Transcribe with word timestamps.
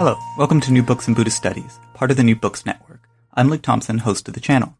Hello, 0.00 0.18
welcome 0.38 0.62
to 0.62 0.72
New 0.72 0.82
Books 0.82 1.08
in 1.08 1.12
Buddhist 1.12 1.36
Studies, 1.36 1.78
part 1.92 2.10
of 2.10 2.16
the 2.16 2.22
New 2.22 2.34
Books 2.34 2.64
Network. 2.64 3.02
I'm 3.34 3.50
Luke 3.50 3.60
Thompson, 3.60 3.98
host 3.98 4.26
of 4.28 4.32
the 4.32 4.40
channel. 4.40 4.78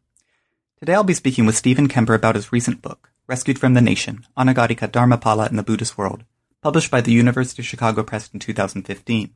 Today 0.79 0.95
I'll 0.95 1.05
be 1.05 1.13
speaking 1.13 1.45
with 1.45 1.59
Stephen 1.59 1.89
Kemper 1.89 2.15
about 2.15 2.37
his 2.37 2.53
recent 2.53 2.81
book, 2.81 3.11
Rescued 3.27 3.59
from 3.59 3.75
the 3.75 3.83
Nation, 3.83 4.25
Anagarika 4.35 4.89
Dharmapala 4.89 5.51
in 5.51 5.57
the 5.57 5.63
Buddhist 5.63 5.99
World, 5.99 6.25
published 6.63 6.91
by 6.91 7.03
the 7.03 7.13
University 7.13 7.61
of 7.61 7.67
Chicago 7.67 8.03
Press 8.03 8.31
in 8.33 8.41
2015. 8.41 9.35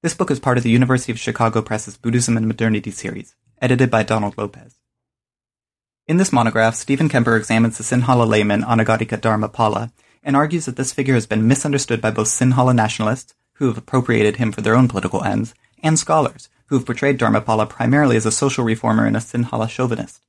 This 0.00 0.14
book 0.14 0.30
is 0.30 0.38
part 0.38 0.58
of 0.58 0.62
the 0.62 0.70
University 0.70 1.10
of 1.10 1.18
Chicago 1.18 1.60
Press's 1.60 1.96
Buddhism 1.96 2.36
and 2.36 2.46
Modernity 2.46 2.92
series, 2.92 3.34
edited 3.60 3.90
by 3.90 4.04
Donald 4.04 4.38
Lopez. 4.38 4.76
In 6.06 6.18
this 6.18 6.32
monograph, 6.32 6.76
Stephen 6.76 7.08
Kemper 7.08 7.34
examines 7.34 7.78
the 7.78 7.82
Sinhala 7.82 8.28
layman 8.28 8.62
Anagarika 8.62 9.18
Dharmapala 9.18 9.90
and 10.22 10.36
argues 10.36 10.66
that 10.66 10.76
this 10.76 10.92
figure 10.92 11.14
has 11.14 11.26
been 11.26 11.48
misunderstood 11.48 12.00
by 12.00 12.12
both 12.12 12.28
Sinhala 12.28 12.72
nationalists 12.76 13.34
who 13.60 13.66
have 13.68 13.78
appropriated 13.78 14.36
him 14.36 14.50
for 14.50 14.62
their 14.62 14.74
own 14.74 14.88
political 14.88 15.22
ends, 15.22 15.54
and 15.82 15.98
scholars, 15.98 16.48
who 16.66 16.76
have 16.76 16.86
portrayed 16.86 17.18
Dharmapala 17.18 17.68
primarily 17.68 18.16
as 18.16 18.26
a 18.26 18.32
social 18.32 18.64
reformer 18.64 19.06
and 19.06 19.16
a 19.16 19.20
Sinhala 19.20 19.68
chauvinist. 19.68 20.24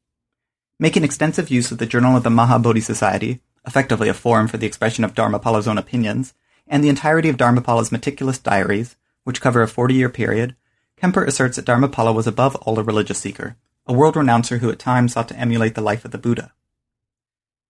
Making 0.77 1.03
extensive 1.03 1.49
use 1.49 1.71
of 1.71 1.77
the 1.77 1.85
Journal 1.85 2.17
of 2.17 2.23
the 2.23 2.29
Mahabodhi 2.29 2.83
Society, 2.83 3.39
effectively 3.65 4.09
a 4.09 4.13
forum 4.13 4.47
for 4.47 4.57
the 4.57 4.67
expression 4.67 5.03
of 5.03 5.13
Dharmapala's 5.13 5.67
own 5.67 5.77
opinions, 5.77 6.33
and 6.67 6.83
the 6.83 6.89
entirety 6.89 7.29
of 7.29 7.37
Dharmapala's 7.37 7.91
meticulous 7.91 8.37
diaries, 8.37 8.95
which 9.23 9.41
cover 9.41 9.63
a 9.63 9.67
40-year 9.67 10.09
period, 10.09 10.55
Kemper 10.97 11.23
asserts 11.23 11.55
that 11.55 11.65
Dharmapala 11.65 12.13
was 12.13 12.27
above 12.27 12.55
all 12.57 12.77
a 12.77 12.83
religious 12.83 13.19
seeker, 13.19 13.55
a 13.87 13.93
world 13.93 14.15
renouncer 14.15 14.57
who 14.57 14.69
at 14.69 14.77
times 14.77 15.13
sought 15.13 15.29
to 15.29 15.37
emulate 15.39 15.75
the 15.75 15.81
life 15.81 16.03
of 16.03 16.11
the 16.11 16.17
Buddha. 16.17 16.51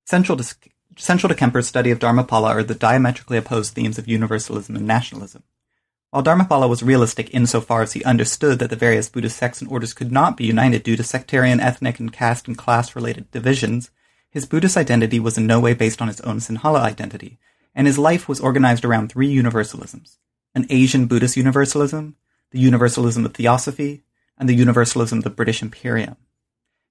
Central 0.05 0.37
to, 0.37 0.55
central 0.97 1.29
to 1.29 1.35
Kemper's 1.35 1.67
study 1.67 1.91
of 1.91 1.99
Dharmapala 1.99 2.49
are 2.49 2.63
the 2.63 2.75
diametrically 2.75 3.37
opposed 3.37 3.73
themes 3.73 3.97
of 3.97 4.07
universalism 4.07 4.75
and 4.75 4.85
nationalism. 4.85 5.43
While 6.11 6.23
Dharmapala 6.23 6.67
was 6.67 6.83
realistic 6.83 7.33
insofar 7.33 7.81
as 7.81 7.93
he 7.93 8.03
understood 8.03 8.59
that 8.59 8.69
the 8.69 8.75
various 8.75 9.07
Buddhist 9.07 9.37
sects 9.37 9.61
and 9.61 9.71
orders 9.71 9.93
could 9.93 10.11
not 10.11 10.35
be 10.35 10.45
united 10.45 10.83
due 10.83 10.97
to 10.97 11.03
sectarian, 11.03 11.61
ethnic, 11.61 12.01
and 12.01 12.11
caste 12.11 12.49
and 12.49 12.57
class 12.57 12.97
related 12.97 13.31
divisions, 13.31 13.91
his 14.29 14.45
Buddhist 14.45 14.75
identity 14.75 15.21
was 15.21 15.37
in 15.37 15.47
no 15.47 15.61
way 15.61 15.73
based 15.73 16.01
on 16.01 16.09
his 16.09 16.19
own 16.21 16.39
Sinhala 16.39 16.81
identity, 16.81 17.39
and 17.73 17.87
his 17.87 17.97
life 17.97 18.27
was 18.27 18.41
organized 18.41 18.83
around 18.83 19.09
three 19.09 19.33
universalisms 19.33 20.17
an 20.53 20.65
Asian 20.69 21.05
Buddhist 21.05 21.37
universalism, 21.37 22.17
the 22.51 22.59
universalism 22.59 23.25
of 23.25 23.33
theosophy, 23.33 24.03
and 24.37 24.49
the 24.49 24.53
universalism 24.53 25.19
of 25.19 25.23
the 25.23 25.29
British 25.29 25.61
Imperium. 25.61 26.17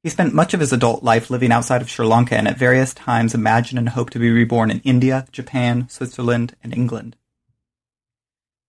He 0.02 0.08
spent 0.08 0.32
much 0.32 0.54
of 0.54 0.60
his 0.60 0.72
adult 0.72 1.02
life 1.02 1.28
living 1.28 1.52
outside 1.52 1.82
of 1.82 1.90
Sri 1.90 2.06
Lanka 2.06 2.38
and 2.38 2.48
at 2.48 2.56
various 2.56 2.94
times 2.94 3.34
imagined 3.34 3.78
and 3.78 3.90
hoped 3.90 4.14
to 4.14 4.18
be 4.18 4.30
reborn 4.30 4.70
in 4.70 4.80
India, 4.80 5.26
Japan, 5.30 5.90
Switzerland, 5.90 6.56
and 6.64 6.72
England. 6.72 7.16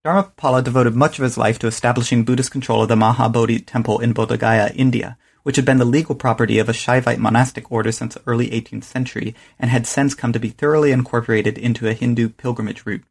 Dharmapala 0.04 0.64
devoted 0.64 0.96
much 0.96 1.20
of 1.20 1.22
his 1.22 1.38
life 1.38 1.60
to 1.60 1.68
establishing 1.68 2.24
Buddhist 2.24 2.50
control 2.50 2.82
of 2.82 2.88
the 2.88 2.96
Mahabodhi 2.96 3.64
temple 3.64 4.00
in 4.00 4.12
Bodh 4.12 4.36
Gaya, 4.36 4.72
India, 4.74 5.16
which 5.44 5.54
had 5.54 5.64
been 5.64 5.78
the 5.78 5.84
legal 5.84 6.16
property 6.16 6.58
of 6.58 6.68
a 6.68 6.72
Shaivite 6.72 7.18
monastic 7.18 7.70
order 7.70 7.92
since 7.92 8.14
the 8.14 8.22
early 8.26 8.50
18th 8.50 8.82
century 8.82 9.32
and 9.60 9.70
had 9.70 9.86
since 9.86 10.16
come 10.16 10.32
to 10.32 10.40
be 10.40 10.48
thoroughly 10.48 10.90
incorporated 10.90 11.56
into 11.56 11.88
a 11.88 11.92
Hindu 11.92 12.30
pilgrimage 12.30 12.84
route. 12.84 13.04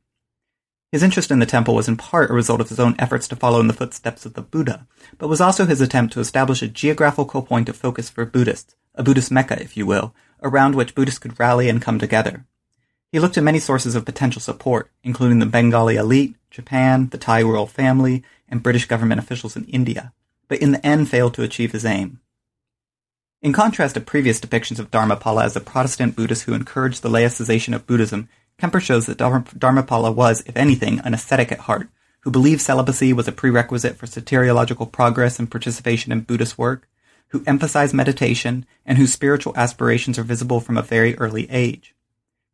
His 0.91 1.01
interest 1.01 1.31
in 1.31 1.39
the 1.39 1.45
temple 1.45 1.75
was 1.75 1.87
in 1.87 1.95
part 1.95 2.29
a 2.29 2.33
result 2.33 2.59
of 2.59 2.67
his 2.67 2.79
own 2.79 2.95
efforts 2.99 3.25
to 3.29 3.37
follow 3.37 3.61
in 3.61 3.67
the 3.67 3.73
footsteps 3.73 4.25
of 4.25 4.33
the 4.33 4.41
Buddha, 4.41 4.85
but 5.17 5.29
was 5.29 5.39
also 5.39 5.65
his 5.65 5.79
attempt 5.79 6.11
to 6.13 6.19
establish 6.19 6.61
a 6.61 6.67
geographical 6.67 7.41
point 7.41 7.69
of 7.69 7.77
focus 7.77 8.09
for 8.09 8.25
Buddhists, 8.25 8.75
a 8.95 9.03
Buddhist 9.03 9.31
Mecca, 9.31 9.61
if 9.61 9.77
you 9.77 9.85
will, 9.85 10.13
around 10.43 10.75
which 10.75 10.93
Buddhists 10.93 11.19
could 11.19 11.39
rally 11.39 11.69
and 11.69 11.81
come 11.81 11.99
together. 11.99 12.45
He 13.13 13.19
looked 13.19 13.37
at 13.37 13.45
many 13.45 13.59
sources 13.59 13.95
of 13.95 14.03
potential 14.03 14.41
support, 14.41 14.91
including 15.05 15.39
the 15.39 15.45
Bengali 15.45 15.95
elite, 15.95 16.35
Japan, 16.51 17.07
the 17.09 17.17
Thai 17.17 17.41
royal 17.41 17.65
family, 17.65 18.23
and 18.47 18.61
British 18.61 18.85
government 18.85 19.19
officials 19.19 19.55
in 19.55 19.63
India, 19.65 20.13
but 20.47 20.59
in 20.59 20.73
the 20.73 20.85
end 20.85 21.09
failed 21.09 21.33
to 21.33 21.43
achieve 21.43 21.71
his 21.71 21.85
aim. 21.85 22.19
In 23.41 23.53
contrast 23.53 23.95
to 23.95 24.01
previous 24.01 24.39
depictions 24.39 24.77
of 24.77 24.91
Dharmapala 24.91 25.45
as 25.45 25.55
a 25.55 25.61
Protestant 25.61 26.15
Buddhist 26.15 26.43
who 26.43 26.53
encouraged 26.53 27.01
the 27.01 27.09
laicization 27.09 27.73
of 27.73 27.87
Buddhism, 27.87 28.29
Kemper 28.59 28.79
shows 28.79 29.07
that 29.07 29.17
Dharmapala 29.17 30.13
was, 30.13 30.43
if 30.45 30.55
anything, 30.55 30.99
an 30.99 31.15
ascetic 31.15 31.51
at 31.51 31.61
heart, 31.61 31.89
who 32.19 32.29
believed 32.29 32.61
celibacy 32.61 33.13
was 33.13 33.27
a 33.27 33.31
prerequisite 33.31 33.95
for 33.95 34.05
soteriological 34.05 34.91
progress 34.91 35.39
and 35.39 35.49
participation 35.49 36.11
in 36.11 36.21
Buddhist 36.21 36.59
work, 36.59 36.87
who 37.29 37.43
emphasized 37.47 37.95
meditation, 37.95 38.65
and 38.85 38.97
whose 38.97 39.13
spiritual 39.13 39.53
aspirations 39.55 40.19
are 40.19 40.23
visible 40.23 40.59
from 40.59 40.77
a 40.77 40.83
very 40.83 41.17
early 41.17 41.49
age. 41.49 41.95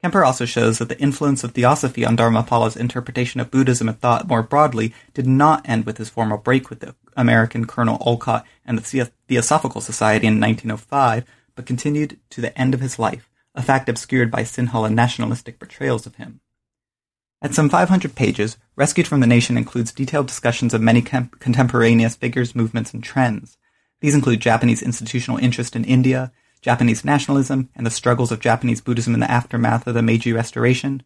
Kemper 0.01 0.23
also 0.23 0.45
shows 0.45 0.77
that 0.77 0.89
the 0.89 0.99
influence 0.99 1.43
of 1.43 1.53
theosophy 1.53 2.05
on 2.05 2.15
Dharmapala's 2.15 2.77
interpretation 2.77 3.39
of 3.39 3.49
Buddhism 3.49 3.89
and 3.89 3.99
thought 3.99 4.27
more 4.27 4.43
broadly 4.43 4.93
did 5.13 5.25
not 5.25 5.67
end 5.67 5.85
with 5.85 5.97
his 5.97 6.09
formal 6.09 6.37
break 6.37 6.69
with 6.69 6.81
the 6.81 6.95
American 7.15 7.65
Colonel 7.65 7.97
Olcott 8.01 8.45
and 8.63 8.77
the 8.77 9.11
Theosophical 9.27 9.81
Society 9.81 10.27
in 10.27 10.39
1905, 10.39 11.25
but 11.55 11.65
continued 11.65 12.19
to 12.29 12.41
the 12.41 12.55
end 12.57 12.75
of 12.75 12.81
his 12.81 12.99
life, 12.99 13.27
a 13.55 13.63
fact 13.63 13.89
obscured 13.89 14.29
by 14.29 14.43
Sinhala 14.43 14.93
nationalistic 14.93 15.57
portrayals 15.57 16.05
of 16.05 16.15
him. 16.15 16.41
At 17.41 17.55
some 17.55 17.69
500 17.69 18.13
pages, 18.13 18.57
Rescued 18.75 19.07
from 19.07 19.19
the 19.21 19.27
Nation 19.27 19.57
includes 19.57 19.91
detailed 19.91 20.27
discussions 20.27 20.75
of 20.75 20.81
many 20.81 21.01
contemporaneous 21.01 22.15
figures, 22.15 22.55
movements, 22.55 22.93
and 22.93 23.03
trends. 23.03 23.57
These 24.01 24.13
include 24.13 24.39
Japanese 24.39 24.83
institutional 24.83 25.39
interest 25.39 25.75
in 25.75 25.83
India, 25.83 26.31
Japanese 26.67 27.05
nationalism, 27.05 27.69
and 27.77 27.85
the 27.85 27.89
struggles 27.89 28.29
of 28.29 28.41
Japanese 28.41 28.81
Buddhism 28.81 29.13
in 29.13 29.21
the 29.21 29.31
aftermath 29.31 29.87
of 29.87 29.93
the 29.93 30.01
Meiji 30.01 30.33
Restoration, 30.33 31.01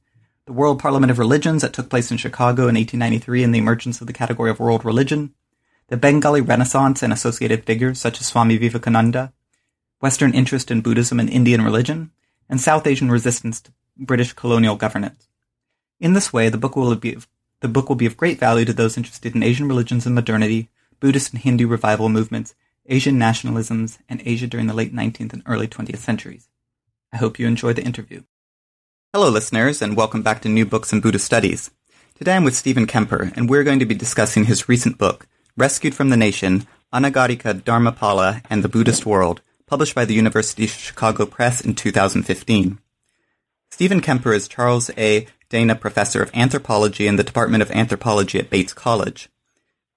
the 0.47 0.53
World 0.53 0.79
Parliament 0.79 1.11
of 1.11 1.19
Religions 1.19 1.61
that 1.61 1.71
took 1.71 1.87
place 1.87 2.09
in 2.09 2.17
Chicago 2.17 2.63
in 2.63 2.73
1893 2.73 3.43
and 3.43 3.53
the 3.53 3.59
emergence 3.59 4.01
of 4.01 4.07
the 4.07 4.11
category 4.11 4.49
of 4.49 4.59
world 4.59 4.83
religion, 4.83 5.35
the 5.89 5.97
Bengali 5.97 6.41
Renaissance 6.41 7.03
and 7.03 7.13
associated 7.13 7.63
figures 7.63 8.01
such 8.01 8.19
as 8.19 8.25
Swami 8.25 8.57
Vivekananda, 8.57 9.33
Western 9.99 10.33
interest 10.33 10.71
in 10.71 10.81
Buddhism 10.81 11.19
and 11.19 11.29
Indian 11.29 11.61
religion, 11.61 12.09
and 12.49 12.59
South 12.59 12.87
Asian 12.87 13.11
resistance 13.11 13.61
to 13.61 13.71
British 13.99 14.33
colonial 14.33 14.75
governance. 14.75 15.27
In 15.99 16.13
this 16.13 16.33
way, 16.33 16.49
the 16.49 16.57
book 16.57 16.75
will 16.75 16.95
be 16.95 17.19
the 17.59 17.67
book 17.67 17.87
will 17.87 17.95
be 17.95 18.07
of 18.07 18.17
great 18.17 18.39
value 18.39 18.65
to 18.65 18.73
those 18.73 18.97
interested 18.97 19.35
in 19.35 19.43
Asian 19.43 19.67
religions 19.67 20.07
and 20.07 20.15
modernity, 20.15 20.71
Buddhist 20.99 21.33
and 21.33 21.41
Hindu 21.43 21.67
revival 21.67 22.09
movements, 22.09 22.55
Asian 22.87 23.19
Nationalisms, 23.19 23.99
and 24.09 24.21
Asia 24.25 24.47
during 24.47 24.67
the 24.67 24.73
late 24.73 24.93
19th 24.93 25.33
and 25.33 25.43
early 25.45 25.67
20th 25.67 25.97
centuries. 25.97 26.49
I 27.13 27.17
hope 27.17 27.37
you 27.37 27.45
enjoy 27.45 27.73
the 27.73 27.83
interview. 27.83 28.23
Hello, 29.13 29.29
listeners, 29.29 29.81
and 29.81 29.95
welcome 29.95 30.23
back 30.23 30.41
to 30.41 30.49
New 30.49 30.65
Books 30.65 30.91
in 30.91 30.99
Buddhist 30.99 31.25
Studies. 31.25 31.69
Today 32.15 32.35
I'm 32.35 32.43
with 32.43 32.55
Stephen 32.55 32.87
Kemper, 32.87 33.31
and 33.35 33.49
we're 33.49 33.63
going 33.63 33.79
to 33.79 33.85
be 33.85 33.93
discussing 33.93 34.45
his 34.45 34.67
recent 34.67 34.97
book, 34.97 35.27
Rescued 35.55 35.93
from 35.93 36.09
the 36.09 36.17
Nation, 36.17 36.65
Anagarika 36.91 37.61
Dharmapala 37.61 38.43
and 38.49 38.63
the 38.63 38.69
Buddhist 38.69 39.05
World, 39.05 39.41
published 39.67 39.93
by 39.93 40.05
the 40.05 40.15
University 40.15 40.63
of 40.63 40.71
Chicago 40.71 41.25
Press 41.25 41.61
in 41.61 41.75
2015. 41.75 42.79
Stephen 43.69 44.01
Kemper 44.01 44.33
is 44.33 44.47
Charles 44.47 44.89
A. 44.97 45.27
Dana 45.49 45.75
Professor 45.75 46.23
of 46.23 46.31
Anthropology 46.33 47.05
in 47.05 47.17
the 47.17 47.23
Department 47.23 47.61
of 47.61 47.71
Anthropology 47.71 48.39
at 48.39 48.49
Bates 48.49 48.73
College. 48.73 49.29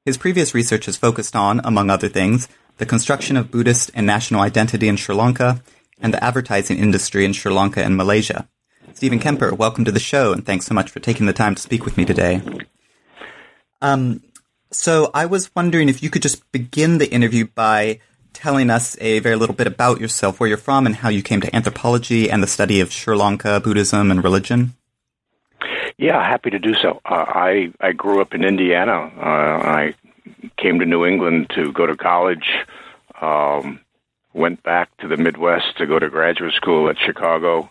His 0.04 0.18
previous 0.18 0.54
research 0.54 0.84
has 0.84 0.98
focused 0.98 1.34
on, 1.34 1.60
among 1.64 1.88
other 1.88 2.08
things, 2.08 2.46
the 2.78 2.86
construction 2.86 3.36
of 3.36 3.50
Buddhist 3.50 3.90
and 3.94 4.06
national 4.06 4.40
identity 4.40 4.88
in 4.88 4.96
Sri 4.96 5.14
Lanka, 5.14 5.62
and 6.00 6.12
the 6.12 6.22
advertising 6.22 6.78
industry 6.78 7.24
in 7.24 7.32
Sri 7.32 7.52
Lanka 7.52 7.82
and 7.82 7.96
Malaysia. 7.96 8.48
Stephen 8.94 9.18
Kemper, 9.18 9.54
welcome 9.54 9.84
to 9.84 9.92
the 9.92 10.00
show, 10.00 10.32
and 10.32 10.44
thanks 10.44 10.66
so 10.66 10.74
much 10.74 10.90
for 10.90 11.00
taking 11.00 11.26
the 11.26 11.32
time 11.32 11.54
to 11.54 11.62
speak 11.62 11.84
with 11.84 11.96
me 11.96 12.04
today. 12.04 12.42
Um, 13.80 14.22
so 14.70 15.10
I 15.14 15.26
was 15.26 15.50
wondering 15.54 15.88
if 15.88 16.02
you 16.02 16.10
could 16.10 16.22
just 16.22 16.50
begin 16.52 16.98
the 16.98 17.10
interview 17.10 17.46
by 17.46 18.00
telling 18.32 18.70
us 18.70 18.96
a 19.00 19.20
very 19.20 19.36
little 19.36 19.54
bit 19.54 19.66
about 19.66 20.00
yourself, 20.00 20.40
where 20.40 20.48
you're 20.48 20.58
from, 20.58 20.86
and 20.86 20.96
how 20.96 21.08
you 21.08 21.22
came 21.22 21.40
to 21.40 21.54
anthropology 21.54 22.30
and 22.30 22.42
the 22.42 22.46
study 22.46 22.80
of 22.80 22.92
Sri 22.92 23.16
Lanka, 23.16 23.60
Buddhism, 23.60 24.10
and 24.10 24.22
religion. 24.22 24.74
Yeah, 25.96 26.20
happy 26.22 26.50
to 26.50 26.58
do 26.58 26.74
so. 26.74 27.00
Uh, 27.04 27.24
I 27.28 27.72
I 27.80 27.92
grew 27.92 28.20
up 28.20 28.34
in 28.34 28.44
Indiana. 28.44 29.12
Uh, 29.16 29.58
I 29.80 29.94
came 30.56 30.78
to 30.78 30.86
New 30.86 31.04
England 31.04 31.50
to 31.54 31.72
go 31.72 31.86
to 31.86 31.96
college. 31.96 32.48
Um, 33.20 33.80
went 34.32 34.62
back 34.62 34.94
to 34.98 35.08
the 35.08 35.16
Midwest 35.16 35.78
to 35.78 35.86
go 35.86 35.98
to 35.98 36.08
graduate 36.10 36.54
school 36.54 36.88
at 36.88 36.98
Chicago. 36.98 37.70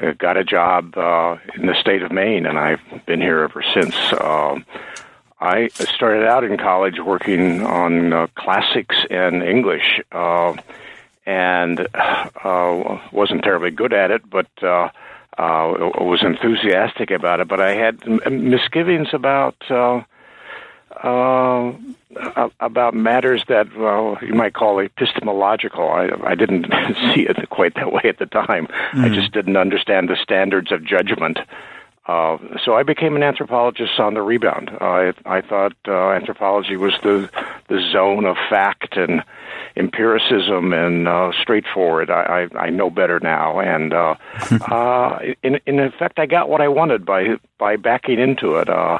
Uh, 0.00 0.12
got 0.12 0.36
a 0.36 0.44
job 0.44 0.96
uh, 0.96 1.36
in 1.54 1.66
the 1.66 1.74
state 1.80 2.02
of 2.02 2.12
Maine, 2.12 2.46
and 2.46 2.58
I've 2.58 2.82
been 3.06 3.20
here 3.20 3.40
ever 3.40 3.64
since. 3.74 3.94
Uh, 4.12 4.56
I 5.40 5.68
started 5.68 6.26
out 6.26 6.44
in 6.44 6.56
college 6.56 6.98
working 6.98 7.62
on 7.62 8.12
uh, 8.12 8.26
classics 8.34 8.96
and 9.10 9.42
English, 9.42 10.00
uh, 10.12 10.54
and 11.26 11.86
uh, 11.94 12.98
wasn't 13.12 13.42
terribly 13.44 13.70
good 13.70 13.92
at 13.92 14.10
it, 14.10 14.28
but 14.28 14.48
uh, 14.62 14.88
uh, 15.38 15.90
was 16.00 16.22
enthusiastic 16.22 17.10
about 17.10 17.40
it. 17.40 17.48
But 17.48 17.60
I 17.60 17.74
had 17.74 18.06
misgivings 18.30 19.08
about. 19.12 19.56
Uh, 19.70 20.02
uh, 21.04 21.72
about 22.60 22.94
matters 22.94 23.44
that 23.48 23.74
well, 23.76 24.18
you 24.22 24.34
might 24.34 24.54
call 24.54 24.78
epistemological. 24.78 25.88
I, 25.88 26.08
I 26.24 26.34
didn't 26.34 26.64
see 27.14 27.22
it 27.22 27.48
quite 27.50 27.74
that 27.74 27.92
way 27.92 28.02
at 28.04 28.18
the 28.18 28.26
time. 28.26 28.66
Mm. 28.92 29.04
I 29.04 29.14
just 29.14 29.32
didn't 29.32 29.56
understand 29.56 30.08
the 30.08 30.16
standards 30.16 30.72
of 30.72 30.84
judgment. 30.84 31.38
Uh, 32.06 32.36
so 32.62 32.74
I 32.74 32.82
became 32.82 33.16
an 33.16 33.22
anthropologist 33.22 33.98
on 33.98 34.12
the 34.12 34.20
rebound. 34.20 34.70
I 34.80 35.14
I 35.24 35.40
thought 35.40 35.72
uh, 35.88 36.10
anthropology 36.10 36.76
was 36.76 36.92
the 37.02 37.30
the 37.68 37.80
zone 37.92 38.26
of 38.26 38.36
fact 38.50 38.96
and 38.98 39.22
empiricism 39.74 40.74
and 40.74 41.08
uh, 41.08 41.32
straightforward. 41.40 42.10
I, 42.10 42.48
I 42.54 42.66
I 42.66 42.70
know 42.70 42.90
better 42.90 43.20
now, 43.20 43.58
and 43.58 43.94
uh, 43.94 44.16
uh, 44.70 45.18
in 45.42 45.60
in 45.64 45.80
effect, 45.80 46.18
I 46.18 46.26
got 46.26 46.50
what 46.50 46.60
I 46.60 46.68
wanted 46.68 47.06
by 47.06 47.36
by 47.58 47.76
backing 47.76 48.20
into 48.20 48.56
it. 48.56 48.68
Uh, 48.68 48.98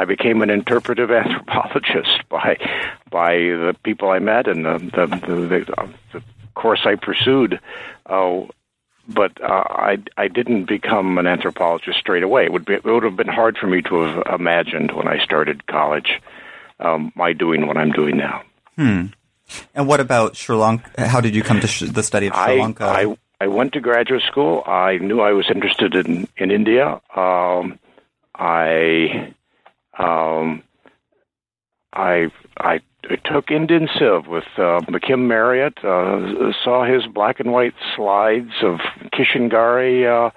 I 0.00 0.06
became 0.06 0.40
an 0.40 0.48
interpretive 0.48 1.10
anthropologist 1.22 2.26
by 2.30 2.56
by 3.10 3.32
the 3.34 3.76
people 3.82 4.10
I 4.10 4.18
met 4.18 4.48
and 4.48 4.64
the 4.64 4.78
the, 4.78 5.06
the, 5.06 5.88
the, 6.12 6.22
course 6.54 6.80
I 6.84 6.94
pursued. 6.94 7.60
Uh, 8.06 8.42
but 9.08 9.32
uh, 9.42 9.64
I 9.68 9.98
I 10.16 10.28
didn't 10.28 10.64
become 10.64 11.18
an 11.18 11.26
anthropologist 11.26 11.98
straight 11.98 12.22
away. 12.22 12.44
It 12.44 12.52
would 12.52 12.64
be 12.64 12.74
it 12.74 12.84
would 12.84 13.02
have 13.02 13.16
been 13.16 13.28
hard 13.28 13.58
for 13.58 13.66
me 13.66 13.82
to 13.82 13.94
have 14.00 14.40
imagined 14.40 14.92
when 14.92 15.06
I 15.06 15.22
started 15.22 15.66
college 15.66 16.20
um, 16.78 17.12
my 17.14 17.34
doing 17.34 17.66
what 17.66 17.76
I'm 17.76 17.92
doing 17.92 18.16
now. 18.16 18.42
Hmm. 18.76 19.06
And 19.74 19.86
what 19.86 20.00
about 20.00 20.36
Sri 20.36 20.56
Lanka? 20.56 21.08
How 21.08 21.20
did 21.20 21.34
you 21.34 21.42
come 21.42 21.60
to 21.60 21.66
sh- 21.66 21.90
the 21.90 22.04
study 22.04 22.28
of 22.28 22.34
Sri 22.34 22.60
Lanka? 22.60 22.84
I, 22.84 23.02
I, 23.02 23.16
I 23.42 23.46
went 23.48 23.72
to 23.74 23.80
graduate 23.80 24.22
school. 24.22 24.62
I 24.64 24.98
knew 24.98 25.20
I 25.20 25.32
was 25.32 25.50
interested 25.50 25.94
in 25.94 26.26
in 26.38 26.50
India. 26.50 27.00
Um, 27.14 27.78
I 28.34 29.34
um, 29.98 30.62
I 31.92 32.30
I 32.58 32.80
took 33.24 33.50
Indian 33.50 33.88
Civ 33.98 34.26
with 34.26 34.44
uh, 34.56 34.80
McKim 34.88 35.26
Marriott. 35.26 35.78
Uh, 35.84 36.52
saw 36.64 36.84
his 36.84 37.06
black 37.06 37.40
and 37.40 37.52
white 37.52 37.74
slides 37.96 38.52
of 38.62 38.78
Kishan 39.12 39.50
Garhi 39.50 40.06
uh, 40.06 40.30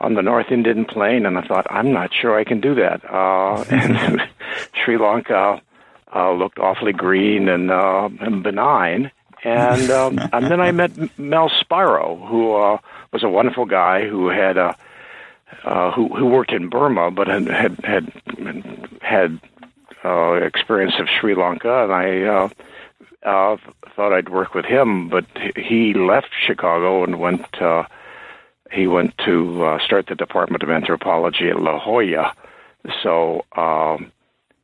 on 0.00 0.14
the 0.14 0.22
North 0.22 0.50
Indian 0.50 0.84
Plain, 0.84 1.26
and 1.26 1.38
I 1.38 1.42
thought, 1.42 1.66
I'm 1.70 1.92
not 1.92 2.10
sure 2.12 2.38
I 2.38 2.44
can 2.44 2.60
do 2.60 2.74
that. 2.74 3.04
Uh, 3.08 3.64
and 3.70 4.20
Sri 4.84 4.98
Lanka 4.98 5.62
uh, 6.14 6.32
looked 6.32 6.58
awfully 6.58 6.92
green 6.92 7.48
and, 7.48 7.70
uh, 7.70 8.08
and 8.20 8.42
benign. 8.42 9.10
And 9.44 9.90
um, 9.90 10.18
and 10.32 10.46
then 10.46 10.60
I 10.60 10.70
met 10.72 10.92
Mel 11.18 11.50
Spiro, 11.60 12.16
who 12.16 12.54
uh, 12.54 12.78
was 13.12 13.22
a 13.22 13.28
wonderful 13.28 13.66
guy 13.66 14.06
who 14.06 14.28
had 14.28 14.56
a 14.56 14.66
uh, 14.66 14.74
who 15.94 16.08
who 16.08 16.26
worked 16.26 16.52
in 16.52 16.68
Burma, 16.68 17.10
but 17.10 17.28
had 17.28 17.48
had 17.48 17.78
had, 17.84 18.12
had 19.00 19.40
uh, 20.04 20.32
experience 20.34 20.94
of 20.98 21.08
Sri 21.08 21.34
Lanka, 21.34 21.84
and 21.84 21.92
I 21.92 22.22
uh, 22.22 22.48
uh, 23.22 23.56
thought 23.94 24.12
I'd 24.12 24.28
work 24.28 24.54
with 24.54 24.64
him. 24.64 25.08
But 25.08 25.26
he 25.56 25.94
left 25.94 26.28
Chicago 26.46 27.04
and 27.04 27.20
went. 27.20 27.60
Uh, 27.60 27.84
he 28.70 28.86
went 28.86 29.16
to 29.18 29.64
uh, 29.64 29.78
start 29.84 30.06
the 30.06 30.14
Department 30.14 30.62
of 30.62 30.70
Anthropology 30.70 31.48
at 31.50 31.60
La 31.60 31.78
Jolla. 31.78 32.32
So 33.02 33.44
um, 33.54 34.10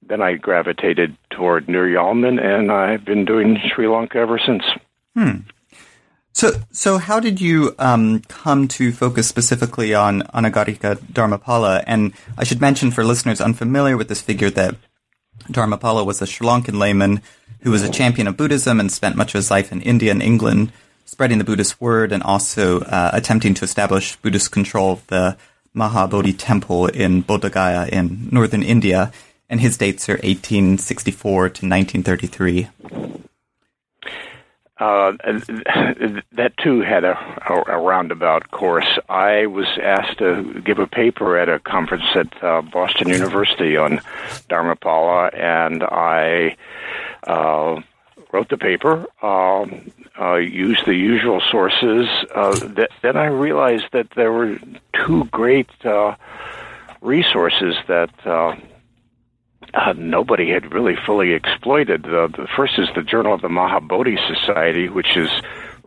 then 0.09 0.23
I 0.23 0.35
gravitated 0.35 1.17
toward 1.31 1.69
Nur 1.69 1.87
Yalman, 1.87 2.43
and 2.43 2.73
I've 2.73 3.05
been 3.05 3.25
doing 3.25 3.59
Sri 3.67 3.87
Lanka 3.87 4.19
ever 4.19 4.39
since. 4.39 4.65
Hmm. 5.15 5.41
So, 6.39 6.53
so 6.71 6.99
how 6.99 7.19
did 7.19 7.41
you 7.41 7.75
um, 7.81 8.21
come 8.29 8.69
to 8.69 8.93
focus 8.93 9.27
specifically 9.27 9.93
on 9.93 10.23
Anagarika 10.33 10.95
Dharmapala? 10.95 11.83
And 11.85 12.13
I 12.37 12.45
should 12.45 12.61
mention 12.61 12.93
for 12.93 13.03
listeners 13.03 13.41
unfamiliar 13.41 13.97
with 13.97 14.07
this 14.07 14.21
figure 14.21 14.49
that 14.51 14.77
Dharmapala 15.51 16.07
was 16.07 16.23
a 16.23 16.29
Sri 16.29 16.47
Lankan 16.47 16.79
layman 16.79 17.23
who 17.63 17.73
was 17.73 17.83
a 17.83 17.91
champion 17.91 18.29
of 18.29 18.37
Buddhism 18.37 18.79
and 18.79 18.93
spent 18.93 19.17
much 19.17 19.35
of 19.35 19.39
his 19.41 19.51
life 19.51 19.73
in 19.73 19.83
India 19.83 20.13
and 20.13 20.23
England, 20.23 20.71
spreading 21.07 21.39
the 21.39 21.45
Buddhist 21.45 21.81
word 21.81 22.13
and 22.13 22.23
also 22.23 22.83
uh, 22.83 23.11
attempting 23.13 23.55
to 23.55 23.65
establish 23.65 24.15
Buddhist 24.15 24.53
control 24.53 24.93
of 24.93 25.07
the 25.09 25.37
Mahabodhi 25.75 26.37
temple 26.39 26.87
in 26.87 27.25
Bodh 27.25 27.51
Gaya 27.51 27.89
in 27.89 28.29
northern 28.31 28.63
India. 28.63 29.11
And 29.51 29.61
his 29.61 29.77
dates 29.77 30.09
are 30.09 30.23
1864 30.23 31.49
to 31.49 31.67
1933. 31.67 33.28
Uh, 34.79 35.13
that 36.33 36.53
too 36.63 36.81
had 36.81 37.03
a, 37.03 37.19
a, 37.67 37.79
roundabout 37.81 38.49
course. 38.53 38.99
I 39.09 39.47
was 39.47 39.67
asked 39.83 40.19
to 40.19 40.63
give 40.65 40.79
a 40.79 40.87
paper 40.87 41.37
at 41.37 41.49
a 41.49 41.59
conference 41.59 42.05
at 42.15 42.45
uh, 42.45 42.63
Boston 42.63 43.09
University 43.09 43.77
on 43.77 43.99
Dharmapala, 44.49 45.37
and 45.37 45.83
I 45.83 46.57
uh, 47.27 47.81
wrote 48.31 48.51
the 48.51 48.57
paper, 48.57 49.05
um, 49.21 49.91
uh, 50.17 50.37
used 50.37 50.87
the 50.87 50.95
usual 50.95 51.41
sources. 51.41 52.09
Uh, 52.33 52.55
th- 52.55 52.91
then 53.03 53.17
I 53.17 53.27
realized 53.27 53.87
that 53.91 54.11
there 54.11 54.31
were 54.31 54.61
two 54.93 55.25
great 55.33 55.71
resources 57.01 57.75
that 57.89 58.11
uh, 59.75 59.95
nobody 59.97 60.51
had 60.51 60.73
really 60.73 60.97
fully 61.07 61.33
exploited. 61.33 62.07
Uh, 62.07 62.29
the 62.29 62.49
first 62.57 62.79
is 62.79 62.89
the 62.95 63.03
Journal 63.03 63.35
of 63.35 63.43
the 63.43 63.49
Mahabodhi 63.49 64.17
Society, 64.27 64.89
which 64.89 65.17
is 65.17 65.31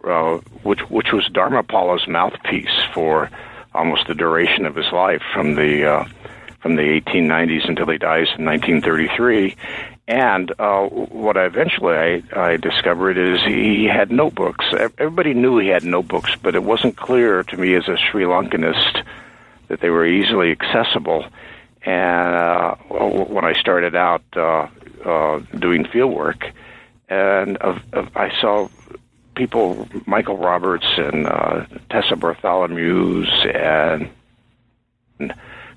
uh, 0.04 0.38
which 0.64 0.82
which 0.90 1.12
was 1.12 1.28
Dharmapala's 1.30 2.08
mouthpiece 2.08 2.84
for 2.94 3.30
almost 3.74 4.08
the 4.08 4.16
duration 4.16 4.66
of 4.66 4.76
his 4.76 4.92
life, 4.92 5.22
from 5.34 5.56
the 5.56 5.86
uh, 5.86 6.06
from 6.60 6.76
the 6.76 7.02
1890s 7.02 7.68
until 7.68 7.90
he 7.90 7.98
dies 7.98 8.28
in 8.38 8.46
1933. 8.46 9.56
And 10.08 10.52
uh, 10.60 10.84
what 10.88 11.38
I 11.38 11.46
eventually 11.46 11.96
I, 11.96 12.24
I 12.36 12.58
discovered 12.58 13.18
is 13.18 13.42
he 13.44 13.86
had 13.86 14.12
notebooks. 14.12 14.66
Everybody 14.74 15.34
knew 15.34 15.58
he 15.58 15.70
had 15.70 15.84
notebooks, 15.84 16.36
but 16.42 16.54
it 16.54 16.64
wasn't 16.64 16.98
clear 16.98 17.44
to 17.44 17.58
me 17.58 17.76
as 17.76 17.88
a 17.88 17.98
Sri 17.98 18.26
Lankanist 18.26 19.04
that 19.70 19.80
they 19.80 19.90
were 19.90 20.06
easily 20.06 20.52
accessible 20.52 21.26
and 21.84 22.36
uh, 22.36 22.76
when 22.76 23.46
I 23.46 23.54
started 23.54 23.96
out 23.96 24.24
uh, 24.36 24.68
uh, 25.04 25.40
doing 25.58 25.86
field 25.86 26.14
work, 26.14 26.52
and 27.10 27.58
I 28.16 28.32
saw 28.40 28.70
people, 29.36 29.88
Michael 30.06 30.38
Roberts 30.38 30.86
and 30.98 31.26
uh, 31.28 31.66
Tessa 31.90 32.16
Bartholomeusz 32.16 33.56
and 33.56 34.10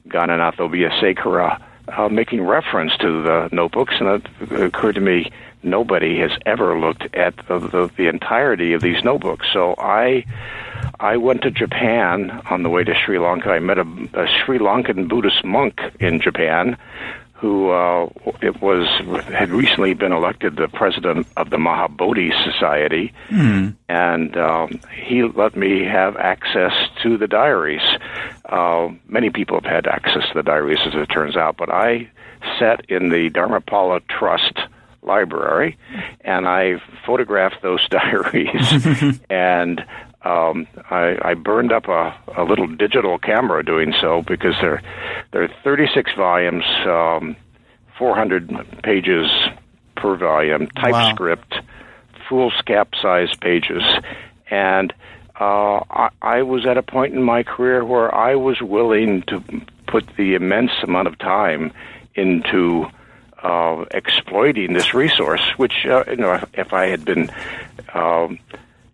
Gananath 0.09 0.57
Obeyesekere 0.57 1.61
uh, 1.89 2.09
making 2.09 2.43
reference 2.43 2.97
to 2.99 3.23
the 3.23 3.49
notebooks, 3.53 3.95
and 3.99 4.09
it 4.09 4.61
occurred 4.61 4.95
to 4.97 5.01
me 5.01 5.31
nobody 5.63 6.19
has 6.19 6.33
ever 6.47 6.79
looked 6.79 7.15
at 7.15 7.37
the, 7.49 7.59
the, 7.59 7.91
the 7.97 8.09
entirety 8.09 8.75
of 8.75 8.83
these 8.83 9.03
notebooks. 9.03 9.47
So 9.53 9.75
I 9.79 10.25
I 11.01 11.17
went 11.17 11.43
to 11.43 11.51
Japan 11.51 12.31
on 12.51 12.63
the 12.63 12.71
way 12.71 12.85
to 12.85 12.95
Sri 12.95 13.19
Lanka. 13.19 13.51
I 13.51 13.59
met 13.59 13.79
a, 13.79 13.87
a 14.15 14.27
Sri 14.27 14.59
Lankan 14.59 15.09
Buddhist 15.09 15.45
monk 15.45 15.81
in 16.01 16.21
Japan 16.21 16.77
who 17.45 17.69
uh, 17.69 18.09
it 18.41 18.63
was 18.63 18.89
had 19.27 19.51
recently 19.51 19.93
been 19.93 20.13
elected 20.13 20.57
the 20.57 20.67
president 20.67 21.27
of 21.37 21.51
the 21.51 21.59
Mahabodhi 21.59 22.33
Society, 22.43 23.13
mm. 23.29 23.75
and 23.87 24.37
um, 24.39 24.81
he 25.05 25.25
let 25.25 25.55
me 25.55 25.85
have 25.85 26.17
access 26.17 26.73
to 27.03 27.19
the 27.19 27.27
diaries. 27.27 27.83
Uh, 28.47 28.89
many 29.07 29.29
people 29.29 29.61
have 29.61 29.71
had 29.71 29.87
access 29.87 30.27
to 30.29 30.35
the 30.35 30.43
diaries, 30.43 30.79
as 30.87 30.95
it 30.95 31.07
turns 31.07 31.37
out, 31.37 31.59
but 31.59 31.71
I 31.71 32.09
sat 32.59 32.89
in 32.89 33.11
the 33.11 33.29
Dharmapala 33.29 34.01
Trust 34.09 34.59
library, 35.03 35.77
and 36.23 36.49
I 36.49 36.81
photographed 37.05 37.61
those 37.61 37.87
diaries, 37.91 39.21
and 39.29 39.85
um, 40.25 40.67
I, 40.91 41.19
I 41.23 41.35
burned 41.35 41.73
up 41.73 41.87
a, 41.89 42.15
a 42.37 42.45
little 42.45 42.67
digital 42.67 43.19
camera 43.19 43.65
doing 43.65 43.95
so 44.01 44.23
because 44.23 44.55
they're 44.61 44.83
they're 45.33 45.53
36 45.63 46.13
volumes, 46.17 46.65
um, 46.87 47.37
400 47.99 48.83
pages 48.83 49.31
per 49.97 50.17
volume, 50.17 50.69
typescript, 50.69 51.53
wow. 51.53 51.61
foolscap 52.29 52.95
size 53.01 53.37
pages, 53.37 53.83
and 54.51 54.93
uh, 55.39 55.81
I, 55.91 56.09
I 56.23 56.43
was 56.43 56.65
at 56.67 56.79
a 56.79 56.83
point 56.83 57.15
in 57.15 57.23
my 57.23 57.43
career 57.43 57.85
where 57.85 58.15
I 58.15 58.37
was 58.37 58.63
willing 58.63 59.23
to 59.23 59.43
put 59.87 60.07
the 60.17 60.35
immense 60.35 60.73
amount 60.83 61.09
of 61.09 61.19
time 61.19 61.73
into 62.15 62.87
uh, 63.43 63.85
exploiting 63.91 64.73
this 64.73 64.95
resource, 64.95 65.43
which 65.59 65.85
uh, 65.85 66.05
you 66.09 66.17
know, 66.17 66.33
if, 66.33 66.45
if 66.55 66.73
I 66.73 66.87
had 66.87 67.05
been 67.05 67.31
um, 67.93 68.39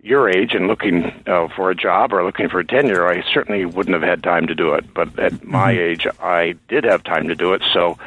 your 0.02 0.28
age 0.28 0.54
and 0.54 0.66
looking 0.66 1.04
uh, 1.26 1.48
for 1.54 1.70
a 1.70 1.74
job 1.74 2.12
or 2.12 2.24
looking 2.24 2.48
for 2.48 2.60
a 2.60 2.66
tenure, 2.66 3.06
I 3.06 3.22
certainly 3.32 3.64
wouldn't 3.64 3.94
have 3.94 4.08
had 4.08 4.22
time 4.22 4.46
to 4.46 4.54
do 4.54 4.74
it. 4.74 4.92
But 4.94 5.18
at 5.18 5.44
my 5.44 5.74
mm-hmm. 5.74 5.80
age, 5.80 6.06
I 6.20 6.54
did 6.68 6.84
have 6.84 7.04
time 7.04 7.28
to 7.28 7.34
do 7.34 7.52
it. 7.52 7.62
So 7.72 7.98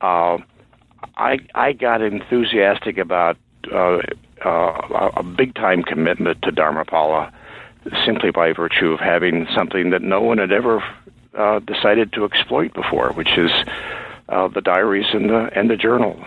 uh, 0.00 0.38
I 1.16 1.38
I 1.54 1.72
got 1.72 2.02
enthusiastic 2.02 2.98
about 2.98 3.36
uh, 3.72 3.98
uh, 4.44 5.10
a 5.16 5.22
big 5.22 5.54
time 5.54 5.82
commitment 5.82 6.42
to 6.42 6.52
Dharmapala 6.52 7.32
simply 8.06 8.30
by 8.30 8.52
virtue 8.52 8.92
of 8.92 9.00
having 9.00 9.46
something 9.54 9.90
that 9.90 10.02
no 10.02 10.20
one 10.20 10.38
had 10.38 10.52
ever 10.52 10.82
uh, 11.36 11.58
decided 11.60 12.12
to 12.12 12.24
exploit 12.24 12.72
before, 12.72 13.12
which 13.12 13.36
is 13.36 13.50
uh, 14.28 14.48
the 14.48 14.60
diaries 14.60 15.06
and 15.12 15.28
the 15.28 15.50
and 15.54 15.68
the 15.68 15.76
journal. 15.76 16.22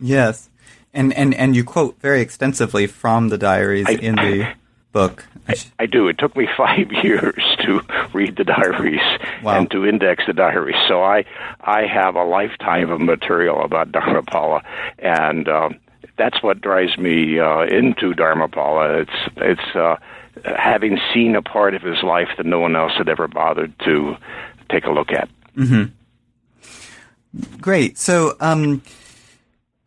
Yes, 0.00 0.50
and 0.94 1.12
and 1.12 1.34
and 1.34 1.54
you 1.54 1.64
quote 1.64 2.00
very 2.00 2.20
extensively 2.20 2.86
from 2.86 3.28
the 3.28 3.36
diaries 3.36 3.86
I, 3.86 3.92
in 3.92 4.14
the 4.14 4.54
book. 4.92 5.26
I, 5.48 5.56
I, 5.80 5.86
do. 5.86 6.08
It 6.08 6.18
took 6.18 6.34
me 6.36 6.48
five 6.56 6.90
years 6.92 7.42
to 7.64 7.82
read 8.14 8.36
the 8.36 8.44
diaries 8.44 9.02
wow. 9.42 9.58
and 9.58 9.70
to 9.72 9.84
index 9.84 10.24
the 10.26 10.32
diaries. 10.32 10.76
So 10.88 11.02
I 11.02 11.24
I 11.60 11.86
have 11.86 12.14
a 12.14 12.24
lifetime 12.24 12.90
of 12.90 13.00
material 13.00 13.62
about 13.62 13.92
Dharmapala, 13.92 14.62
and 14.98 15.48
um, 15.48 15.80
that's 16.16 16.42
what 16.42 16.62
drives 16.62 16.96
me 16.96 17.38
uh, 17.40 17.62
into 17.62 18.14
Dharmapala. 18.14 19.02
It's 19.02 19.34
it's 19.36 19.76
uh, 19.76 19.96
having 20.56 20.98
seen 21.12 21.36
a 21.36 21.42
part 21.42 21.74
of 21.74 21.82
his 21.82 22.02
life 22.02 22.28
that 22.38 22.46
no 22.46 22.60
one 22.60 22.76
else 22.76 22.92
had 22.96 23.08
ever 23.08 23.28
bothered 23.28 23.78
to 23.80 24.16
take 24.70 24.84
a 24.86 24.90
look 24.90 25.10
at. 25.12 25.28
Mm-hmm. 25.56 25.92
Great. 27.60 27.98
So. 27.98 28.36
Um, 28.40 28.80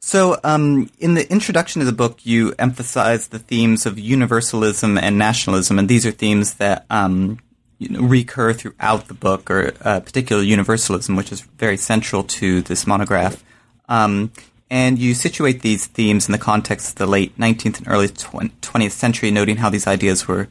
so, 0.07 0.39
um, 0.45 0.89
in 0.99 1.15
the 1.15 1.29
introduction 1.29 1.81
to 1.81 1.85
the 1.85 1.91
book, 1.91 2.25
you 2.25 2.53
emphasize 2.57 3.27
the 3.27 3.39
themes 3.39 3.85
of 3.85 3.99
universalism 3.99 4.97
and 4.97 5.17
nationalism, 5.17 5.77
and 5.77 5.89
these 5.89 6.05
are 6.05 6.11
themes 6.11 6.53
that 6.53 6.85
um, 6.89 7.39
you 7.77 7.89
know, 7.89 7.99
recur 7.99 8.53
throughout 8.53 9.09
the 9.09 9.13
book, 9.13 9.51
or 9.51 9.73
uh, 9.81 9.99
particularly 9.99 10.47
universalism, 10.47 11.17
which 11.17 11.33
is 11.33 11.41
very 11.41 11.75
central 11.75 12.23
to 12.23 12.61
this 12.61 12.87
monograph. 12.87 13.43
Um, 13.89 14.31
and 14.69 14.97
you 14.97 15.13
situate 15.13 15.61
these 15.61 15.87
themes 15.87 16.29
in 16.29 16.31
the 16.31 16.37
context 16.37 16.91
of 16.91 16.95
the 16.95 17.05
late 17.05 17.37
19th 17.37 17.79
and 17.79 17.89
early 17.89 18.07
20th 18.07 18.91
century, 18.91 19.29
noting 19.29 19.57
how 19.57 19.69
these 19.69 19.87
ideas 19.87 20.25
were 20.25 20.47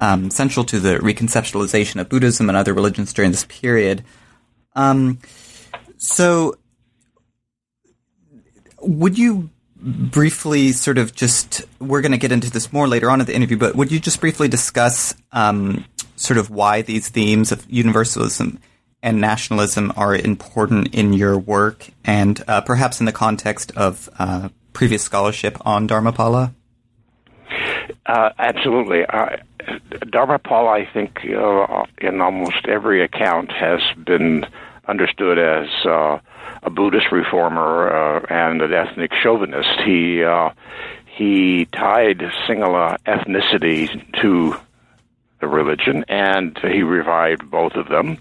um, 0.00 0.28
central 0.28 0.66
to 0.66 0.78
the 0.78 0.96
reconceptualization 0.96 2.02
of 2.02 2.10
Buddhism 2.10 2.50
and 2.50 2.58
other 2.58 2.74
religions 2.74 3.14
during 3.14 3.30
this 3.30 3.46
period. 3.46 4.04
Um, 4.74 5.20
so, 5.96 6.58
would 8.80 9.18
you 9.18 9.50
briefly 9.82 10.72
sort 10.72 10.98
of 10.98 11.14
just 11.14 11.62
we're 11.78 12.02
going 12.02 12.12
to 12.12 12.18
get 12.18 12.32
into 12.32 12.50
this 12.50 12.72
more 12.72 12.86
later 12.86 13.10
on 13.10 13.20
in 13.20 13.26
the 13.26 13.34
interview, 13.34 13.56
but 13.56 13.74
would 13.74 13.90
you 13.90 13.98
just 13.98 14.20
briefly 14.20 14.48
discuss 14.48 15.14
um, 15.32 15.84
sort 16.16 16.38
of 16.38 16.50
why 16.50 16.82
these 16.82 17.08
themes 17.08 17.52
of 17.52 17.64
universalism 17.68 18.58
and 19.02 19.20
nationalism 19.20 19.92
are 19.96 20.14
important 20.14 20.94
in 20.94 21.12
your 21.14 21.38
work, 21.38 21.88
and 22.04 22.42
uh, 22.46 22.60
perhaps 22.60 23.00
in 23.00 23.06
the 23.06 23.12
context 23.12 23.72
of 23.76 24.10
uh, 24.18 24.50
previous 24.74 25.02
scholarship 25.02 25.56
on 25.64 25.88
Dharmapala? 25.88 26.52
Uh, 28.04 28.30
absolutely. 28.38 29.04
Dharmapala, 30.04 30.68
I 30.68 30.92
think, 30.92 31.20
uh, 31.24 31.86
in 31.98 32.20
almost 32.20 32.66
every 32.68 33.02
account, 33.02 33.50
has 33.52 33.80
been 34.04 34.44
understood 34.86 35.38
as 35.38 35.68
uh, 35.86 36.18
a 36.62 36.70
Buddhist 36.70 37.10
reformer 37.12 37.90
uh, 37.90 38.26
and 38.28 38.62
an 38.62 38.72
ethnic 38.72 39.12
chauvinist. 39.14 39.80
He 39.84 40.22
uh, 40.22 40.50
he 41.06 41.66
tied 41.66 42.18
Sinhala 42.46 42.98
ethnicity 43.06 44.20
to 44.20 44.56
the 45.40 45.48
religion, 45.48 46.04
and 46.08 46.58
he 46.58 46.82
revived 46.82 47.50
both 47.50 47.74
of 47.74 47.88
them 47.88 48.18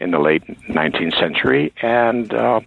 in 0.00 0.10
the 0.10 0.18
late 0.18 0.44
19th 0.68 1.18
century. 1.18 1.72
And 1.82 2.32
uh, 2.32 2.60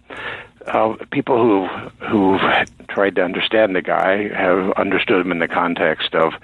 uh, 0.66 0.94
people 1.10 1.36
who 1.36 1.66
who've 2.06 2.40
tried 2.88 3.16
to 3.16 3.22
understand 3.22 3.74
the 3.74 3.82
guy 3.82 4.28
have 4.28 4.72
understood 4.72 5.20
him 5.20 5.32
in 5.32 5.38
the 5.38 5.48
context 5.48 6.14
of 6.14 6.34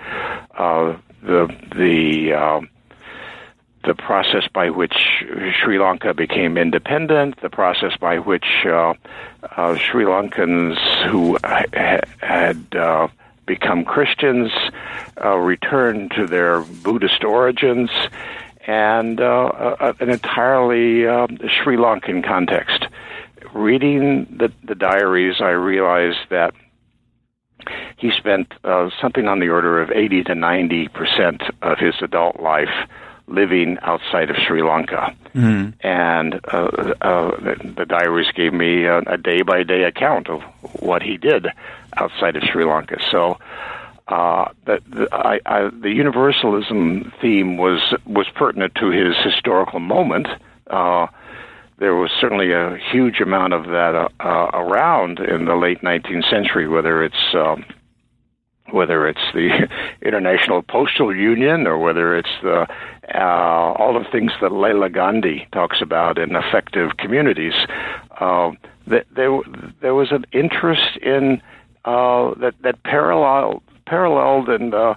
uh, 0.56 0.96
the 1.22 1.54
the 1.74 2.32
uh, 2.32 2.60
the 3.84 3.94
process 3.94 4.46
by 4.52 4.70
which 4.70 5.24
Sri 5.58 5.78
Lanka 5.78 6.12
became 6.12 6.58
independent, 6.58 7.40
the 7.40 7.48
process 7.48 7.96
by 7.98 8.18
which 8.18 8.66
uh, 8.66 8.94
uh, 9.56 9.76
Sri 9.76 10.04
Lankans 10.04 10.76
who 11.08 11.38
ha- 11.42 12.00
had 12.18 12.74
uh, 12.74 13.08
become 13.46 13.84
Christians 13.84 14.52
uh, 15.24 15.36
returned 15.36 16.12
to 16.12 16.26
their 16.26 16.60
Buddhist 16.60 17.24
origins, 17.24 17.90
and 18.66 19.20
uh, 19.20 19.94
an 19.98 20.10
entirely 20.10 21.06
uh, 21.06 21.26
Sri 21.62 21.76
Lankan 21.76 22.24
context. 22.24 22.86
Reading 23.54 24.26
the, 24.38 24.52
the 24.62 24.74
diaries, 24.74 25.40
I 25.40 25.50
realized 25.50 26.28
that 26.28 26.52
he 27.96 28.10
spent 28.10 28.52
something 29.00 29.26
on 29.26 29.40
the 29.40 29.48
order 29.48 29.80
of 29.82 29.90
80 29.90 30.24
to 30.24 30.34
90 30.34 30.88
percent 30.88 31.42
of 31.62 31.78
his 31.78 31.94
adult 32.00 32.40
life 32.40 32.88
living 33.30 33.78
outside 33.82 34.30
of 34.30 34.36
Sri 34.36 34.62
Lanka. 34.62 35.14
Mm. 35.34 35.74
And 35.80 36.34
uh, 36.52 36.94
uh, 37.00 37.30
the, 37.40 37.74
the, 37.76 37.86
diaries 37.86 38.30
gave 38.34 38.52
me 38.52 38.84
a 38.84 39.16
day 39.16 39.42
by 39.42 39.62
day 39.62 39.84
account 39.84 40.28
of 40.28 40.42
what 40.80 41.02
he 41.02 41.16
did 41.16 41.46
outside 41.96 42.36
of 42.36 42.42
Sri 42.42 42.64
Lanka. 42.64 42.98
So 43.10 43.38
uh, 44.08 44.48
the, 44.66 44.80
the, 44.88 45.08
I, 45.12 45.40
I, 45.46 45.70
the 45.70 45.90
universalism 45.90 47.12
theme 47.20 47.56
was 47.56 47.80
was 48.06 48.26
pertinent 48.34 48.74
to 48.76 48.90
his 48.90 49.16
historical 49.22 49.78
moment. 49.78 50.26
Uh, 50.66 51.06
there 51.78 51.94
was 51.94 52.10
certainly 52.20 52.52
a 52.52 52.76
huge 52.92 53.20
amount 53.20 53.54
of 53.54 53.66
that 53.66 53.94
uh, 53.94 54.08
uh, 54.20 54.50
around 54.52 55.20
in 55.20 55.46
the 55.46 55.54
late 55.54 55.80
19th 55.80 56.28
century, 56.28 56.68
whether 56.68 57.02
it's 57.02 57.34
um, 57.34 57.64
whether 58.72 59.08
it's 59.08 59.20
the 59.34 59.68
International 60.02 60.62
Postal 60.62 61.14
Union 61.14 61.66
or 61.66 61.78
whether 61.78 62.16
it's 62.16 62.30
the 62.42 62.66
uh, 63.14 63.18
all 63.18 63.98
the 63.98 64.08
things 64.10 64.32
that 64.40 64.52
Leela 64.52 64.92
Gandhi 64.92 65.48
talks 65.52 65.80
about 65.80 66.18
in 66.18 66.36
Affective 66.36 66.96
Communities. 66.96 67.54
Uh, 68.18 68.52
there 68.86 69.40
there 69.80 69.94
was 69.94 70.12
an 70.12 70.24
interest 70.32 70.96
in 70.98 71.42
uh, 71.84 72.34
that 72.34 72.54
that 72.62 72.82
parallel 72.82 73.62
paralleled 73.86 74.48
and 74.48 74.74
uh, 74.74 74.94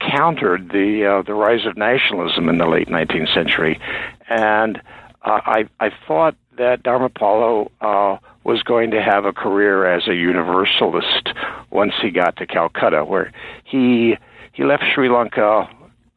countered 0.00 0.70
the 0.70 1.06
uh, 1.06 1.22
the 1.22 1.34
rise 1.34 1.66
of 1.66 1.76
nationalism 1.76 2.48
in 2.48 2.58
the 2.58 2.66
late 2.66 2.88
19th 2.88 3.32
century, 3.32 3.80
and 4.28 4.78
uh, 5.22 5.40
I 5.44 5.68
I 5.80 5.90
thought 6.06 6.36
that 6.56 6.82
Dharmapala 6.82 7.70
uh, 7.80 8.18
was 8.44 8.62
going 8.62 8.90
to 8.92 9.02
have 9.02 9.24
a 9.24 9.32
career 9.32 9.86
as 9.86 10.08
a 10.08 10.14
universalist 10.14 11.30
once 11.70 11.94
he 12.00 12.10
got 12.10 12.36
to 12.36 12.46
Calcutta, 12.46 13.04
where 13.04 13.32
he 13.64 14.16
he 14.52 14.64
left 14.64 14.84
Sri 14.94 15.08
Lanka 15.08 15.68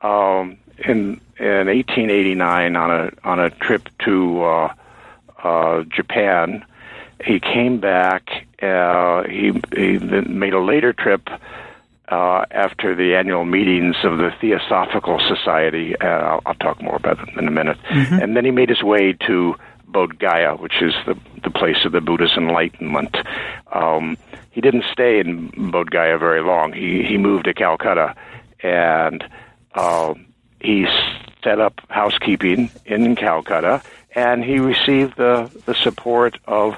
um, 0.02 0.58
in 0.78 1.22
in 1.38 1.68
1889 1.68 2.76
on 2.76 2.92
a 2.92 3.12
on 3.24 3.40
a 3.40 3.50
trip 3.50 3.90
to 4.00 4.44
uh, 4.44 4.74
uh, 5.44 5.84
Japan. 5.84 6.66
He 7.24 7.40
came 7.40 7.80
back. 7.80 8.48
Uh, 8.62 9.24
he 9.24 9.54
he 9.76 9.98
made 10.00 10.54
a 10.54 10.60
later 10.60 10.94
trip 10.94 11.30
uh, 12.08 12.46
after 12.52 12.96
the 12.96 13.16
annual 13.16 13.46
meetings 13.46 13.96
of 14.04 14.18
the 14.18 14.32
Theosophical 14.40 15.20
Society. 15.20 15.96
Uh, 16.00 16.06
I'll, 16.06 16.42
I'll 16.46 16.56
talk 16.56 16.82
more 16.82 16.96
about 16.96 17.20
it 17.28 17.38
in 17.38 17.48
a 17.48 17.52
minute. 17.52 17.78
Mm-hmm. 17.90 18.20
And 18.22 18.36
then 18.36 18.46
he 18.46 18.52
made 18.52 18.70
his 18.70 18.84
way 18.84 19.14
to 19.28 19.56
Bodh 19.96 20.20
Gaya, 20.20 20.56
which 20.56 20.82
is 20.82 20.94
the 21.06 21.18
the 21.42 21.50
place 21.50 21.86
of 21.86 21.94
the 21.94 22.02
Buddhist 22.02 22.36
enlightenment. 22.36 23.16
Um, 23.72 24.18
he 24.52 24.60
didn't 24.60 24.84
stay 24.92 25.20
in 25.20 25.50
Bodh 25.72 25.90
Gaya 25.90 26.18
very 26.18 26.42
long. 26.42 26.74
He 26.74 27.04
he 27.04 27.18
moved 27.18 27.46
to 27.46 27.54
Calcutta, 27.54 28.14
and 28.62 29.24
uh, 29.74 30.14
he 30.60 30.86
set 31.42 31.62
up 31.62 31.80
housekeeping 31.88 32.72
in 32.86 33.16
Calcutta, 33.16 33.82
and 34.14 34.44
he 34.44 34.60
received 34.60 35.16
the 35.18 35.50
the 35.66 35.76
support 35.76 36.38
of. 36.46 36.78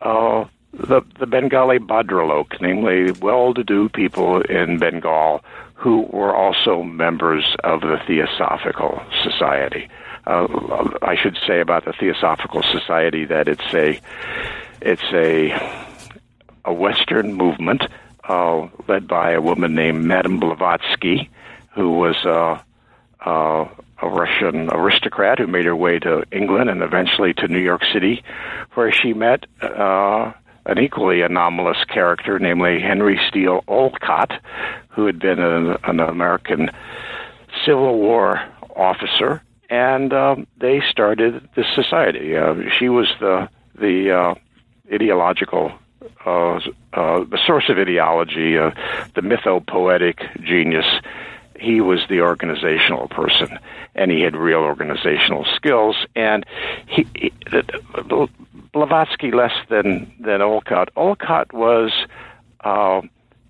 Uh, 0.00 0.46
the, 0.70 1.00
the 1.18 1.26
Bengali 1.26 1.78
Bhadralok, 1.78 2.60
namely 2.60 3.10
well-to-do 3.10 3.88
people 3.88 4.42
in 4.42 4.78
Bengal 4.78 5.42
who 5.74 6.02
were 6.02 6.36
also 6.36 6.82
members 6.82 7.56
of 7.64 7.80
the 7.80 7.98
Theosophical 8.06 9.02
Society 9.24 9.88
uh, 10.28 10.98
I 11.00 11.16
should 11.16 11.38
say 11.46 11.60
about 11.60 11.86
the 11.86 11.94
Theosophical 11.98 12.62
Society 12.62 13.24
that 13.24 13.48
it's 13.48 13.74
a 13.74 13.98
it's 14.82 15.02
a 15.12 15.88
a 16.66 16.72
Western 16.72 17.32
movement 17.32 17.82
uh, 18.28 18.68
led 18.86 19.08
by 19.08 19.32
a 19.32 19.40
woman 19.40 19.74
named 19.74 20.04
Madame 20.04 20.38
Blavatsky, 20.38 21.30
who 21.74 21.92
was 21.92 22.16
uh, 22.26 22.60
uh, 23.26 23.68
a 24.02 24.08
Russian 24.08 24.68
aristocrat 24.70 25.38
who 25.38 25.46
made 25.46 25.64
her 25.64 25.74
way 25.74 25.98
to 25.98 26.24
England 26.30 26.68
and 26.68 26.82
eventually 26.82 27.32
to 27.32 27.48
New 27.48 27.58
York 27.58 27.82
City, 27.90 28.22
where 28.74 28.92
she 28.92 29.14
met 29.14 29.46
uh, 29.62 30.32
an 30.66 30.78
equally 30.78 31.22
anomalous 31.22 31.82
character, 31.88 32.38
namely 32.38 32.80
Henry 32.80 33.18
Steele 33.28 33.64
Olcott, 33.66 34.32
who 34.90 35.06
had 35.06 35.18
been 35.18 35.38
an, 35.38 35.78
an 35.84 36.00
American 36.00 36.68
Civil 37.64 37.98
War 37.98 38.42
officer 38.76 39.42
and 39.68 40.12
um, 40.12 40.46
they 40.58 40.80
started 40.88 41.48
this 41.54 41.66
society. 41.74 42.36
Uh, 42.36 42.54
she 42.78 42.88
was 42.88 43.08
the 43.20 43.48
the 43.74 44.10
uh, 44.10 44.34
ideological 44.92 45.72
uh, 46.24 46.56
uh, 46.92 47.24
the 47.24 47.38
source 47.46 47.68
of 47.68 47.78
ideology, 47.78 48.58
uh, 48.58 48.70
the 49.14 49.20
mythopoetic 49.20 50.42
genius. 50.42 50.86
He 51.58 51.80
was 51.80 52.00
the 52.08 52.20
organizational 52.20 53.08
person, 53.08 53.58
and 53.94 54.10
he 54.10 54.20
had 54.20 54.36
real 54.36 54.60
organizational 54.60 55.44
skills. 55.56 55.96
And 56.14 56.46
he, 56.86 57.06
he 57.14 57.32
Blavatsky 58.72 59.32
less 59.32 59.54
than 59.68 60.12
than 60.20 60.40
Olcott. 60.40 60.90
Olcott 60.94 61.52
was 61.52 61.92
uh, 62.64 63.00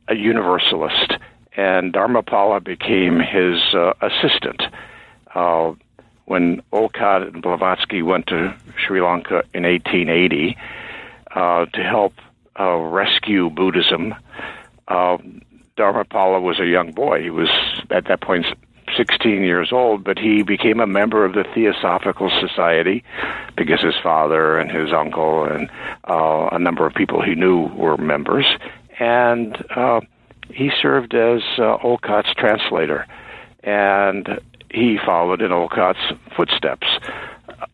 a 0.08 0.14
universalist, 0.14 1.12
and 1.56 1.92
Dharmapala 1.92 2.64
became 2.64 3.20
his 3.20 3.75
uh, 3.75 3.92
assistant. 4.00 4.62
Uh, 5.34 5.72
when 6.28 6.62
Olcott 6.73 7.23
and 7.23 7.42
Blavatsky 7.42 8.02
went 8.02 8.26
to 8.26 8.54
Sri 8.76 9.00
Lanka 9.00 9.42
in 9.54 9.62
1880 9.62 10.56
uh, 11.35 11.64
to 11.66 11.82
help 11.82 12.12
uh, 12.61 12.76
rescue 12.76 13.49
Buddhism, 13.49 14.14
uh, 14.88 15.16
Dharmapala 15.78 16.42
was 16.42 16.61
a 16.61 16.66
young 16.66 16.92
boy. 16.92 17.23
He 17.23 17.30
was 17.30 17.49
at 17.90 18.06
that 18.08 18.20
point 18.20 18.44
16 18.94 19.42
years 19.42 19.73
old, 19.73 20.04
but 20.04 20.18
he 20.18 20.42
became 20.42 20.80
a 20.80 20.87
member 20.87 21.25
of 21.25 21.32
the 21.32 21.44
Theosophical 21.54 22.30
Society 22.40 23.04
because 23.56 23.80
his 23.80 23.94
father 24.02 24.58
and 24.58 24.70
his 24.70 24.92
uncle 24.92 25.44
and 25.44 25.70
uh, 26.08 26.49
a 26.52 26.58
number 26.58 26.87
of 26.87 26.94
people 26.94 27.23
he 27.23 27.35
knew 27.35 27.68
were 27.68 27.97
members. 27.97 28.47
And 28.99 29.56
uh, 29.75 30.00
he 30.50 30.70
served 30.82 31.14
as 31.14 31.40
uh, 31.58 31.78
Olcott's 31.82 32.35
translator. 32.37 33.06
And 33.62 34.40
he 34.70 34.98
followed 35.04 35.42
in 35.42 35.52
Olcott's 35.52 36.12
footsteps. 36.37 36.87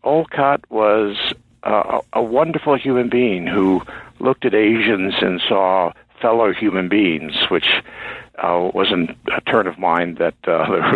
Olcott 0.03 0.61
was 0.69 1.33
uh, 1.63 2.01
a 2.13 2.21
wonderful 2.21 2.77
human 2.77 3.09
being 3.09 3.47
who 3.47 3.81
looked 4.19 4.45
at 4.45 4.53
Asians 4.53 5.15
and 5.21 5.41
saw 5.47 5.91
fellow 6.21 6.53
human 6.53 6.87
beings, 6.87 7.33
which 7.49 7.67
uh, 8.41 8.69
wasn't 8.73 9.11
a 9.35 9.41
turn 9.41 9.67
of 9.67 9.77
mind 9.77 10.17
that 10.17 10.35
uh, 10.47 10.69
there 10.69 10.91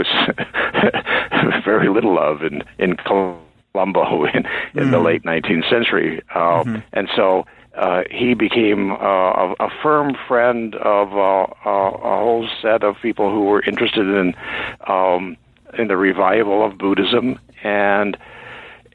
was 1.46 1.62
very 1.66 1.90
little 1.90 2.18
of 2.20 2.44
in 2.44 2.64
in 2.78 2.96
Colombo 2.96 4.26
in, 4.34 4.36
in 4.36 4.44
mm-hmm. 4.44 4.92
the 4.92 5.00
late 5.00 5.24
19th 5.24 5.70
century, 5.70 6.22
uh, 6.34 6.64
mm-hmm. 6.64 6.78
and 6.94 7.10
so. 7.16 7.46
Uh, 7.78 8.02
he 8.12 8.34
became 8.34 8.92
uh, 8.92 8.96
a, 8.96 9.56
a 9.60 9.70
firm 9.82 10.14
friend 10.28 10.76
of 10.76 11.14
uh, 11.14 11.44
uh, 11.66 11.92
a 11.92 12.18
whole 12.18 12.46
set 12.62 12.84
of 12.84 12.96
people 13.02 13.32
who 13.32 13.44
were 13.46 13.62
interested 13.62 14.06
in 14.06 14.36
um, 14.88 15.38
in 15.78 15.88
the 15.88 15.98
revival 15.98 16.66
of 16.66 16.78
Buddhism 16.78 17.40
and 17.64 18.18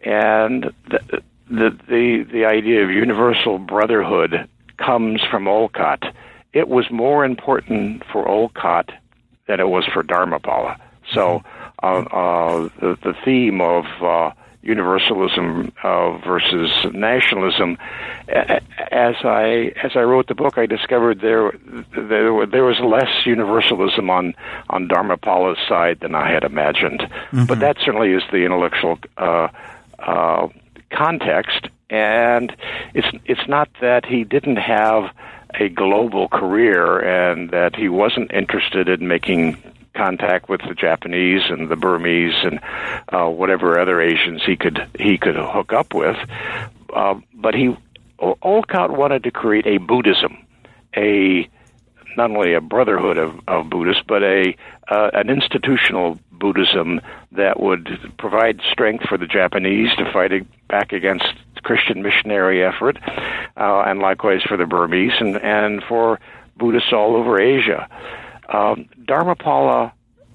and 0.05 0.73
the 0.91 1.23
the 1.49 1.71
the, 1.89 2.27
the 2.33 2.45
idea 2.45 2.83
of 2.85 2.91
universal 2.91 3.59
brotherhood 3.59 4.49
comes 4.79 5.23
from 5.23 5.47
Olcott 5.47 6.05
it 6.55 6.69
was 6.69 6.91
more 6.91 7.25
important 7.25 8.05
for 8.11 8.27
Olcott 8.27 8.91
than 9.47 9.61
it 9.61 9.69
was 9.69 9.85
for 9.93 10.03
Dharmapala. 10.03 10.79
So 11.13 11.43
uh, 11.83 11.87
uh, 11.87 12.69
the, 12.81 12.97
the 13.03 13.15
theme 13.25 13.61
of 13.61 13.85
uh, 14.01 14.31
universalism 14.65 15.73
uh, 15.83 16.17
versus 16.19 16.71
nationalism, 16.93 17.79
as 18.29 19.17
I 19.25 19.73
as 19.83 19.93
I 19.95 20.01
wrote 20.01 20.29
the 20.29 20.35
book, 20.35 20.59
I 20.59 20.67
discovered 20.67 21.21
there 21.21 21.53
there, 21.97 22.47
there 22.47 22.65
was 22.65 22.81
less 22.81 23.27
universalism 23.27 24.11
on 24.11 24.35
on 24.71 24.89
Dharmapala's 24.89 25.59
side 25.69 26.01
than 26.01 26.15
I 26.15 26.31
had 26.31 26.45
imagined. 26.45 27.01
Mm-hmm. 27.01 27.45
But 27.45 27.61
that 27.61 27.77
certainly 27.79 28.13
is 28.13 28.23
the 28.31 28.45
intellectual 28.45 28.99
uh, 29.19 29.49
uh, 29.99 30.49
context, 30.91 31.69
and 31.91 32.55
it's 32.95 33.09
it's 33.25 33.49
not 33.49 33.69
that 33.81 34.07
he 34.07 34.25
didn't 34.25 34.57
have 34.57 35.11
a 35.61 35.69
global 35.69 36.29
career 36.29 36.99
and 36.99 37.51
that 37.51 37.77
he 37.77 37.89
wasn't 37.89 38.33
interested 38.33 38.89
in 38.89 39.07
making 39.07 39.57
contact 39.95 40.49
with 40.49 40.61
the 40.69 40.75
Japanese 40.75 41.43
and 41.49 41.69
the 41.69 41.77
Burmese 41.77 42.35
and 42.43 42.61
uh, 43.09 43.29
whatever 43.29 43.79
other 43.79 44.01
Asians 44.01 44.43
he 44.45 44.57
could 44.57 44.87
he 44.99 45.19
could 45.19 45.37
hook 45.37 45.73
up 45.73 45.95
with. 45.95 46.17
Uh, 46.95 47.15
but 47.35 47.55
he 47.55 47.77
Olcott 48.19 48.91
wanted 48.91 49.25
to 49.25 49.31
create 49.31 49.67
a 49.67 49.79
Buddhism, 49.79 50.37
a 50.97 51.49
not 52.17 52.31
only 52.31 52.55
a 52.55 52.61
brotherhood 52.61 53.19
of, 53.19 53.41
of 53.49 53.69
Buddhists, 53.69 54.03
but 54.07 54.23
a 54.23 54.57
uh, 54.89 55.11
an 55.15 55.31
institutional 55.31 56.19
Buddhism 56.33 57.01
that 57.33 57.61
would 57.61 57.89
provide 58.19 58.61
strength 58.71 59.05
for 59.09 59.19
the 59.19 59.27
Japanese 59.27 59.95
to 59.97 60.11
fight 60.13 60.33
back 60.69 60.93
against 60.93 61.27
Christian 61.65 62.03
missionary 62.03 62.63
effort, 62.63 62.99
uh, 63.57 63.81
and 63.87 63.99
likewise 63.99 64.43
for 64.43 64.57
the 64.57 64.67
Burmese 64.67 65.15
and, 65.19 65.37
and 65.39 65.83
for 65.83 66.21
Buddhists 66.57 66.93
all 66.93 67.17
over 67.17 67.41
Asia. 67.41 67.89
Um, 68.49 68.89
Dharmapala, 69.03 69.93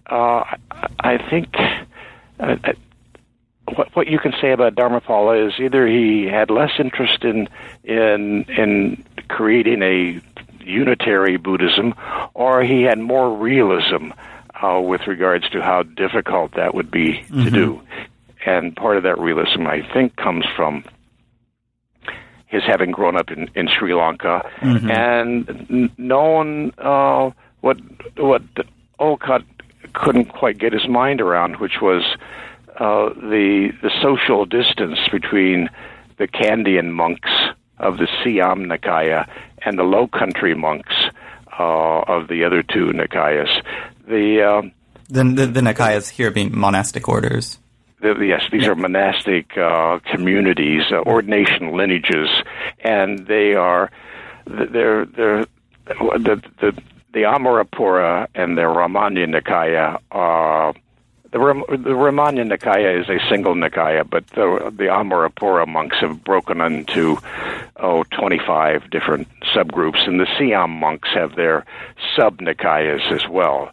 uh, 0.08 0.44
I 1.00 1.18
think. 1.30 1.56
Uh, 2.40 2.56
uh, 2.64 2.74
what, 3.76 3.96
what 3.96 4.08
you 4.08 4.18
can 4.18 4.34
say 4.42 4.52
about 4.52 4.76
Dharmapala 4.76 5.48
is 5.48 5.60
either 5.60 5.86
he 5.86 6.26
had 6.26 6.50
less 6.50 6.72
interest 6.80 7.24
in 7.24 7.48
in 7.84 8.46
in 8.50 9.04
creating 9.28 9.84
a 9.84 10.22
unitary 10.62 11.38
Buddhism, 11.38 11.94
or 12.34 12.64
he 12.64 12.84
had 12.84 13.00
more 13.00 13.36
realism 13.36 14.12
uh, 14.62 14.80
with 14.82 15.08
regards 15.08 15.50
to 15.50 15.62
how 15.62 15.84
difficult 15.84 16.54
that 16.56 16.74
would 16.74 16.92
be 16.92 17.14
mm-hmm. 17.14 17.46
to 17.46 17.52
do. 17.52 17.82
And 18.46 18.76
part 18.76 18.98
of 18.98 19.04
that 19.04 19.20
realism, 19.20 19.68
I 19.68 19.82
think, 19.94 20.16
comes 20.16 20.46
from 20.56 20.84
his 22.46 22.64
having 22.64 22.92
grown 22.92 23.16
up 23.16 23.30
in, 23.32 23.50
in 23.54 23.68
Sri 23.68 23.94
Lanka 23.94 24.50
mm-hmm. 24.60 24.90
and 24.90 25.92
known 25.98 26.72
uh, 26.78 27.32
what 27.62 27.78
what 28.18 28.42
Olcott 29.00 29.44
couldn't 29.94 30.26
quite 30.26 30.58
get 30.58 30.74
his 30.74 30.88
mind 30.88 31.22
around, 31.22 31.58
which 31.58 31.82
was 31.82 32.04
uh, 32.80 33.10
the 33.10 33.72
the 33.82 33.92
social 34.02 34.46
distance 34.46 35.00
between 35.12 35.70
the 36.18 36.28
Kandyan 36.28 36.92
monks 36.92 37.32
of 37.78 37.98
the 37.98 38.08
Siam 38.24 38.66
Nikaya 38.66 39.30
and 39.64 39.78
the 39.78 39.84
Low 39.84 40.08
Country 40.08 40.54
monks 40.54 40.94
uh, 41.58 42.00
of 42.02 42.28
the 42.28 42.44
other 42.44 42.62
two 42.62 42.88
Nikayas. 42.88 43.64
The, 44.08 44.42
um, 44.42 44.72
the, 45.08 45.24
the 45.24 45.46
the 45.48 45.62
Nikayas 45.62 46.10
here 46.10 46.32
being 46.32 46.58
monastic 46.58 47.08
orders 47.08 47.60
yes, 48.02 48.44
these 48.52 48.68
are 48.68 48.76
monastic 48.76 49.58
uh, 49.58 50.00
communities, 50.12 50.84
uh, 50.92 50.98
ordination 51.02 51.72
lineages, 51.76 52.30
and 52.84 53.28
they 53.28 53.56
are 53.56 53.92
they're 54.46 55.06
they're 55.06 55.46
the 55.86 56.42
the 56.60 56.82
the 57.14 57.22
Amarapura 57.22 58.28
and 58.36 58.58
the 58.58 58.64
Ramanya 58.64 59.28
Nikaya 59.28 60.00
are. 60.12 60.74
The, 61.32 61.38
the 61.38 61.92
Ramanya 61.92 62.52
Nikaya 62.52 63.00
is 63.00 63.08
a 63.08 63.20
single 63.30 63.54
Nikaya, 63.54 64.10
but 64.10 64.26
the, 64.30 64.74
the 64.76 64.86
Amarapura 64.86 65.68
monks 65.68 65.98
have 66.00 66.24
broken 66.24 66.60
into 66.60 67.20
oh 67.76 68.04
25 68.18 68.90
different 68.90 69.28
subgroups, 69.54 70.08
and 70.08 70.20
the 70.20 70.28
Siam 70.40 70.72
monks 70.72 71.10
have 71.14 71.36
their 71.36 71.66
sub 72.16 72.40
Nikayas 72.40 73.12
as 73.12 73.30
well. 73.30 73.70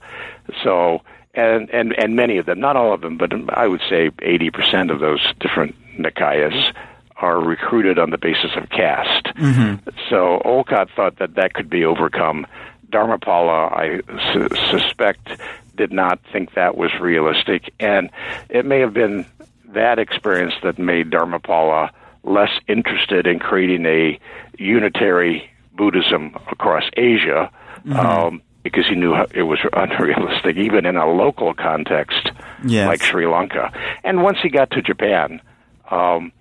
So 0.63 1.01
and 1.37 1.71
and 1.71 1.95
and 1.99 2.17
many 2.17 2.39
of 2.39 2.47
them, 2.47 2.61
not 2.61 2.77
all 2.77 2.93
of 2.93 3.01
them, 3.01 3.17
but 3.17 3.33
I 3.51 3.67
would 3.67 3.83
say 3.89 4.11
80% 4.11 4.91
of 4.91 5.01
those 5.01 5.21
different 5.41 5.75
Nikayas 5.99 6.75
are 7.19 7.41
recruited 7.41 7.99
on 7.99 8.11
the 8.11 8.19
basis 8.19 8.51
of 8.57 8.69
caste. 8.71 9.27
Mm-hmm. 9.37 9.89
So 10.11 10.43
Olcott 10.45 10.89
thought 10.95 11.19
that 11.19 11.35
that 11.35 11.55
could 11.55 11.71
be 11.71 11.85
overcome. 11.85 12.47
Dharmapala, 12.91 13.73
I 13.73 14.33
su- 14.33 14.49
suspect, 14.71 15.41
did 15.77 15.93
not 15.93 16.21
think 16.33 16.55
that 16.55 16.77
was 16.77 16.93
realistic, 17.01 17.73
and 17.79 18.11
it 18.49 18.65
may 18.65 18.81
have 18.81 18.95
been 18.95 19.27
that 19.69 19.99
experience 19.99 20.55
that 20.63 20.79
made 20.79 21.11
Dharmapala 21.11 21.91
less 22.25 22.51
interested 22.67 23.27
in 23.27 23.39
creating 23.39 23.85
a 23.87 24.19
unitary 24.59 25.51
Buddhism 25.75 26.35
across 26.51 26.85
Asia. 26.97 27.51
Mm-hmm. 27.85 27.97
Um, 27.97 28.43
because 28.63 28.89
he 28.89 28.97
knew 28.97 29.15
it 29.33 29.45
was 29.45 29.61
unrealistic, 29.75 30.57
even 30.57 30.87
in 30.87 30.97
a 30.97 31.09
local 31.09 31.55
context 31.55 32.33
yes. 32.65 32.89
like 32.89 33.01
Sri 33.01 33.25
Lanka. 33.25 33.73
And 34.03 34.25
once 34.25 34.39
he 34.43 34.49
got 34.49 34.73
to 34.73 34.83
Japan, 34.83 35.41
um, 35.89 36.33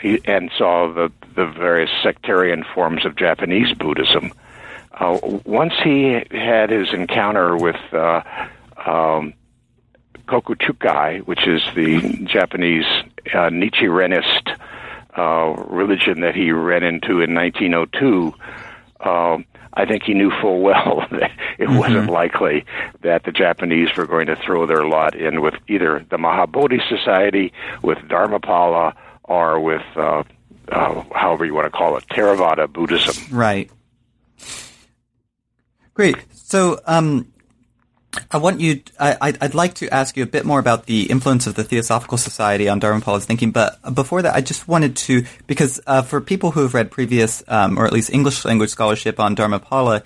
he, 0.00 0.20
and 0.26 0.52
saw 0.56 0.92
the 0.92 1.10
the 1.34 1.44
various 1.44 1.90
sectarian 2.04 2.64
forms 2.74 3.04
of 3.04 3.16
Japanese 3.16 3.72
Buddhism. 3.72 4.32
Uh, 4.96 5.18
once 5.44 5.74
he 5.84 6.22
had 6.30 6.70
his 6.70 6.92
encounter 6.92 7.56
with 7.56 7.76
uh, 7.92 8.22
um, 8.84 9.34
Kokuchukai, 10.26 11.20
which 11.26 11.46
is 11.46 11.62
the 11.74 12.00
Japanese 12.24 12.86
uh, 13.32 13.50
Nichirenist 13.50 14.58
uh, 15.16 15.62
religion 15.68 16.20
that 16.20 16.34
he 16.34 16.50
ran 16.50 16.82
into 16.82 17.20
in 17.20 17.34
1902, 17.34 18.34
um, 19.00 19.44
I 19.74 19.84
think 19.84 20.04
he 20.04 20.14
knew 20.14 20.30
full 20.40 20.60
well 20.60 21.06
that 21.10 21.30
it 21.58 21.68
mm-hmm. 21.68 21.76
wasn't 21.76 22.10
likely 22.10 22.64
that 23.02 23.24
the 23.24 23.32
Japanese 23.32 23.94
were 23.96 24.06
going 24.06 24.26
to 24.28 24.36
throw 24.36 24.66
their 24.66 24.86
lot 24.86 25.14
in 25.14 25.42
with 25.42 25.54
either 25.68 26.04
the 26.08 26.16
Mahabodhi 26.16 26.80
Society, 26.88 27.52
with 27.82 27.98
Dharmapala, 27.98 28.94
or 29.24 29.60
with 29.60 29.84
uh, 29.96 30.22
uh, 30.70 31.02
however 31.14 31.44
you 31.44 31.54
want 31.54 31.66
to 31.66 31.70
call 31.70 31.96
it, 31.96 32.04
Theravada 32.08 32.72
Buddhism. 32.72 33.36
Right. 33.36 33.70
Great. 35.96 36.18
So, 36.34 36.78
um, 36.86 37.32
I 38.30 38.36
want 38.36 38.60
you. 38.60 38.82
I, 39.00 39.34
would 39.40 39.54
like 39.54 39.74
to 39.76 39.88
ask 39.88 40.14
you 40.14 40.22
a 40.22 40.26
bit 40.26 40.44
more 40.44 40.58
about 40.58 40.84
the 40.84 41.04
influence 41.10 41.46
of 41.46 41.54
the 41.54 41.64
Theosophical 41.64 42.18
Society 42.18 42.68
on 42.68 42.80
Dharmapala's 42.80 43.24
thinking. 43.24 43.50
But 43.50 43.78
before 43.94 44.20
that, 44.20 44.34
I 44.34 44.42
just 44.42 44.68
wanted 44.68 44.94
to 44.96 45.24
because 45.46 45.80
uh, 45.86 46.02
for 46.02 46.20
people 46.20 46.50
who 46.50 46.60
have 46.60 46.74
read 46.74 46.90
previous, 46.90 47.42
um, 47.48 47.78
or 47.78 47.86
at 47.86 47.94
least 47.94 48.10
English 48.10 48.44
language 48.44 48.68
scholarship 48.68 49.18
on 49.18 49.34
Dharmapala, 49.34 50.02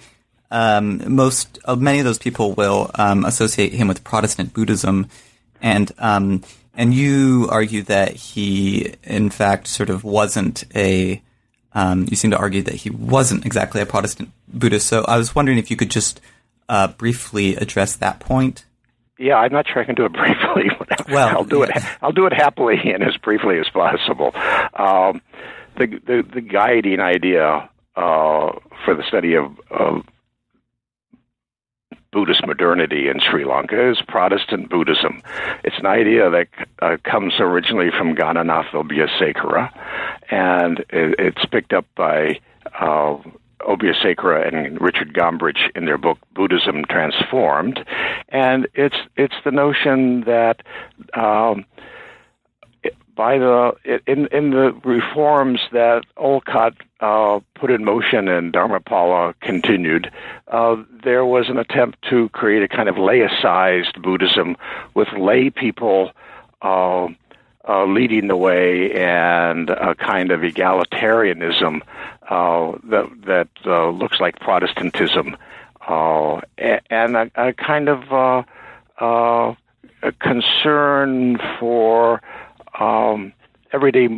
um, 0.52 1.12
most 1.12 1.58
uh, 1.64 1.74
many 1.74 1.98
of 1.98 2.04
those 2.04 2.18
people 2.18 2.52
will 2.52 2.92
um, 2.94 3.24
associate 3.24 3.72
him 3.72 3.88
with 3.88 4.04
Protestant 4.04 4.54
Buddhism, 4.54 5.08
and 5.60 5.90
um, 5.98 6.44
and 6.72 6.94
you 6.94 7.48
argue 7.50 7.82
that 7.82 8.12
he, 8.14 8.94
in 9.02 9.28
fact, 9.28 9.66
sort 9.66 9.90
of 9.90 10.04
wasn't 10.04 10.62
a. 10.72 11.20
Um, 11.72 12.06
you 12.10 12.16
seem 12.16 12.32
to 12.32 12.38
argue 12.38 12.62
that 12.62 12.74
he 12.74 12.90
wasn't 12.90 13.46
exactly 13.46 13.80
a 13.80 13.86
Protestant 13.86 14.30
Buddhist. 14.48 14.86
So 14.86 15.04
I 15.06 15.16
was 15.16 15.34
wondering 15.34 15.58
if 15.58 15.70
you 15.70 15.76
could 15.76 15.90
just 15.90 16.20
uh, 16.70 16.88
briefly 16.88 17.56
address 17.56 17.96
that 17.96 18.20
point? 18.20 18.64
Yeah, 19.18 19.36
I'm 19.36 19.52
not 19.52 19.66
sure 19.68 19.82
I 19.82 19.84
can 19.84 19.96
do 19.96 20.06
it 20.06 20.12
briefly. 20.14 20.70
well, 21.10 21.28
I'll 21.28 21.44
do 21.44 21.60
yeah. 21.60 21.76
it. 21.76 21.84
I'll 22.00 22.12
do 22.12 22.26
it 22.26 22.32
happily 22.32 22.78
and 22.84 23.02
as 23.02 23.16
briefly 23.18 23.58
as 23.58 23.68
possible. 23.68 24.32
Um, 24.74 25.20
the, 25.76 25.86
the, 26.06 26.24
the 26.34 26.40
guiding 26.40 27.00
idea 27.00 27.68
uh, 27.96 28.52
for 28.84 28.94
the 28.94 29.02
study 29.06 29.34
of, 29.34 29.46
of 29.70 30.04
Buddhist 32.12 32.44
modernity 32.46 33.08
in 33.08 33.20
Sri 33.20 33.44
Lanka 33.44 33.90
is 33.90 34.00
Protestant 34.06 34.68
Buddhism. 34.68 35.22
It's 35.64 35.78
an 35.78 35.86
idea 35.86 36.28
that 36.30 36.48
uh, 36.82 36.96
comes 37.04 37.34
originally 37.38 37.90
from 37.96 38.16
Gananath 38.16 38.70
Obeyesekere, 38.70 39.70
and 40.30 40.80
it, 40.90 41.14
it's 41.18 41.44
picked 41.46 41.72
up 41.72 41.86
by 41.96 42.40
uh, 42.80 43.16
Obeyesekere 43.60 44.46
and 44.46 44.80
Richard 44.80 45.14
Gombrich 45.14 45.70
in 45.76 45.84
their 45.84 45.98
book 45.98 46.18
Buddhism 46.34 46.84
Transformed, 46.88 47.84
and 48.30 48.66
it's 48.74 48.96
it's 49.16 49.36
the 49.44 49.52
notion 49.52 50.22
that 50.22 50.62
um, 51.14 51.64
by 53.20 53.36
the 53.36 53.72
in 54.06 54.28
in 54.28 54.48
the 54.48 54.72
reforms 54.82 55.60
that 55.72 56.04
Olcott 56.16 56.72
uh, 57.00 57.40
put 57.54 57.70
in 57.70 57.84
motion 57.84 58.28
and 58.28 58.50
Dharmapala 58.50 59.34
continued, 59.42 60.10
uh, 60.48 60.76
there 61.04 61.26
was 61.26 61.50
an 61.50 61.58
attempt 61.58 61.98
to 62.08 62.30
create 62.30 62.62
a 62.62 62.68
kind 62.68 62.88
of 62.88 62.94
laicized 62.94 64.00
Buddhism 64.00 64.56
with 64.94 65.08
lay 65.12 65.50
people. 65.50 66.12
Uh, 66.62 67.08
uh, 67.68 67.84
leading 67.84 68.26
the 68.26 68.36
way 68.36 68.90
and 68.92 69.68
a 69.68 69.94
kind 69.94 70.30
of 70.30 70.40
egalitarianism 70.40 71.82
uh, 72.30 72.72
that 72.84 73.06
that 73.26 73.48
uh, 73.66 73.90
looks 73.90 74.18
like 74.18 74.40
Protestantism, 74.40 75.36
and 75.86 77.16
a, 77.16 77.30
a, 77.36 77.52
kind 77.52 77.88
of 77.90 78.00
a 79.02 80.12
concern 80.20 81.38
for 81.58 82.22
um, 82.80 83.32
everyday 83.72 84.08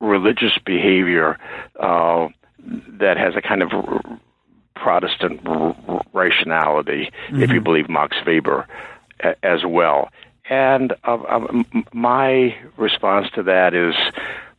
religious 0.00 0.56
behavior 0.64 1.38
that 1.78 3.16
has 3.16 3.34
a 3.36 3.42
kind 3.42 3.62
of 3.62 3.70
Protestant 4.74 5.40
rationality, 6.12 7.10
mm-hmm. 7.26 7.42
if 7.42 7.50
you 7.50 7.56
mm-hmm. 7.56 7.64
believe 7.64 7.88
Max 7.88 8.16
Weber, 8.24 8.66
as 9.42 9.64
well. 9.66 10.10
And 10.48 10.92
uh, 11.04 11.14
uh, 11.14 11.62
my 11.92 12.56
response 12.76 13.28
to 13.34 13.42
that 13.42 13.74
is 13.74 13.94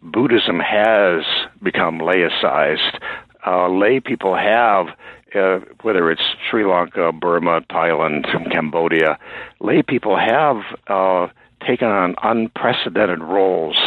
Buddhism 0.02 0.60
has 0.60 1.24
become 1.64 2.00
laicized. 2.00 3.00
Uh, 3.46 3.70
lay 3.70 4.00
people 4.00 4.36
have, 4.36 4.88
uh, 5.36 5.60
whether 5.82 6.12
it's 6.12 6.22
Sri 6.50 6.66
Lanka, 6.66 7.12
Burma, 7.12 7.62
Thailand, 7.70 8.26
Cambodia, 8.52 9.18
lay 9.60 9.82
people 9.82 10.18
have 10.18 10.58
uh, 10.88 11.28
taken 11.66 11.88
on 11.88 12.16
unprecedented 12.24 13.22
roles, 13.22 13.78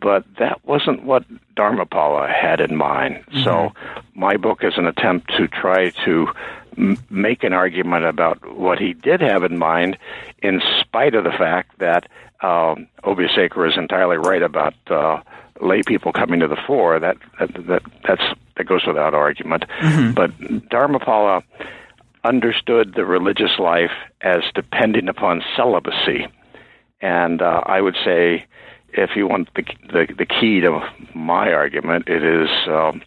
but 0.00 0.24
that 0.38 0.64
wasn't 0.64 1.04
what 1.04 1.24
Dharmapala 1.56 2.32
had 2.32 2.60
in 2.60 2.76
mind. 2.76 3.16
Mm-hmm. 3.16 3.44
So 3.44 3.72
my 4.14 4.36
book 4.36 4.64
is 4.64 4.74
an 4.76 4.86
attempt 4.86 5.30
to 5.36 5.48
try 5.48 5.90
to 6.04 6.28
m- 6.76 6.98
make 7.10 7.44
an 7.44 7.52
argument 7.52 8.04
about 8.04 8.56
what 8.56 8.78
he 8.78 8.94
did 8.94 9.20
have 9.20 9.44
in 9.44 9.58
mind, 9.58 9.98
in 10.42 10.62
spite 10.80 11.14
of 11.14 11.24
the 11.24 11.32
fact 11.32 11.78
that 11.78 12.08
um, 12.42 12.88
is 13.04 13.76
entirely 13.76 14.16
right 14.16 14.42
about 14.42 14.74
uh, 14.88 15.20
lay 15.60 15.82
people 15.82 16.12
coming 16.12 16.40
to 16.40 16.48
the 16.48 16.56
fore. 16.66 16.98
That 16.98 17.16
that, 17.38 17.66
that 17.66 17.82
that's 18.06 18.22
that 18.56 18.64
goes 18.64 18.86
without 18.86 19.14
argument. 19.14 19.64
Mm-hmm. 19.80 20.12
But 20.12 20.30
Dharmapala 20.70 21.42
understood 22.24 22.94
the 22.94 23.04
religious 23.04 23.58
life 23.58 23.92
as 24.20 24.42
depending 24.54 25.08
upon 25.08 25.42
celibacy, 25.56 26.26
and 27.00 27.42
uh, 27.42 27.62
I 27.64 27.80
would 27.80 27.96
say, 28.04 28.46
if 28.88 29.10
you 29.16 29.26
want 29.26 29.48
the, 29.54 29.64
the 29.92 30.14
the 30.16 30.26
key 30.26 30.60
to 30.60 30.80
my 31.14 31.52
argument, 31.52 32.08
it 32.08 32.24
is. 32.24 32.48
Um, 32.66 33.02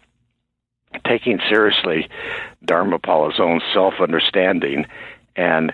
taking 1.08 1.39
seriously 1.50 2.08
Dharmapala's 2.65 3.39
own 3.39 3.62
self 3.74 3.96
understanding 4.00 4.86
and 5.36 5.74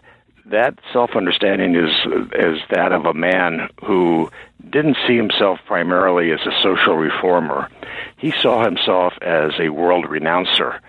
that 0.52 0.80
self 0.92 1.16
understanding 1.16 1.76
is 1.76 1.92
is 2.34 2.60
that 2.70 2.92
of 2.92 3.06
a 3.06 3.14
man 3.14 3.70
who 3.84 4.30
didn't 4.70 4.98
see 5.08 5.16
himself 5.16 5.60
primarily 5.66 6.32
as 6.32 6.40
a 6.46 6.52
social 6.62 6.96
reformer. 6.96 7.70
He 8.18 8.32
saw 8.32 8.64
himself 8.64 9.14
as 9.22 9.54
a 9.60 9.70
world 9.70 10.10
renouncer, 10.10 10.80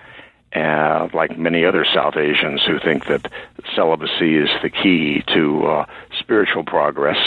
uh, 0.54 1.08
like 1.14 1.38
many 1.38 1.64
other 1.64 1.84
South 1.84 2.16
Asians 2.16 2.62
who 2.64 2.78
think 2.80 3.06
that 3.06 3.30
celibacy 3.74 4.36
is 4.36 4.50
the 4.62 4.70
key 4.70 5.22
to 5.28 5.66
uh, 5.66 5.86
spiritual 6.18 6.64
progress. 6.64 7.18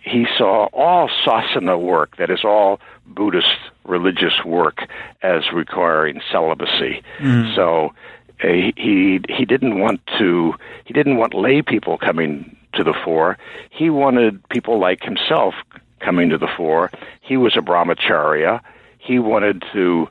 He 0.00 0.26
saw 0.36 0.66
all 0.72 1.08
sasana 1.24 1.80
work, 1.80 2.16
that 2.16 2.30
is 2.30 2.44
all 2.44 2.80
Buddhist 3.06 3.56
religious 3.84 4.44
work, 4.44 4.88
as 5.22 5.52
requiring 5.52 6.20
celibacy. 6.30 7.02
Mm. 7.18 7.54
So 7.54 7.92
uh, 8.42 8.48
he 8.48 9.20
he 9.28 9.44
didn't 9.44 9.78
want 9.78 10.00
to 10.18 10.54
he 10.84 10.92
didn't 10.92 11.16
want 11.16 11.34
lay 11.34 11.62
people 11.62 11.98
coming 11.98 12.56
to 12.74 12.84
the 12.84 12.94
fore. 13.04 13.38
He 13.70 13.90
wanted 13.90 14.46
people 14.48 14.78
like 14.78 15.02
himself 15.02 15.54
coming 16.00 16.28
to 16.30 16.38
the 16.38 16.48
fore. 16.56 16.90
He 17.20 17.36
was 17.36 17.56
a 17.56 17.60
brahmacharya. 17.60 18.60
He 18.98 19.18
wanted 19.18 19.64
to 19.72 20.08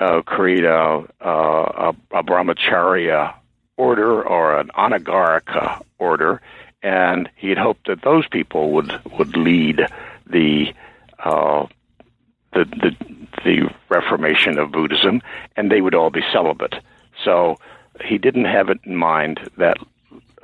uh, 0.00 0.22
create 0.22 0.64
a, 0.64 1.04
a, 1.20 1.94
a 2.10 2.22
brahmacharya 2.22 3.34
order 3.76 4.22
or 4.22 4.58
an 4.58 4.70
anagarika 4.76 5.82
order, 5.98 6.40
and 6.82 7.28
he'd 7.36 7.58
hoped 7.58 7.86
that 7.86 8.02
those 8.02 8.26
people 8.28 8.72
would 8.72 8.92
would 9.18 9.36
lead 9.36 9.86
the 10.26 10.72
uh, 11.18 11.66
the, 12.52 12.64
the 12.64 12.96
the 13.44 13.74
reformation 13.88 14.58
of 14.58 14.72
Buddhism, 14.72 15.22
and 15.56 15.70
they 15.70 15.80
would 15.80 15.94
all 15.94 16.10
be 16.10 16.22
celibate. 16.32 16.74
So 17.24 17.58
he 18.04 18.18
didn't 18.18 18.46
have 18.46 18.68
it 18.68 18.78
in 18.84 18.96
mind 18.96 19.40
that 19.56 19.78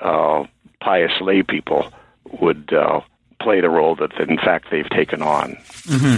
uh, 0.01 0.45
pious 0.81 1.13
lay 1.21 1.43
people 1.43 1.93
would 2.41 2.73
uh, 2.73 3.01
play 3.41 3.61
the 3.61 3.71
role 3.71 3.97
that, 3.97 4.13
in 4.21 4.39
fact, 4.39 4.67
they've 4.71 4.89
taken 4.91 5.23
on. 5.23 5.53
Mm-hmm. 5.85 6.17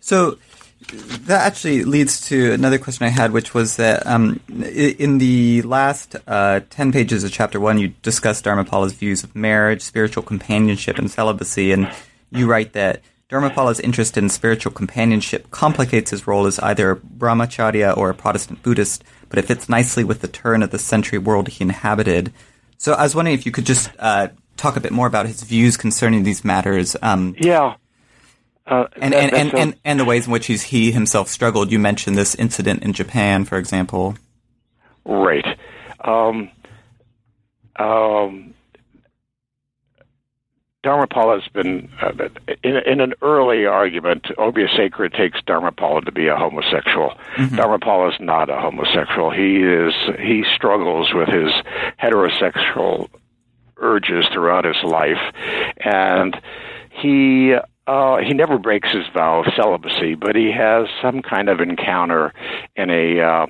So 0.00 0.38
that 1.26 1.46
actually 1.46 1.84
leads 1.84 2.20
to 2.28 2.52
another 2.52 2.78
question 2.78 3.06
I 3.06 3.10
had, 3.10 3.32
which 3.32 3.54
was 3.54 3.76
that 3.76 4.06
um, 4.06 4.40
in 4.48 5.18
the 5.18 5.62
last 5.62 6.16
uh, 6.26 6.60
10 6.70 6.92
pages 6.92 7.22
of 7.22 7.32
chapter 7.32 7.60
one, 7.60 7.78
you 7.78 7.88
discussed 8.02 8.44
Dharmapala's 8.44 8.92
views 8.94 9.22
of 9.22 9.34
marriage, 9.36 9.82
spiritual 9.82 10.22
companionship, 10.22 10.98
and 10.98 11.10
celibacy. 11.10 11.72
And 11.72 11.90
you 12.30 12.46
write 12.46 12.72
that 12.72 13.02
Dharmapala's 13.30 13.78
interest 13.80 14.16
in 14.16 14.28
spiritual 14.28 14.72
companionship 14.72 15.50
complicates 15.52 16.10
his 16.10 16.26
role 16.26 16.46
as 16.46 16.58
either 16.58 16.90
a 16.90 16.96
brahmacharya 16.96 17.96
or 17.96 18.10
a 18.10 18.14
Protestant 18.14 18.62
Buddhist, 18.62 19.04
but 19.28 19.38
it 19.38 19.44
fits 19.44 19.68
nicely 19.68 20.02
with 20.02 20.20
the 20.20 20.28
turn 20.28 20.62
of 20.62 20.70
the 20.70 20.78
century 20.78 21.18
world 21.18 21.48
he 21.48 21.62
inhabited. 21.62 22.32
So 22.76 22.92
I 22.94 23.04
was 23.04 23.14
wondering 23.14 23.34
if 23.34 23.46
you 23.46 23.52
could 23.52 23.66
just 23.66 23.90
uh, 24.00 24.28
talk 24.56 24.76
a 24.76 24.80
bit 24.80 24.90
more 24.90 25.06
about 25.06 25.26
his 25.26 25.44
views 25.44 25.76
concerning 25.76 26.24
these 26.24 26.44
matters. 26.44 26.96
Um, 27.02 27.36
yeah. 27.38 27.76
Uh, 28.66 28.86
and, 28.96 29.12
that, 29.12 29.22
and, 29.22 29.32
and, 29.32 29.54
and, 29.54 29.76
and, 29.84 30.00
the 30.00 30.04
ways 30.04 30.26
in 30.26 30.32
which 30.32 30.46
he's, 30.46 30.62
he 30.62 30.90
himself 30.90 31.28
struggled. 31.28 31.70
You 31.70 31.78
mentioned 31.78 32.16
this 32.16 32.34
incident 32.34 32.82
in 32.82 32.92
Japan, 32.92 33.44
for 33.44 33.58
example. 33.58 34.16
Right. 35.04 35.44
Um, 36.00 36.50
um, 37.76 38.54
Dharmapala 40.82 41.42
has 41.42 41.52
been, 41.52 41.90
uh, 42.00 42.12
in, 42.62 42.76
in, 42.86 43.00
an 43.00 43.12
early 43.20 43.66
argument, 43.66 44.24
Obeyesekere 44.38 45.14
takes 45.14 45.38
Dharmapala 45.42 46.06
to 46.06 46.12
be 46.12 46.28
a 46.28 46.36
homosexual. 46.36 47.10
Mm-hmm. 47.36 47.56
Dharmapala 47.56 48.14
is 48.14 48.20
not 48.20 48.48
a 48.48 48.56
homosexual. 48.56 49.30
He 49.30 49.58
is 49.58 49.92
he 50.18 50.42
struggles 50.54 51.12
with 51.12 51.28
his 51.28 51.52
heterosexual 52.02 53.10
urges 53.76 54.26
throughout 54.32 54.64
his 54.64 54.82
life, 54.82 55.20
and 55.84 56.40
he 56.90 57.54
uh, 57.86 58.16
he 58.18 58.32
never 58.32 58.56
breaks 58.56 58.90
his 58.90 59.06
vow 59.12 59.40
of 59.40 59.52
celibacy, 59.54 60.14
but 60.14 60.34
he 60.34 60.50
has 60.50 60.86
some 61.02 61.20
kind 61.20 61.50
of 61.50 61.60
encounter 61.60 62.32
in 62.74 62.88
a 62.88 63.20
uh, 63.20 63.46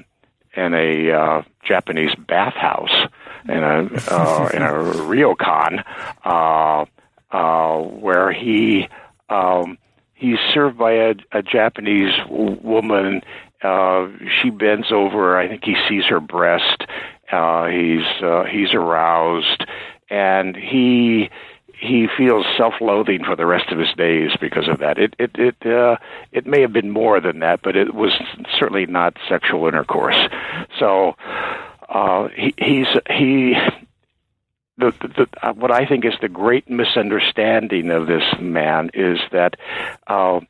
in 0.57 0.75
a 0.75 1.12
uh, 1.12 1.43
Japanese 1.62 2.14
bathhouse 2.27 3.09
in 3.49 3.62
a 3.62 3.85
uh, 4.09 4.51
in 4.53 4.62
a 4.62 4.73
ryokan 5.07 5.85
uh, 6.25 6.87
uh, 7.33 7.79
where 7.79 8.33
he 8.33 8.88
um, 9.29 9.79
he's 10.14 10.38
served 10.53 10.79
by 10.79 10.93
a, 10.93 11.14
a 11.33 11.43
Japanese 11.43 12.14
woman. 12.29 13.23
Uh, 13.62 14.09
she 14.40 14.51
bends 14.51 14.90
over. 14.90 15.38
I 15.38 15.49
think 15.49 15.64
he 15.64 15.77
sees 15.88 16.05
her 16.07 16.21
breast. 16.21 16.85
Uh, 17.31 17.66
he's 17.66 18.23
uh, 18.23 18.45
he's 18.45 18.75
aroused, 18.75 19.64
and 20.09 20.57
he 20.57 21.31
he 21.81 22.09
feels 22.16 22.45
self-loathing 22.59 23.25
for 23.25 23.35
the 23.35 23.47
rest 23.47 23.71
of 23.71 23.79
his 23.79 23.93
days 23.97 24.31
because 24.40 24.69
of 24.69 24.79
that. 24.79 24.99
It 24.99 25.14
it 25.19 25.31
it 25.37 25.66
uh, 25.66 25.97
it 26.33 26.47
may 26.47 26.61
have 26.61 26.73
been 26.73 26.90
more 26.90 27.21
than 27.21 27.40
that, 27.40 27.61
but 27.62 27.77
it 27.77 27.95
was 27.95 28.12
certainly 28.59 28.87
not 28.87 29.16
sexual 29.29 29.66
intercourse. 29.66 30.19
So 30.79 31.16
uh, 31.88 32.29
he, 32.37 32.55
he's 32.59 32.87
he. 33.11 33.55
The, 34.81 34.93
the, 35.01 35.09
the, 35.09 35.29
uh, 35.43 35.53
what 35.53 35.71
I 35.71 35.87
think 35.87 36.05
is 36.05 36.14
the 36.21 36.29
great 36.29 36.69
misunderstanding 36.69 37.90
of 37.90 38.07
this 38.07 38.25
man 38.40 38.90
is 38.95 39.19
that 39.33 39.57
uh, 40.07 40.40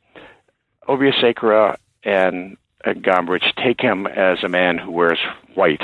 Obeyesekere 0.87 1.77
and 2.03 2.57
uh, 2.83 2.91
Gombrich 2.91 3.53
take 3.55 3.81
him 3.81 4.07
as 4.07 4.43
a 4.43 4.49
man 4.49 4.77
who 4.77 4.91
wears 4.91 5.19
white. 5.53 5.83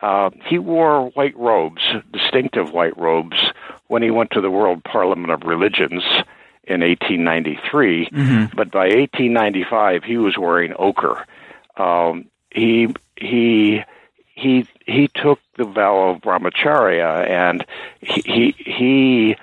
Uh, 0.00 0.30
he 0.46 0.58
wore 0.58 1.10
white 1.10 1.36
robes, 1.36 1.82
distinctive 2.12 2.70
white 2.72 2.96
robes, 2.98 3.36
when 3.86 4.02
he 4.02 4.10
went 4.10 4.30
to 4.32 4.40
the 4.40 4.50
World 4.50 4.82
Parliament 4.84 5.32
of 5.32 5.44
Religions 5.44 6.02
in 6.64 6.80
1893. 6.80 8.06
Mm-hmm. 8.06 8.56
But 8.56 8.70
by 8.70 8.88
1895, 8.88 10.04
he 10.04 10.16
was 10.16 10.36
wearing 10.36 10.74
ochre. 10.78 11.24
Um, 11.76 12.26
he 12.50 12.88
he 13.16 13.82
he 14.36 14.66
he 14.86 15.08
took 15.08 15.40
the 15.56 15.64
vow 15.64 16.10
of 16.10 16.20
brahmacharya 16.20 17.28
and 17.28 17.64
he 18.00 18.22
he, 18.24 18.54
he 18.58 19.36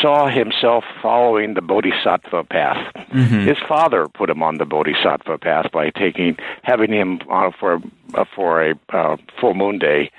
saw 0.00 0.28
himself 0.28 0.84
following 1.02 1.54
the 1.54 1.60
bodhisattva 1.60 2.44
path. 2.44 2.94
Mm-hmm. 3.12 3.46
His 3.46 3.58
father 3.68 4.06
put 4.08 4.30
him 4.30 4.42
on 4.42 4.58
the 4.58 4.64
bodhisattva 4.64 5.38
path 5.38 5.70
by 5.72 5.90
taking 5.90 6.36
having 6.62 6.92
him 6.92 7.20
uh, 7.30 7.50
for 7.58 7.80
uh, 8.14 8.24
for 8.34 8.62
a 8.62 8.74
uh, 8.90 9.16
full 9.40 9.54
moon 9.54 9.78
day 9.78 10.10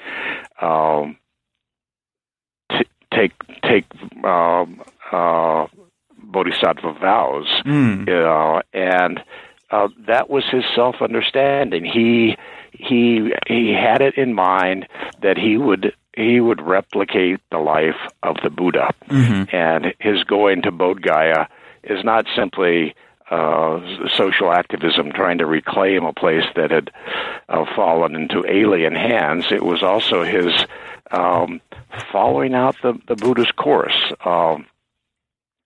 um, 0.62 1.18
t- 2.72 2.88
take 3.14 3.34
take 3.64 3.86
um, 4.24 4.82
uh, 5.12 5.68
bodhisattva 6.18 6.94
vows, 7.00 7.48
mm. 7.66 8.08
uh, 8.10 8.62
and 8.74 9.24
uh, 9.72 9.88
that 10.08 10.30
was 10.30 10.44
his 10.50 10.64
self 10.76 10.96
understanding. 11.02 11.86
He 11.86 12.38
he 12.72 13.32
he 13.48 13.74
had 13.74 14.02
it 14.02 14.18
in 14.18 14.34
mind 14.34 14.88
that 15.22 15.38
he 15.38 15.58
would 15.58 15.94
he 16.16 16.40
would 16.40 16.62
replicate 16.62 17.40
the 17.52 17.60
life 17.60 18.00
of 18.24 18.38
the 18.44 18.50
Buddha, 18.50 18.94
mm-hmm. 19.08 19.56
and 19.56 19.94
his 20.00 20.24
going 20.24 20.64
to 20.64 20.72
Bodh 20.72 21.02
Gaya 21.02 21.48
is 21.84 22.04
not 22.04 22.26
simply 22.36 22.96
uh, 23.30 23.80
social 24.16 24.52
activism 24.52 25.12
trying 25.12 25.38
to 25.40 25.46
reclaim 25.46 26.06
a 26.06 26.14
place 26.14 26.46
that 26.56 26.72
had 26.72 26.92
uh, 27.50 27.66
fallen 27.76 28.16
into 28.16 28.46
alien 28.50 28.96
hands. 28.96 29.46
It 29.52 29.64
was 29.64 29.84
also 29.84 30.24
his 30.24 30.54
um, 31.12 31.62
following 32.12 32.54
out 32.54 32.76
the, 32.82 33.00
the 33.08 33.16
Buddha's 33.16 33.52
course. 33.52 34.14
Um, 34.26 34.66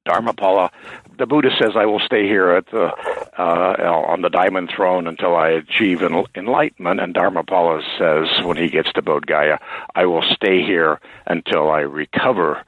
Dharmapala, 0.07 0.71
the 1.17 1.27
Buddha 1.27 1.49
says, 1.59 1.71
"I 1.75 1.85
will 1.85 1.99
stay 1.99 2.23
here 2.23 2.51
at 2.51 2.65
the 2.67 2.91
uh, 3.37 3.75
on 4.07 4.21
the 4.21 4.29
diamond 4.29 4.71
throne 4.75 5.07
until 5.07 5.35
I 5.35 5.49
achieve 5.49 6.01
enlightenment." 6.01 6.99
And 6.99 7.13
Dharmapala 7.13 7.81
says, 7.97 8.45
when 8.45 8.57
he 8.57 8.67
gets 8.69 8.91
to 8.93 9.01
Bodh 9.01 9.25
Gaya, 9.25 9.59
"I 9.93 10.05
will 10.05 10.23
stay 10.23 10.63
here 10.63 10.99
until 11.27 11.69
I 11.69 11.81
recover 11.81 12.63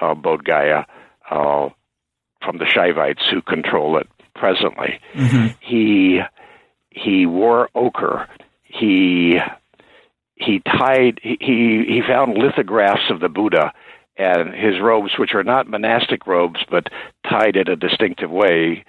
uh, 0.00 0.14
Bodh 0.14 0.44
Gaya 0.44 0.86
uh, 1.30 1.68
from 2.42 2.58
the 2.58 2.64
Shaivites 2.64 3.28
who 3.28 3.42
control 3.42 3.98
it 3.98 4.08
presently." 4.34 5.00
Mm-hmm. 5.14 5.46
He 5.60 6.20
he 6.90 7.26
wore 7.26 7.70
ochre. 7.74 8.28
He 8.62 9.40
he 10.36 10.60
tied 10.60 11.18
he 11.22 11.84
he 11.88 12.02
found 12.06 12.38
lithographs 12.38 13.10
of 13.10 13.18
the 13.18 13.28
Buddha 13.28 13.72
and 14.18 14.52
his 14.52 14.80
robes, 14.80 15.12
which 15.18 15.34
are 15.34 15.44
not 15.44 15.68
monastic 15.68 16.26
robes 16.26 16.60
but 16.68 16.88
tied 17.28 17.56
in 17.56 17.68
a 17.68 17.76
distinctive 17.76 18.30
way, 18.30 18.84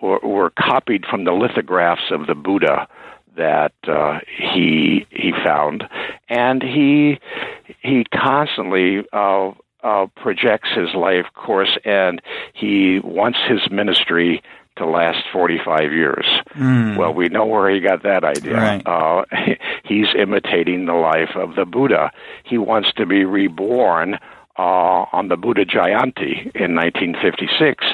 or, 0.00 0.20
were 0.20 0.50
copied 0.50 1.06
from 1.06 1.24
the 1.24 1.32
lithographs 1.32 2.10
of 2.10 2.26
the 2.26 2.34
Buddha 2.34 2.86
that 3.36 3.72
uh, 3.88 4.20
he 4.26 5.06
he 5.10 5.32
found, 5.44 5.84
and 6.28 6.62
he 6.62 7.18
he 7.80 8.04
constantly 8.14 9.04
uh, 9.12 9.50
uh, 9.82 10.06
projects 10.16 10.68
his 10.74 10.94
life 10.94 11.26
course, 11.34 11.76
and 11.84 12.22
he 12.52 13.00
wants 13.00 13.38
his 13.48 13.70
ministry 13.70 14.42
to 14.76 14.86
last 14.86 15.24
45 15.32 15.92
years. 15.92 16.26
Mm. 16.54 16.96
Well, 16.96 17.14
we 17.14 17.28
know 17.28 17.46
where 17.46 17.70
he 17.70 17.80
got 17.80 18.02
that 18.02 18.24
idea. 18.24 18.56
Right. 18.56 18.82
Uh, 18.84 19.24
he's 19.84 20.08
imitating 20.18 20.86
the 20.86 20.94
life 20.94 21.36
of 21.36 21.54
the 21.54 21.64
Buddha. 21.64 22.10
He 22.44 22.58
wants 22.58 22.92
to 22.94 23.06
be 23.06 23.24
reborn 23.24 24.18
uh, 24.58 25.06
on 25.12 25.28
the 25.28 25.36
Buddha 25.36 25.64
Jayanti 25.64 26.54
in 26.54 26.74
1956, 26.74 27.84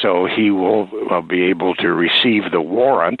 so 0.00 0.26
he 0.26 0.50
will 0.50 0.88
uh, 1.10 1.20
be 1.20 1.44
able 1.44 1.74
to 1.76 1.88
receive 1.88 2.50
the 2.50 2.60
warrant 2.60 3.20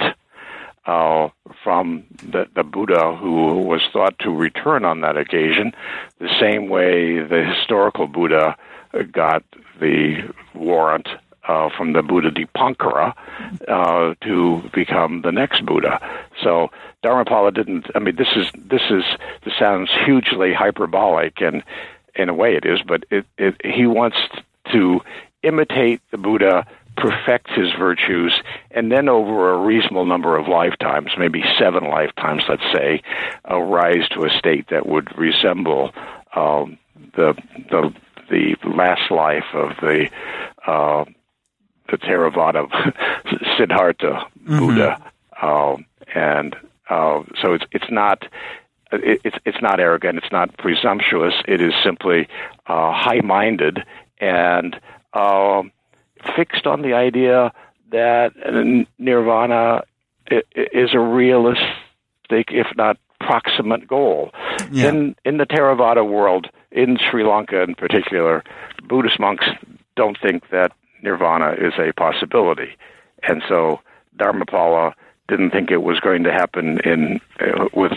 uh, 0.84 1.28
from 1.62 2.04
the, 2.22 2.46
the 2.54 2.64
Buddha 2.64 3.16
who 3.16 3.58
was 3.58 3.82
thought 3.92 4.18
to 4.18 4.30
return 4.30 4.84
on 4.84 5.00
that 5.02 5.16
occasion, 5.16 5.72
the 6.18 6.30
same 6.40 6.68
way 6.68 7.20
the 7.20 7.44
historical 7.44 8.06
Buddha 8.06 8.56
got 9.12 9.42
the 9.80 10.28
warrant 10.54 11.08
uh, 11.48 11.68
from 11.76 11.92
the 11.92 12.02
Buddha 12.02 12.30
Dipankara 12.30 13.14
uh, 13.68 14.14
to 14.22 14.70
become 14.72 15.22
the 15.22 15.32
next 15.32 15.64
Buddha. 15.64 16.00
So 16.42 16.70
Dharmapala 17.04 17.54
didn't. 17.54 17.86
I 17.94 17.98
mean, 17.98 18.16
this 18.16 18.28
is 18.36 18.48
this 18.54 18.82
is 18.90 19.04
this 19.44 19.54
sounds 19.58 19.90
hugely 20.04 20.52
hyperbolic, 20.52 21.40
and 21.40 21.62
in 22.14 22.28
a 22.28 22.34
way 22.34 22.54
it 22.54 22.64
is, 22.64 22.80
but 22.86 23.04
it, 23.10 23.26
it, 23.38 23.54
he 23.64 23.86
wants 23.86 24.16
to 24.72 25.00
imitate 25.42 26.00
the 26.10 26.18
Buddha, 26.18 26.66
perfect 26.96 27.50
his 27.50 27.72
virtues, 27.78 28.40
and 28.70 28.92
then 28.92 29.08
over 29.08 29.52
a 29.52 29.58
reasonable 29.58 30.04
number 30.04 30.36
of 30.36 30.46
lifetimes, 30.46 31.10
maybe 31.18 31.42
seven 31.58 31.84
lifetimes, 31.84 32.42
let's 32.48 32.62
say, 32.72 33.02
uh, 33.50 33.58
rise 33.58 34.08
to 34.10 34.24
a 34.24 34.30
state 34.30 34.68
that 34.70 34.86
would 34.86 35.16
resemble 35.16 35.92
um, 36.34 36.78
the 37.16 37.34
the 37.70 37.94
the 38.30 38.56
last 38.64 39.10
life 39.10 39.44
of 39.52 39.70
the 39.80 40.08
uh, 40.66 41.04
the 41.90 41.98
Theravada 41.98 42.68
Siddhartha 43.56 44.26
mm-hmm. 44.44 44.58
Buddha, 44.58 45.12
um, 45.40 45.84
and 46.14 46.56
uh, 46.88 47.22
so 47.40 47.54
it's 47.54 47.64
it's 47.72 47.90
not 47.90 48.24
it's 48.92 49.36
it's 49.44 49.62
not 49.62 49.80
arrogant, 49.80 50.18
it's 50.18 50.32
not 50.32 50.56
presumptuous. 50.58 51.34
It 51.46 51.60
is 51.60 51.72
simply 51.82 52.28
uh, 52.66 52.92
high-minded 52.92 53.80
and 54.20 54.78
uh, 55.12 55.62
fixed 56.36 56.66
on 56.66 56.82
the 56.82 56.94
idea 56.94 57.52
that 57.90 58.32
nirvana 58.98 59.82
is 60.30 60.94
a 60.94 60.98
realistic, 60.98 61.66
if 62.30 62.66
not 62.76 62.96
proximate 63.20 63.86
goal. 63.86 64.30
Yeah. 64.70 64.88
In 64.88 65.16
in 65.24 65.36
the 65.38 65.46
Theravada 65.46 66.08
world, 66.08 66.48
in 66.70 66.98
Sri 66.98 67.24
Lanka 67.24 67.62
in 67.62 67.74
particular, 67.74 68.42
Buddhist 68.88 69.20
monks 69.20 69.46
don't 69.96 70.18
think 70.20 70.50
that 70.50 70.72
nirvana 71.02 71.52
is 71.52 71.74
a 71.78 71.92
possibility, 71.92 72.76
and 73.22 73.42
so 73.48 73.80
Dharmapala 74.18 74.94
didn't 75.28 75.50
think 75.50 75.70
it 75.70 75.82
was 75.82 76.00
going 76.00 76.24
to 76.24 76.32
happen 76.32 76.78
in 76.80 77.20
uh, 77.40 77.68
with 77.72 77.92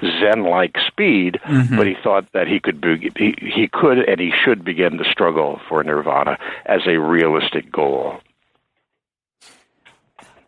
Zen-like 0.00 0.76
speed, 0.86 1.40
mm-hmm. 1.44 1.76
but 1.76 1.86
he 1.86 1.94
thought 2.02 2.30
that 2.32 2.46
he 2.46 2.60
could 2.60 2.80
be, 2.80 3.10
he, 3.16 3.34
he 3.40 3.68
could 3.68 3.98
and 3.98 4.20
he 4.20 4.32
should 4.32 4.64
begin 4.64 4.96
the 4.96 5.04
struggle 5.10 5.60
for 5.68 5.82
nirvana 5.82 6.38
as 6.66 6.82
a 6.86 6.98
realistic 6.98 7.70
goal. 7.70 8.20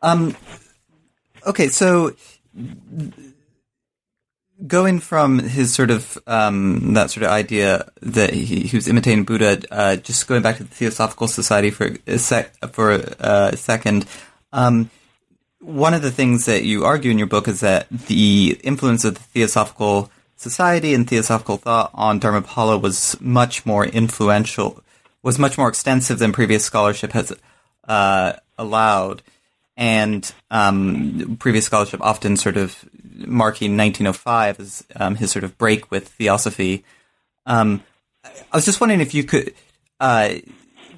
Um. 0.03 0.37
Okay, 1.47 1.69
so 1.69 2.12
going 4.66 5.01
from 5.01 5.38
his 5.38 5.75
sort 5.75 5.90
of 5.90 6.19
um, 6.27 6.95
that 6.95 7.11
sort 7.11 7.25
of 7.25 7.31
idea 7.31 7.90
that 8.03 8.33
he, 8.33 8.61
he 8.61 8.77
was 8.77 8.88
imitating 8.88 9.25
Buddha, 9.25 9.62
uh, 9.71 9.97
just 9.97 10.27
going 10.27 10.43
back 10.43 10.59
to 10.59 10.64
the 10.64 10.75
Theosophical 10.75 11.29
Society 11.29 11.71
for 11.71 11.97
a 12.07 12.19
sec 12.19 12.55
for 12.73 12.93
a 12.93 13.57
second. 13.57 14.07
Um, 14.53 14.90
one 15.61 15.94
of 15.94 16.03
the 16.03 16.11
things 16.11 16.46
that 16.46 16.64
you 16.64 16.85
argue 16.85 17.11
in 17.11 17.18
your 17.18 17.27
book 17.27 17.46
is 17.46 17.61
that 17.61 17.88
the 17.90 18.59
influence 18.64 19.05
of 19.05 19.14
the 19.14 19.20
Theosophical 19.20 20.11
Society 20.37 20.94
and 20.94 21.09
Theosophical 21.09 21.59
thought 21.59 21.90
on 21.92 22.18
Dharmapala 22.18 22.81
was 22.81 23.20
much 23.20 23.66
more 23.66 23.85
influential, 23.85 24.83
was 25.23 25.38
much 25.38 25.59
more 25.59 25.68
extensive 25.68 26.18
than 26.18 26.33
previous 26.33 26.64
scholarship 26.64 27.12
has 27.12 27.33
uh, 27.87 28.33
allowed. 28.57 29.23
And 29.77 30.31
um, 30.51 31.37
previous 31.38 31.66
scholarship 31.66 32.01
often 32.03 32.37
sort 32.37 32.57
of 32.57 32.88
marking 33.14 33.77
1905 33.77 34.61
as 34.61 34.85
um, 34.96 35.16
his 35.16 35.31
sort 35.31 35.44
of 35.44 35.59
break 35.59 35.90
with 35.90 36.09
theosophy. 36.09 36.85
Um, 37.44 37.83
I 38.25 38.57
was 38.57 38.64
just 38.64 38.81
wondering 38.81 39.01
if 39.01 39.14
you 39.14 39.25
could 39.25 39.55
uh, 39.99 40.35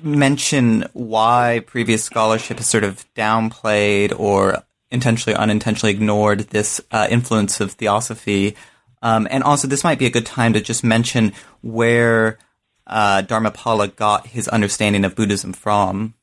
mention 0.03 0.87
why 0.93 1.63
previous 1.67 2.05
scholarship 2.05 2.59
has 2.59 2.69
sort 2.69 2.85
of 2.85 3.05
downplayed 3.15 4.19
or 4.19 4.63
intentionally, 4.91 5.37
unintentionally 5.37 5.93
ignored 5.95 6.41
this 6.51 6.81
uh, 6.91 7.07
influence 7.11 7.61
of 7.61 7.73
theosophy. 7.73 8.57
Um, 9.03 9.27
and 9.31 9.43
also, 9.43 9.67
this 9.67 9.85
might 9.85 9.99
be 9.99 10.07
a 10.07 10.11
good 10.11 10.27
time 10.27 10.53
to 10.53 10.61
just 10.61 10.85
mention 10.85 11.33
where 11.63 12.39
uh, 12.87 13.23
Dharmapala 13.23 13.97
got 13.97 14.27
his 14.27 14.49
understanding 14.49 15.05
of 15.05 15.17
Buddhism 15.17 15.53
from. 15.53 16.15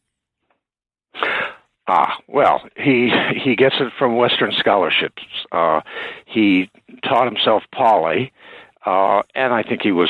Ah, 1.87 2.17
well, 2.27 2.61
he 2.77 3.11
he 3.35 3.55
gets 3.55 3.75
it 3.79 3.91
from 3.97 4.15
Western 4.15 4.51
scholarships. 4.59 5.23
Uh, 5.51 5.81
he 6.27 6.69
taught 7.03 7.25
himself 7.25 7.63
Pali, 7.73 8.31
uh, 8.85 9.21
and 9.35 9.53
I 9.53 9.63
think 9.63 9.81
he 9.81 9.91
was 9.91 10.09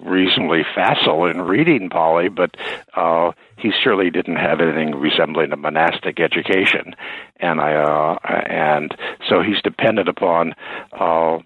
reasonably 0.00 0.64
facile 0.74 1.26
in 1.26 1.40
reading 1.42 1.88
Pali, 1.88 2.28
but 2.28 2.56
uh, 2.94 3.32
he 3.56 3.70
surely 3.82 4.10
didn't 4.10 4.36
have 4.36 4.60
anything 4.60 4.94
resembling 4.94 5.52
a 5.52 5.56
monastic 5.56 6.20
education, 6.20 6.94
and 7.38 7.60
I 7.60 7.74
uh, 7.74 8.18
and 8.46 8.94
so 9.28 9.42
he's 9.42 9.60
dependent 9.62 10.08
upon 10.08 10.54
uh, 10.92 11.38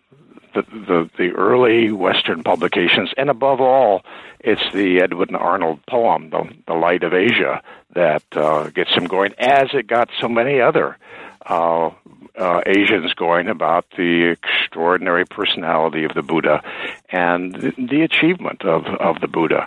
the, 0.54 0.62
the 0.62 1.10
the 1.18 1.30
early 1.32 1.92
Western 1.92 2.42
publications, 2.42 3.10
and 3.16 3.28
above 3.30 3.60
all, 3.60 4.02
it's 4.40 4.72
the 4.72 5.00
Edwin 5.02 5.34
Arnold 5.34 5.84
poem, 5.86 6.30
"The, 6.30 6.48
the 6.66 6.74
Light 6.74 7.02
of 7.02 7.12
Asia," 7.12 7.62
that 7.94 8.22
uh, 8.32 8.70
gets 8.70 8.94
him 8.94 9.04
going, 9.04 9.34
as 9.38 9.68
it 9.74 9.86
got 9.86 10.08
so 10.20 10.28
many 10.28 10.60
other 10.60 10.96
uh, 11.46 11.90
uh, 12.38 12.60
Asians 12.66 13.12
going 13.14 13.48
about 13.48 13.84
the 13.96 14.34
extraordinary 14.36 15.24
personality 15.26 16.04
of 16.04 16.14
the 16.14 16.22
Buddha 16.22 16.62
and 17.10 17.54
the, 17.76 18.02
achievement 18.02 18.64
of 18.64 18.86
of 18.86 19.20
the 19.20 19.28
Buddha. 19.28 19.66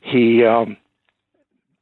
He 0.00 0.44
um, 0.44 0.76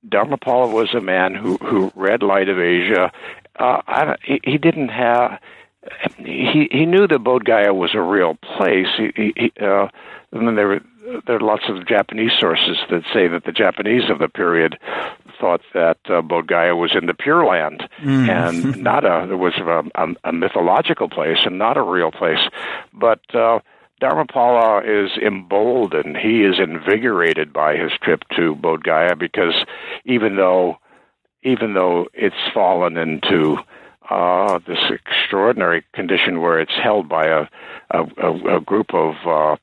Dharmapala 0.07 0.73
was 0.73 0.95
a 0.95 1.01
man 1.01 1.35
who 1.35 1.57
who 1.57 1.93
read 1.95 2.23
Light 2.23 2.49
of 2.49 2.59
Asia. 2.59 3.13
Uh, 3.59 3.83
I, 3.87 4.17
he, 4.23 4.41
he 4.45 4.59
didn't 4.59 4.89
have 4.89 5.41
he 6.19 6.69
he 6.71 6.87
knew 6.87 7.07
that 7.07 7.25
Bodh 7.25 7.45
Gaya 7.45 7.73
was 7.73 7.95
a 7.95 8.03
real 8.03 8.35
place. 8.35 8.89
He, 8.97 9.33
he, 9.37 9.53
uh, 9.61 9.89
and 10.33 10.47
then 10.47 10.55
there 10.55 10.69
were 10.69 10.81
there 11.27 11.37
are 11.37 11.41
lots 11.41 11.65
of 11.69 11.87
Japanese 11.87 12.33
sources 12.39 12.79
that 12.91 13.03
say 13.13 13.27
that 13.29 13.45
the 13.45 13.53
Japanese 13.53 14.11
of 14.11 14.19
the 14.19 14.29
period 14.29 14.79
thought 15.41 15.63
that 15.75 15.99
uh, 16.07 16.23
Bodh 16.23 16.47
Gaya 16.47 16.77
was 16.77 16.95
in 16.95 17.07
the 17.07 17.15
Pure 17.15 17.47
Land 17.47 17.89
mm. 18.03 18.29
and 18.29 18.77
not 18.83 19.05
a 19.05 19.31
it 19.31 19.37
was 19.37 19.55
a, 19.59 19.83
a, 19.95 20.15
a 20.25 20.33
mythological 20.33 21.09
place 21.09 21.39
and 21.45 21.59
not 21.59 21.77
a 21.77 21.83
real 21.83 22.11
place. 22.11 22.41
But 22.93 23.21
uh, 23.35 23.61
Dharmapala 24.01 24.83
is 24.85 25.17
emboldened. 25.19 26.17
He 26.17 26.43
is 26.43 26.59
invigorated 26.59 27.53
by 27.53 27.77
his 27.77 27.93
trip 28.03 28.23
to 28.37 28.55
Bodh 28.55 28.83
Gaya 28.83 29.17
because 29.17 29.65
even 30.05 30.37
though 30.37 30.79
even 31.43 31.75
though 31.75 32.07
it's 32.13 32.37
fallen 32.53 32.97
into 32.97 33.59
uh, 34.11 34.59
this 34.67 34.91
extraordinary 34.91 35.85
condition 35.93 36.41
where 36.41 36.61
it's 36.61 36.75
held 36.83 37.09
by 37.09 37.27
a 37.27 37.47
a, 37.91 38.57
a 38.57 38.61
group 38.61 38.95
of 38.95 39.15
uh, 39.27 39.57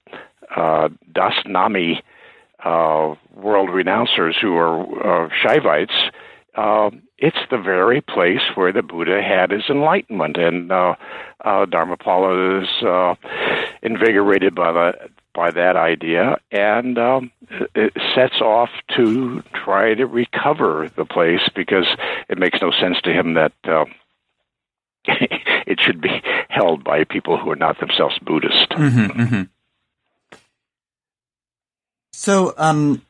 uh, 0.55 0.89
Das 1.11 1.33
Nami 1.45 2.01
uh, 2.63 3.15
world 3.37 3.69
renouncers 3.69 4.39
who 4.39 4.55
are 4.55 5.25
uh, 5.25 5.29
Shaivites. 5.43 6.11
Uh, 6.55 6.89
it's 7.17 7.37
the 7.51 7.57
very 7.57 8.01
place 8.01 8.41
where 8.55 8.71
the 8.71 8.81
Buddha 8.81 9.21
had 9.21 9.51
his 9.51 9.63
enlightenment, 9.69 10.37
and 10.37 10.71
uh, 10.71 10.95
uh, 11.43 11.65
Dharmapala 11.65 12.63
is 12.63 12.83
uh, 12.83 13.15
invigorated 13.81 14.55
by 14.55 14.71
that 14.71 15.09
by 15.37 15.51
that 15.51 15.75
idea 15.75 16.39
and 16.51 16.97
um, 16.97 17.31
it 17.75 17.93
sets 18.15 18.41
off 18.41 18.71
to 18.95 19.43
try 19.53 19.93
to 19.93 20.07
recover 20.07 20.89
the 20.95 21.05
place 21.05 21.47
because 21.55 21.85
it 22.27 22.39
makes 22.39 22.59
no 22.59 22.71
sense 22.71 22.99
to 23.03 23.13
him 23.13 23.35
that 23.35 23.53
uh, 23.65 23.85
it 25.05 25.79
should 25.79 26.01
be 26.01 26.23
held 26.49 26.83
by 26.83 27.03
people 27.03 27.37
who 27.37 27.51
are 27.51 27.55
not 27.55 27.79
themselves 27.79 28.17
Buddhist. 28.17 28.69
Mm-hmm, 28.71 29.21
mm-hmm. 29.21 29.41
So, 32.13 32.55
um, 32.57 33.03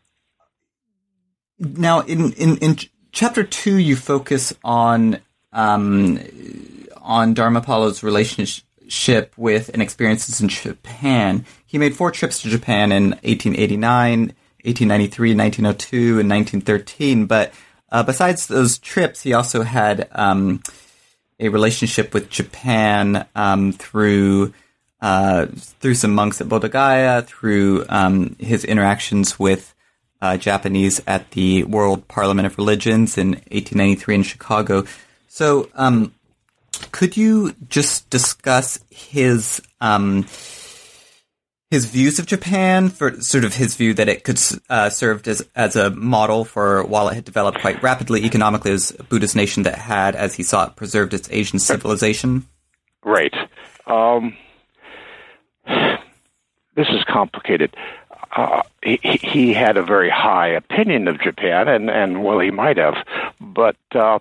now 1.60 2.02
in, 2.02 2.34
in, 2.34 2.58
in 2.58 2.78
chapter 3.12 3.43
two, 3.43 3.78
you 3.78 3.96
focus 3.96 4.54
on 4.63 5.20
um, 5.52 6.20
on 7.02 7.34
Dharmapala's 7.34 8.04
relationship 8.04 9.34
with 9.38 9.70
and 9.74 9.82
experiences 9.82 10.41
in 10.41 10.50
Japan. 10.50 11.46
He 11.65 11.78
made 11.78 11.96
four 11.96 12.12
trips 12.12 12.41
to 12.41 12.50
Japan 12.50 12.91
in 12.91 13.10
1889, 13.10 14.20
1893, 14.20 15.36
1902, 15.36 15.98
and 16.20 16.30
1913. 16.30 17.26
But 17.26 17.54
uh, 17.91 18.04
besides 18.04 18.48
those 18.48 18.78
trips, 18.78 19.22
he 19.24 19.34
also 19.34 19.63
had 19.63 20.08
um, 20.12 20.62
a 21.39 21.50
relationship 21.50 22.13
with 22.13 22.30
Japan 22.30 23.26
um, 23.36 23.72
through 23.72 24.54
uh, 25.00 25.46
through 25.54 25.93
some 25.93 26.13
monks 26.13 26.41
at 26.41 26.48
Bodh 26.48 26.72
Gaya, 26.72 27.22
through 27.22 27.86
um, 27.88 28.36
his 28.39 28.65
interactions 28.65 29.38
with 29.38 29.76
uh, 30.22 30.38
Japanese 30.38 31.02
at 31.08 31.32
the 31.32 31.64
World 31.64 32.08
Parliament 32.08 32.46
of 32.46 32.58
Religions 32.58 33.18
in 33.18 33.30
1893 33.30 34.16
in 34.16 34.24
Chicago. 34.24 34.86
So, 35.28 35.70
um, 35.76 36.14
could 36.92 37.18
you 37.18 37.56
just 37.70 38.10
discuss 38.10 38.80
his 38.90 39.62
um, 39.82 40.26
his 41.70 41.86
views 41.86 42.18
of 42.18 42.26
Japan, 42.26 42.90
for 42.90 43.20
sort 43.20 43.44
of 43.44 43.54
his 43.54 43.76
view 43.76 43.94
that 43.96 44.08
it 44.08 44.24
could 44.24 44.40
uh, 44.70 44.90
serve 44.90 45.28
as 45.28 45.48
as 45.56 45.76
a 45.76 45.90
model 45.90 46.46
for 46.46 46.84
while 46.84 47.10
it 47.10 47.16
had 47.16 47.26
developed 47.26 47.60
quite 47.60 47.82
rapidly 47.84 48.24
economically 48.24 48.72
as 48.72 48.96
a 48.98 49.04
Buddhist 49.04 49.36
nation 49.36 49.64
that 49.64 49.76
had, 49.76 50.16
as 50.16 50.36
he 50.36 50.44
saw 50.44 50.68
it, 50.68 50.76
preserved 50.76 51.14
its 51.14 51.30
Asian 51.32 51.60
civilization. 51.60 52.48
Right. 53.04 53.34
Um, 53.86 54.36
this 55.68 56.88
is 56.90 57.04
complicated. 57.08 57.76
Uh, 58.36 58.62
he, 58.84 59.00
he 59.02 59.54
had 59.54 59.78
a 59.78 59.84
very 59.84 60.10
high 60.10 60.48
opinion 60.48 61.08
of 61.08 61.20
Japan, 61.20 61.68
and, 61.68 61.90
and 61.90 62.24
well, 62.24 62.40
he 62.40 62.52
might 62.52 62.78
have, 62.78 62.96
but 63.40 63.78
uh, 63.94 64.20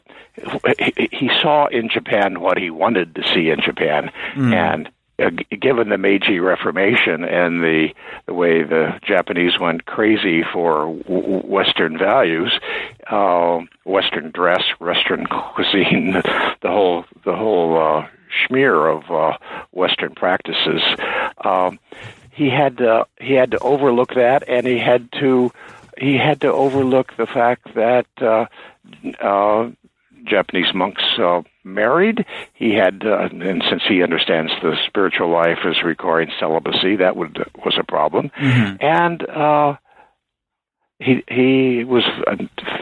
he, 0.78 1.08
he 1.12 1.30
saw 1.40 1.66
in 1.66 1.88
Japan 1.88 2.40
what 2.40 2.58
he 2.58 2.70
wanted 2.70 3.14
to 3.14 3.22
see 3.34 3.50
in 3.50 3.60
Japan, 3.60 4.10
mm. 4.34 4.52
and 4.54 4.88
uh, 5.18 5.30
given 5.60 5.88
the 5.88 5.96
Meiji 5.96 6.40
Reformation 6.40 7.24
and 7.24 7.62
the 7.62 7.88
the 8.26 8.34
way 8.34 8.62
the 8.62 8.98
Japanese 9.02 9.58
went 9.58 9.86
crazy 9.86 10.42
for 10.42 10.94
w- 11.04 11.40
Western 11.46 11.96
values, 11.96 12.52
uh, 13.10 13.60
Western 13.84 14.30
dress, 14.30 14.62
Western 14.78 15.26
cuisine, 15.54 16.12
the 16.12 16.68
whole 16.68 17.04
the 17.24 17.34
whole 17.34 17.78
uh, 17.80 18.06
schmear 18.30 18.94
of 18.94 19.10
uh, 19.10 19.38
Western 19.72 20.14
practices. 20.14 20.82
Um, 21.42 21.78
he 22.36 22.50
had 22.50 22.76
to 22.78 23.06
he 23.18 23.32
had 23.32 23.52
to 23.52 23.58
overlook 23.60 24.14
that, 24.14 24.46
and 24.46 24.66
he 24.66 24.78
had 24.78 25.10
to 25.12 25.50
he 25.96 26.18
had 26.18 26.42
to 26.42 26.52
overlook 26.52 27.16
the 27.16 27.26
fact 27.26 27.74
that 27.74 28.06
uh, 28.20 28.44
uh, 29.24 29.70
Japanese 30.24 30.74
monks 30.74 31.02
uh, 31.18 31.40
married. 31.64 32.26
He 32.52 32.74
had, 32.74 33.06
uh, 33.06 33.30
and 33.32 33.64
since 33.70 33.84
he 33.88 34.02
understands 34.02 34.52
the 34.62 34.76
spiritual 34.86 35.30
life 35.30 35.60
as 35.64 35.82
requiring 35.82 36.30
celibacy, 36.38 36.96
that 36.96 37.16
would 37.16 37.38
was 37.64 37.78
a 37.80 37.84
problem. 37.84 38.30
Mm-hmm. 38.38 38.84
And 38.84 39.26
uh, 39.30 39.76
he 40.98 41.24
he 41.30 41.84
was 41.84 42.04
uh, 42.26 42.36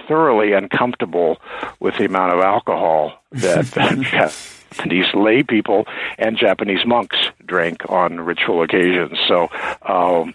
thoroughly 0.09 0.53
uncomfortable 0.53 1.41
with 1.79 1.97
the 1.99 2.07
amount 2.07 2.35
of 2.35 2.41
alcohol 2.41 3.23
that 3.31 3.73
Japanese 4.77 5.15
lay 5.15 5.43
people 5.43 5.87
and 6.19 6.37
Japanese 6.37 6.85
monks 6.87 7.17
drank 7.45 7.89
on 7.89 8.21
ritual 8.21 8.63
occasions. 8.63 9.19
So. 9.29 9.49
Um, 9.83 10.35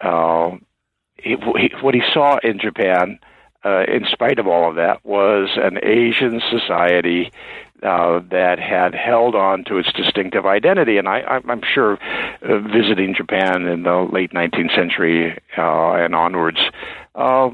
uh, 0.00 0.56
he, 1.16 1.36
what 1.80 1.94
he 1.94 2.02
saw 2.12 2.38
in 2.42 2.58
Japan 2.58 3.18
uh, 3.64 3.84
in 3.88 4.04
spite 4.10 4.38
of 4.38 4.46
all 4.46 4.68
of 4.68 4.76
that, 4.76 5.04
was 5.04 5.48
an 5.56 5.78
Asian 5.82 6.40
society 6.50 7.32
uh, 7.82 8.20
that 8.30 8.58
had 8.58 8.94
held 8.94 9.34
on 9.34 9.64
to 9.64 9.78
its 9.78 9.92
distinctive 9.92 10.46
identity. 10.46 10.98
And 10.98 11.08
I, 11.08 11.40
I'm 11.48 11.62
sure 11.62 11.98
uh, 12.42 12.58
visiting 12.58 13.14
Japan 13.14 13.66
in 13.66 13.82
the 13.82 14.06
late 14.10 14.32
19th 14.32 14.74
century 14.74 15.38
uh, 15.56 15.92
and 15.94 16.14
onwards, 16.14 16.60
uh, 17.14 17.50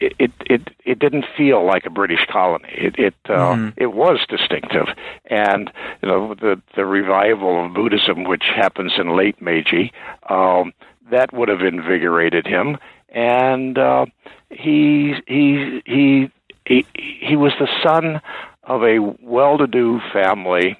it, 0.00 0.32
it, 0.46 0.70
it, 0.84 0.98
didn't 0.98 1.26
feel 1.36 1.64
like 1.64 1.86
a 1.86 1.90
British 1.90 2.26
colony. 2.30 2.68
It, 2.72 2.98
it, 2.98 3.14
uh, 3.26 3.54
mm. 3.54 3.74
it 3.76 3.92
was 3.92 4.18
distinctive. 4.28 4.86
And, 5.26 5.70
you 6.02 6.08
know, 6.08 6.34
the, 6.34 6.60
the 6.76 6.84
revival 6.84 7.64
of 7.64 7.74
Buddhism, 7.74 8.24
which 8.24 8.44
happens 8.54 8.92
in 8.98 9.16
late 9.16 9.40
Meiji, 9.40 9.92
um, 10.28 10.72
that 11.10 11.32
would 11.32 11.48
have 11.48 11.62
invigorated 11.62 12.46
him. 12.46 12.78
And, 13.10 13.78
uh, 13.78 14.06
he 14.50 15.14
he 15.26 15.82
he 15.84 16.30
he 16.64 16.86
he 16.94 17.36
was 17.36 17.52
the 17.58 17.68
son 17.82 18.20
of 18.64 18.82
a 18.82 18.98
well-to-do 19.22 20.00
family 20.12 20.76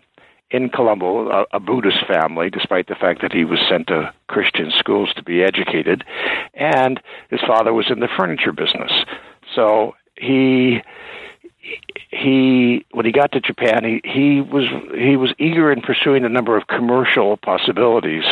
in 0.51 0.71
Colombo, 0.71 1.29
a, 1.31 1.47
a, 1.53 1.61
Buddhist 1.61 2.07
family, 2.07 2.49
despite 2.51 2.87
the 2.87 2.95
fact 2.95 3.21
that 3.21 3.33
he 3.33 3.45
was 3.45 3.59
sent 3.69 3.89
to 3.89 4.13
Christian 4.29 4.71
schools 4.79 5.13
to 5.15 5.23
be 5.23 5.43
educated, 5.43 6.05
and 6.55 7.01
his 7.31 7.41
father 7.41 7.75
was 7.75 7.91
in 7.91 8.01
the 8.01 8.09
furniture 8.17 8.53
business. 8.53 8.93
So 9.55 9.95
he 10.17 10.83
he 12.11 12.87
when 12.93 13.05
he 13.05 13.13
got 13.13 13.33
to 13.33 13.41
Japan, 13.41 13.85
he 13.85 14.01
he 14.05 14.41
was 14.41 14.65
he 14.97 15.17
was 15.17 15.35
eager 15.39 15.71
in 15.71 15.83
pursuing 15.83 16.25
a 16.25 16.29
number 16.31 16.57
of 16.57 16.67
commercial 16.67 17.37
possibilities, 17.37 18.25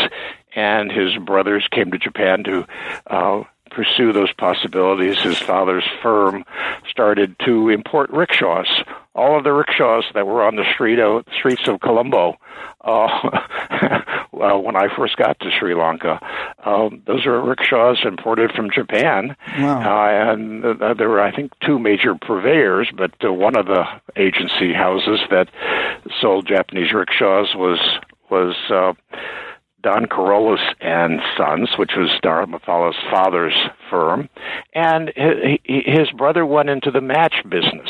and 0.54 0.90
his 0.90 1.16
brothers 1.18 1.66
came 1.70 1.90
to 1.90 1.98
Japan 1.98 2.44
to. 2.44 2.66
Uh, 3.06 3.44
pursue 3.76 4.12
those 4.12 4.32
possibilities, 4.32 5.20
his 5.20 5.38
father's 5.38 5.84
firm 6.02 6.44
started 6.88 7.36
to 7.44 7.68
import 7.68 8.08
rickshaws. 8.10 8.68
All 9.14 9.36
of 9.36 9.44
the 9.44 9.52
rickshaws 9.52 10.04
that 10.14 10.26
were 10.26 10.42
on 10.42 10.56
the 10.56 10.64
street 10.74 10.98
of, 10.98 11.24
streets 11.38 11.68
of 11.68 11.80
Colombo 11.80 12.36
uh, 12.86 13.08
well, 14.32 14.62
when 14.62 14.76
I 14.76 14.86
first 14.96 15.16
got 15.16 15.38
to 15.40 15.50
Sri 15.50 15.74
Lanka, 15.74 16.20
um, 16.64 17.02
those 17.06 17.26
were 17.26 17.42
rickshaws 17.42 17.98
imported 18.04 18.52
from 18.52 18.70
Japan, 18.70 19.36
wow. 19.58 19.80
uh, 19.80 20.32
and 20.32 20.64
uh, 20.64 20.94
there 20.94 21.08
were, 21.08 21.20
I 21.20 21.34
think, 21.34 21.52
two 21.64 21.78
major 21.78 22.14
purveyors. 22.14 22.88
But 22.96 23.12
uh, 23.24 23.32
one 23.32 23.56
of 23.56 23.66
the 23.66 23.84
agency 24.16 24.72
houses 24.72 25.20
that 25.30 25.48
sold 26.20 26.46
Japanese 26.46 26.92
rickshaws 26.92 27.54
was 27.54 27.80
was 28.30 28.54
uh, 28.70 28.92
Don 29.86 30.06
Carolis 30.06 30.58
and 30.80 31.20
Sons, 31.36 31.68
which 31.78 31.92
was 31.96 32.10
Dharmapala's 32.20 32.96
father's 33.08 33.54
firm, 33.88 34.28
and 34.74 35.12
his 35.64 36.10
brother 36.10 36.44
went 36.44 36.70
into 36.70 36.90
the 36.90 37.00
match 37.00 37.36
business, 37.48 37.88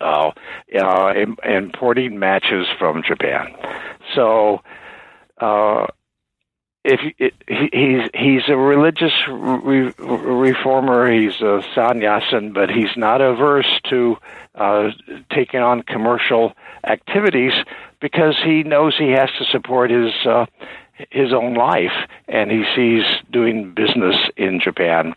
uh, 0.00 0.30
uh, 0.80 1.12
importing 1.42 2.20
matches 2.20 2.68
from 2.78 3.02
Japan. 3.02 3.52
So, 4.14 4.60
uh, 5.40 5.88
if 6.84 7.00
he's 7.46 8.10
he's 8.14 8.48
a 8.48 8.56
religious 8.56 9.12
re- 9.28 9.92
reformer, 9.98 11.10
he's 11.12 11.40
a 11.40 11.62
sannyasin, 11.74 12.52
but 12.52 12.70
he's 12.70 12.96
not 12.96 13.20
averse 13.20 13.80
to 13.90 14.16
uh, 14.54 14.90
taking 15.30 15.60
on 15.60 15.82
commercial 15.82 16.52
activities 16.84 17.52
because 18.00 18.34
he 18.42 18.62
knows 18.62 18.96
he 18.98 19.10
has 19.10 19.28
to 19.38 19.44
support 19.44 19.90
his 19.90 20.12
uh, 20.24 20.46
his 21.10 21.32
own 21.32 21.54
life, 21.54 22.08
and 22.28 22.50
he 22.50 22.64
sees 22.74 23.04
doing 23.30 23.72
business 23.72 24.16
in 24.36 24.60
Japan 24.60 25.14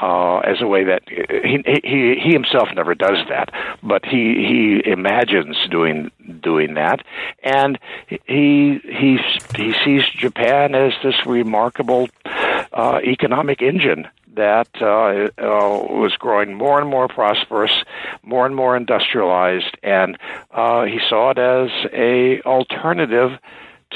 uh, 0.00 0.38
as 0.38 0.60
a 0.60 0.66
way 0.66 0.84
that 0.84 1.02
he, 1.08 1.62
he 1.84 2.20
he 2.22 2.32
himself 2.32 2.68
never 2.74 2.94
does 2.94 3.18
that, 3.28 3.50
but 3.82 4.04
he 4.04 4.80
he 4.84 4.90
imagines 4.90 5.56
doing 5.70 6.10
doing 6.40 6.74
that, 6.74 7.04
and 7.42 7.78
he 8.06 8.80
he 8.84 9.18
he 9.56 9.74
sees 9.84 10.02
Japan 10.16 10.74
as 10.74 10.92
this 11.02 11.26
remarkable 11.26 12.08
uh, 12.72 13.00
economic 13.04 13.62
engine 13.62 14.08
that 14.36 14.68
uh, 14.80 15.28
uh, 15.42 15.84
was 15.92 16.14
growing 16.18 16.54
more 16.54 16.80
and 16.80 16.88
more 16.88 17.08
prosperous, 17.08 17.72
more 18.22 18.46
and 18.46 18.54
more 18.54 18.76
industrialized, 18.76 19.76
and 19.82 20.16
uh, 20.52 20.84
he 20.84 21.00
saw 21.08 21.30
it 21.30 21.38
as 21.38 21.70
a 21.92 22.40
alternative 22.42 23.32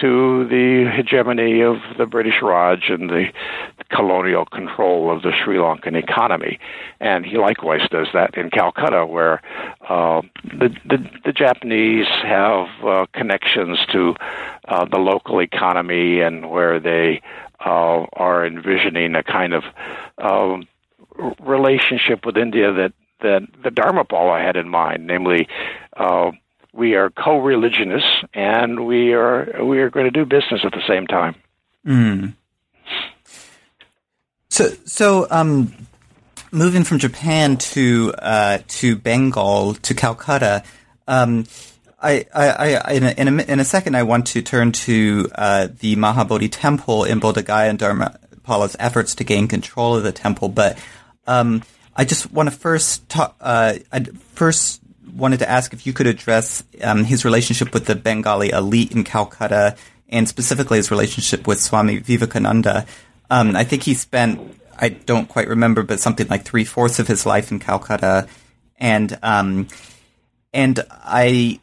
to 0.01 0.47
the 0.49 0.91
hegemony 0.91 1.63
of 1.63 1.77
the 1.97 2.07
British 2.07 2.43
Raj 2.43 2.89
and 2.89 3.09
the 3.09 3.27
colonial 3.91 4.45
control 4.45 5.15
of 5.15 5.23
the 5.23 5.33
Sri 5.33 5.57
Lankan 5.57 5.97
economy. 5.97 6.59
And 7.01 7.25
he 7.25 7.39
likewise 7.39 7.89
does 7.91 8.09
that 8.13 8.37
in 8.37 8.51
Calcutta, 8.51 9.07
where 9.07 9.41
uh, 9.89 10.23
the, 10.45 10.75
the, 10.85 11.09
the 11.25 11.33
Japanese 11.33 12.09
have 12.23 12.67
uh, 12.85 13.07
connections 13.13 13.79
to 13.93 14.15
uh, 14.67 14.85
the 14.87 14.99
local 14.99 15.41
economy 15.41 16.21
and 16.21 16.51
where 16.51 16.81
they 16.81 17.23
uh, 17.65 18.07
are 18.15 18.45
envisioning 18.45 19.15
a 19.15 19.23
kind 19.23 19.55
of 19.55 19.65
um, 20.19 20.67
relationship 21.41 22.27
with 22.27 22.37
India 22.37 22.73
that 22.73 22.93
that 23.21 23.43
the 23.63 23.71
Dharmapala 23.71 24.45
had 24.45 24.57
in 24.57 24.69
mind, 24.69 25.07
namely 25.07 25.49
uh, 25.97 26.31
we 26.75 26.95
are 26.95 27.11
co-religionists 27.11 28.25
and 28.35 28.87
we 28.87 29.13
are 29.13 29.65
we 29.65 29.79
are 29.79 29.91
going 29.91 30.05
to 30.05 30.11
do 30.11 30.25
business 30.25 30.61
at 30.65 30.73
the 30.73 30.83
same 30.87 31.07
time. 31.07 31.37
Mm. 31.87 32.35
So 34.51 34.71
so 34.85 35.27
um, 35.31 35.73
moving 36.51 36.85
from 36.85 36.99
Japan 36.99 37.57
to 37.59 38.13
uh, 38.19 38.59
to 38.69 38.97
Bengal 38.97 39.75
to 39.75 39.95
Calcutta. 39.95 40.65
Um, 41.07 41.47
I, 42.03 42.27
I, 42.35 42.75
I 42.75 42.93
in, 42.93 43.05
a, 43.05 43.11
in, 43.13 43.29
a, 43.29 43.43
in, 43.45 43.61
a, 43.61 43.65
second, 43.65 43.97
I 43.97 44.03
want 44.03 44.27
to 44.29 44.43
turn 44.43 44.73
to 44.73 45.31
uh, 45.35 45.69
the 45.81 45.97
Mahabodhi 45.97 46.51
temple 46.51 47.05
in 47.05 47.19
Bodh 47.19 47.43
Gaya 47.43 47.71
and 47.71 47.79
Dharmapala's 47.79 48.77
efforts 48.79 49.15
to 49.15 49.25
gain 49.25 49.49
control 49.49 49.97
of 49.97 50.03
the 50.03 50.13
temple. 50.13 50.51
But 50.51 50.79
um, 51.27 51.63
I 51.97 52.05
just 52.05 52.31
want 52.31 52.51
to 52.51 52.55
first 52.55 53.09
talk. 53.09 53.37
Uh, 53.41 53.75
first 54.35 54.83
wanted 55.13 55.39
to 55.41 55.51
ask 55.51 55.73
if 55.73 55.87
you 55.87 55.93
could 55.93 56.07
address 56.07 56.65
um, 56.83 57.05
his 57.05 57.25
relationship 57.25 57.75
with 57.75 57.87
the 57.87 57.95
Bengali 57.95 58.51
elite 58.51 58.93
in 58.93 59.05
Calcutta, 59.05 59.77
and 60.09 60.29
specifically 60.29 60.79
his 60.79 60.91
relationship 60.91 61.47
with 61.47 61.61
Swami 61.61 61.99
Vivekananda. 61.99 62.87
Um, 63.31 63.57
I 63.57 63.65
think 63.65 63.83
he 63.83 63.95
spent, 63.95 64.41
I 64.79 64.91
don't 64.91 65.29
quite 65.29 65.49
remember, 65.49 65.83
but 65.83 66.01
something 66.01 66.29
like 66.29 66.45
three 66.45 66.65
fourths 66.65 66.99
of 66.99 67.09
his 67.09 67.27
life 67.27 67.51
in 67.51 67.59
Calcutta, 67.59 68.29
and 68.79 69.19
um, 69.23 69.69
and 70.53 70.81
I, 70.91 71.61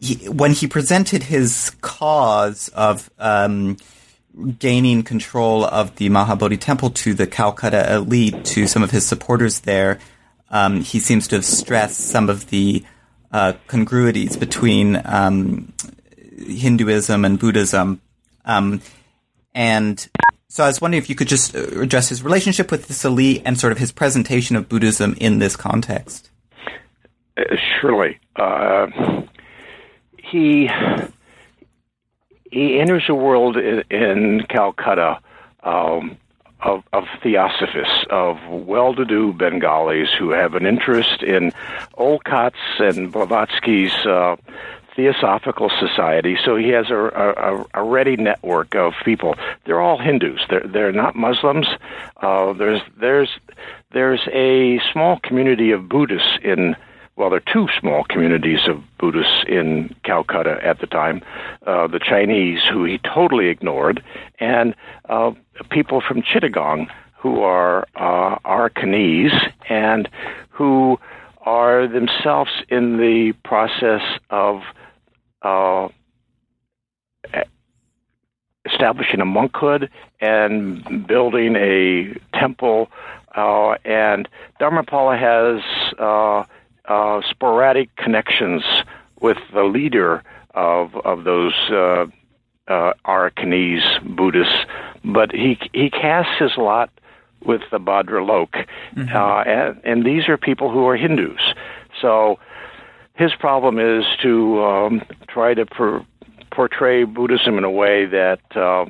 he, 0.00 0.28
when 0.28 0.52
he 0.52 0.66
presented 0.66 1.22
his 1.22 1.70
cause 1.80 2.68
of 2.68 3.10
um, 3.18 3.76
gaining 4.58 5.02
control 5.02 5.64
of 5.64 5.94
the 5.96 6.08
Mahabodhi 6.10 6.60
temple 6.60 6.90
to 6.90 7.14
the 7.14 7.26
Calcutta 7.26 7.94
elite, 7.94 8.44
to 8.46 8.66
some 8.66 8.82
of 8.82 8.90
his 8.90 9.06
supporters 9.06 9.60
there, 9.60 10.00
um, 10.54 10.82
he 10.82 11.00
seems 11.00 11.26
to 11.28 11.34
have 11.34 11.44
stressed 11.44 11.98
some 11.98 12.30
of 12.30 12.48
the 12.50 12.84
uh, 13.32 13.54
congruities 13.66 14.36
between 14.36 15.02
um, 15.04 15.72
Hinduism 16.38 17.24
and 17.24 17.40
Buddhism. 17.40 18.00
Um, 18.44 18.80
and 19.52 20.08
so 20.46 20.62
I 20.62 20.68
was 20.68 20.80
wondering 20.80 21.02
if 21.02 21.10
you 21.10 21.16
could 21.16 21.26
just 21.26 21.56
uh, 21.56 21.80
address 21.80 22.08
his 22.08 22.22
relationship 22.22 22.70
with 22.70 22.86
this 22.86 23.04
elite 23.04 23.42
and 23.44 23.58
sort 23.58 23.72
of 23.72 23.78
his 23.78 23.90
presentation 23.90 24.54
of 24.54 24.68
Buddhism 24.68 25.16
in 25.20 25.40
this 25.40 25.56
context. 25.56 26.30
Uh, 27.36 27.56
surely. 27.80 28.20
Uh, 28.36 28.86
he 30.16 30.70
he 32.52 32.78
enters 32.78 33.02
a 33.08 33.14
world 33.14 33.56
in, 33.56 33.82
in 33.90 34.46
Calcutta 34.48 35.18
um, 35.64 36.16
of, 36.64 36.82
of 36.92 37.04
theosophists, 37.22 38.04
of 38.10 38.38
well-to-do 38.48 39.32
Bengalis 39.34 40.08
who 40.18 40.30
have 40.30 40.54
an 40.54 40.66
interest 40.66 41.22
in 41.22 41.52
Olcott's 41.98 42.56
and 42.78 43.12
Blavatsky's 43.12 43.94
uh, 44.06 44.36
Theosophical 44.96 45.70
Society. 45.78 46.36
So 46.44 46.56
he 46.56 46.68
has 46.70 46.90
a, 46.90 46.96
a, 46.96 47.64
a, 47.74 47.82
ready 47.82 48.16
network 48.16 48.74
of 48.74 48.94
people. 49.04 49.34
They're 49.64 49.80
all 49.80 49.98
Hindus. 49.98 50.40
They're 50.48 50.66
they're 50.66 50.92
not 50.92 51.16
Muslims. 51.16 51.66
Uh, 52.22 52.52
there's 52.52 52.80
there's 52.98 53.30
there's 53.92 54.20
a 54.32 54.80
small 54.92 55.18
community 55.18 55.72
of 55.72 55.88
Buddhists 55.88 56.38
in 56.42 56.76
well, 57.16 57.30
there 57.30 57.38
are 57.38 57.52
two 57.52 57.68
small 57.78 58.04
communities 58.04 58.66
of 58.66 58.82
Buddhists 58.98 59.44
in 59.46 59.94
Calcutta 60.04 60.58
at 60.62 60.80
the 60.80 60.86
time 60.86 61.22
uh, 61.66 61.86
the 61.86 62.00
Chinese, 62.00 62.60
who 62.64 62.84
he 62.84 62.98
totally 62.98 63.48
ignored, 63.48 64.02
and 64.40 64.74
uh, 65.08 65.30
people 65.70 66.00
from 66.00 66.22
Chittagong, 66.22 66.88
who 67.16 67.42
are 67.42 67.86
uh, 67.94 68.38
and 69.68 70.08
who 70.50 70.98
are 71.42 71.86
themselves 71.86 72.50
in 72.68 72.96
the 72.96 73.32
process 73.44 74.02
of 74.30 74.62
uh, 75.42 75.88
establishing 78.64 79.20
a 79.20 79.24
monkhood 79.24 79.88
and 80.20 81.06
building 81.06 81.54
a 81.56 82.14
temple. 82.36 82.90
Uh, 83.36 83.72
and 83.84 84.28
Dharmapala 84.60 85.18
has 85.18 85.62
uh, 85.98 86.44
uh, 86.86 87.20
sporadic 87.30 87.94
connections 87.96 88.62
with 89.20 89.38
the 89.52 89.64
leader 89.64 90.22
of 90.54 90.94
of 91.04 91.24
those 91.24 91.54
uh, 91.70 92.06
uh, 92.68 92.92
Arakanese 93.06 94.16
Buddhists, 94.16 94.64
but 95.04 95.32
he 95.32 95.58
he 95.72 95.90
casts 95.90 96.38
his 96.38 96.56
lot 96.56 96.90
with 97.44 97.62
the 97.70 97.78
Bhadralok, 97.78 98.66
mm-hmm. 98.96 99.14
uh, 99.14 99.42
and, 99.42 99.80
and 99.84 100.06
these 100.06 100.28
are 100.28 100.38
people 100.38 100.70
who 100.70 100.86
are 100.86 100.96
Hindus. 100.96 101.40
So 102.00 102.38
his 103.14 103.34
problem 103.34 103.78
is 103.78 104.04
to 104.22 104.64
um, 104.64 105.02
try 105.28 105.54
to 105.54 105.66
per- 105.66 106.04
portray 106.50 107.04
Buddhism 107.04 107.58
in 107.58 107.64
a 107.64 107.70
way 107.70 108.06
that 108.06 108.40
uh, 108.56 108.86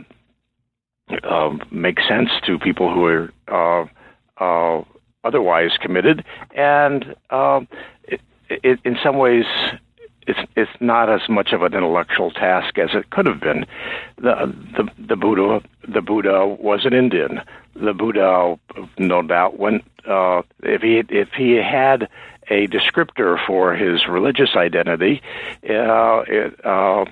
uh, 1.22 1.56
makes 1.70 2.06
sense 2.06 2.30
to 2.46 2.58
people 2.58 2.92
who 2.92 3.04
are 3.06 3.32
uh, 3.48 3.86
uh, 4.38 4.84
otherwise 5.24 5.72
committed, 5.80 6.24
and 6.54 7.14
um, 7.30 7.66
it, 8.04 8.20
it, 8.48 8.78
in 8.84 8.96
some 9.02 9.16
ways 9.16 9.44
it's 10.26 10.38
it's 10.56 10.70
not 10.80 11.10
as 11.10 11.28
much 11.28 11.52
of 11.52 11.62
an 11.62 11.74
intellectual 11.74 12.30
task 12.30 12.78
as 12.78 12.90
it 12.94 13.10
could 13.10 13.26
have 13.26 13.40
been. 13.40 13.66
The 14.16 14.54
the 14.76 14.88
the 14.98 15.16
Buddha 15.16 15.62
the 15.86 16.00
Buddha 16.00 16.46
was 16.46 16.84
an 16.84 16.94
Indian. 16.94 17.40
The 17.74 17.92
Buddha, 17.92 18.56
no 18.98 19.22
doubt, 19.22 19.58
went 19.58 19.84
uh, 20.06 20.42
if 20.62 20.82
he 20.82 21.02
if 21.08 21.30
he 21.36 21.52
had 21.56 22.08
a 22.50 22.66
descriptor 22.68 23.38
for 23.46 23.74
his 23.74 24.06
religious 24.06 24.50
identity. 24.54 25.22
Uh, 25.68 26.22
it, 26.28 26.64
uh, 26.64 27.04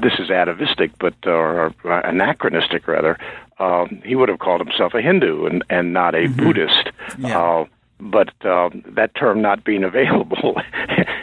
this 0.00 0.14
is 0.18 0.30
atavistic, 0.30 0.92
but 0.98 1.14
or 1.26 1.74
anachronistic 1.84 2.86
rather. 2.86 3.18
Um, 3.58 4.02
he 4.04 4.14
would 4.14 4.28
have 4.28 4.38
called 4.38 4.60
himself 4.60 4.94
a 4.94 5.02
Hindu 5.02 5.46
and, 5.46 5.64
and 5.68 5.92
not 5.92 6.14
a 6.14 6.18
mm-hmm. 6.18 6.44
Buddhist. 6.44 6.90
Yeah. 7.18 7.38
Uh, 7.38 7.64
but 8.00 8.32
um, 8.46 8.84
that 8.86 9.14
term 9.14 9.42
not 9.42 9.64
being 9.64 9.84
available 9.92 10.60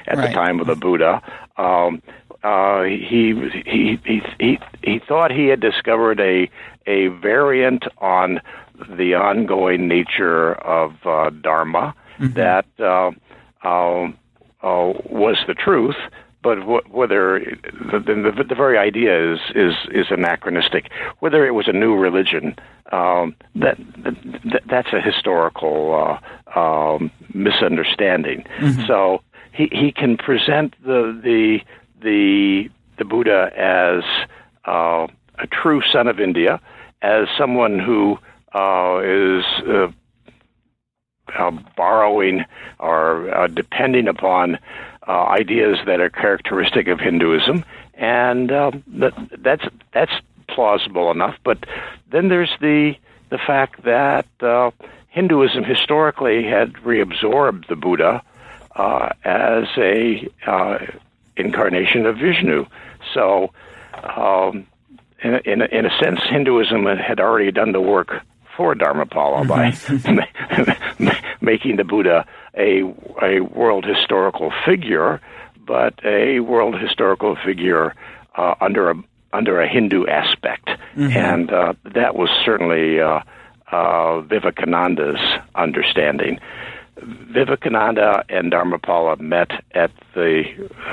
at 0.08 0.18
right. 0.18 0.28
the 0.28 0.34
time 0.34 0.60
of 0.60 0.68
the 0.68 0.76
Buddha, 0.76 1.22
um, 1.58 2.02
uh, 2.44 2.84
he, 2.84 3.34
he 3.66 4.00
he 4.06 4.22
he 4.40 4.60
he 4.84 5.00
thought 5.00 5.32
he 5.32 5.48
had 5.48 5.60
discovered 5.60 6.20
a 6.20 6.50
a 6.86 7.08
variant 7.08 7.86
on 7.98 8.40
the 8.90 9.16
ongoing 9.16 9.88
nature 9.88 10.54
of 10.54 10.94
uh, 11.06 11.30
Dharma 11.30 11.96
mm-hmm. 12.20 12.34
that 12.34 12.66
uh, 12.80 13.12
uh, 13.64 14.12
uh, 14.62 14.94
was 15.10 15.38
the 15.48 15.54
truth, 15.54 15.96
but 16.46 16.60
wh- 16.60 16.93
whether 16.93 17.39
the, 17.39 18.00
the, 18.00 18.43
the, 18.48 18.54
very 18.54 18.78
idea 18.78 19.34
is, 19.34 19.39
is, 19.56 19.74
is 19.89 20.06
anachronistic, 20.12 20.91
whether 21.18 21.43
it 21.48 21.56
was 21.56 21.68
a 21.68 21.74
new 21.74 21.96
religion, 21.96 22.56
um, 22.91 23.36
that, 23.56 23.80
that, 23.98 24.62
that's 24.68 24.93
a 24.93 25.02
historical 25.02 26.20
uh, 26.56 26.60
um, 26.60 27.10
misunderstanding. 27.34 28.46
Mm-hmm. 28.60 28.86
So 28.86 29.24
he, 29.54 29.70
he 29.72 29.91
can 29.91 30.18
present 30.18 30.76
the, 30.84 31.20
the, 31.24 31.62
the, 32.04 32.70
the 33.00 33.06
Buddha 33.06 33.50
as 33.58 34.04
uh, 34.66 35.08
a 35.39 35.48
true 35.48 35.82
son 35.91 36.08
of 36.08 36.20
India, 36.20 36.62
as 37.02 37.28
someone 37.36 37.80
who 37.80 38.20
uh, 38.54 39.00
is 39.04 39.43
uh, 39.68 39.88
uh, 41.39 41.52
borrowing 41.76 42.46
or 42.78 43.34
uh, 43.34 43.48
depending 43.48 44.08
upon 44.08 44.60
uh, 45.08 45.26
ideas 45.26 45.78
that 45.86 45.99
are 45.99 46.10
characteristic 46.10 46.88
of 46.88 46.99
Hinduism, 46.99 47.64
and 47.93 48.51
um, 48.51 48.84
that, 48.88 49.14
that's 49.38 49.66
that's 49.93 50.12
plausible 50.47 51.12
enough. 51.12 51.36
But 51.43 51.66
then 52.12 52.30
there's 52.30 52.51
the 52.62 52.95
the 53.30 53.38
fact 53.38 53.84
that 53.84 54.26
uh, 54.41 54.72
Hinduism 55.10 55.64
historically 55.64 56.43
had 56.43 56.74
reabsorbed 56.74 57.68
the 57.68 57.76
Buddha 57.76 58.22
uh, 58.76 59.10
as 59.24 59.66
a 59.78 60.30
uh, 60.45 60.80
incarnation 61.38 62.06
of 62.06 62.18
Vishnu. 62.18 62.66
So, 63.14 63.51
um, 64.03 64.68
in, 65.24 65.36
in, 65.45 65.62
in 65.62 65.86
a 65.86 65.97
sense, 66.03 66.20
Hinduism 66.30 66.86
had 66.86 67.20
already 67.20 67.51
done 67.51 67.72
the 67.72 67.82
work 67.82 68.22
for 68.56 68.76
Dharmapala 68.76 69.45
mm-hmm. 69.45 71.06
by 71.06 71.22
making 71.41 71.78
the 71.78 71.84
Buddha 71.84 72.26
a 72.58 72.82
a 73.22 73.39
world 73.41 73.86
historical 73.86 74.51
figure, 74.66 75.22
but 75.66 75.93
a 76.06 76.39
world 76.39 76.80
historical 76.80 77.36
figure 77.45 77.93
uh, 78.36 78.56
under 78.62 78.89
a 78.91 78.95
under 79.34 79.62
a 79.62 79.68
Hindu 79.68 80.06
aspect, 80.08 80.70
mm-hmm. 80.95 81.16
and 81.18 81.51
uh, 81.51 81.74
that 81.93 82.16
was 82.16 82.30
certainly 82.45 82.99
uh, 82.99 83.22
uh 83.72 84.22
Vivekananda's 84.22 85.20
understanding. 85.56 86.39
Vivekananda 86.97 88.24
and 88.30 88.53
Dharmapala 88.53 89.20
met 89.20 89.51
at 89.74 89.91
the 90.14 90.43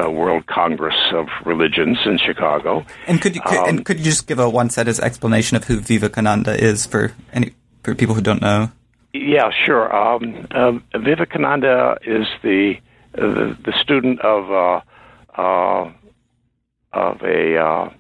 uh, 0.02 0.10
World 0.10 0.46
Congress 0.46 0.96
of 1.12 1.28
Religions 1.46 1.98
in 2.04 2.18
Chicago. 2.18 2.84
And 3.06 3.22
could 3.22 3.36
you 3.36 3.40
could, 3.40 3.58
um, 3.58 3.68
and 3.68 3.84
could 3.84 3.98
you 3.98 4.04
just 4.04 4.26
give 4.26 4.40
a 4.40 4.50
one 4.50 4.68
sentence 4.68 4.98
explanation 4.98 5.56
of 5.56 5.64
who 5.64 5.78
Vivekananda 5.78 6.60
is 6.60 6.86
for 6.86 7.12
any 7.32 7.54
for 7.84 7.94
people 7.94 8.16
who 8.16 8.20
don't 8.20 8.42
know? 8.42 8.72
Yeah, 9.12 9.50
sure. 9.50 9.94
Um, 9.94 10.46
uh, 10.50 10.78
Vivekananda 10.98 11.98
is 12.02 12.26
the 12.42 12.78
the, 13.12 13.56
the 13.62 13.72
student 13.78 14.20
of 14.20 14.50
uh, 14.50 14.80
uh, 15.38 15.92
of 16.94 17.22
a 17.22 17.58
uh, 17.58 17.90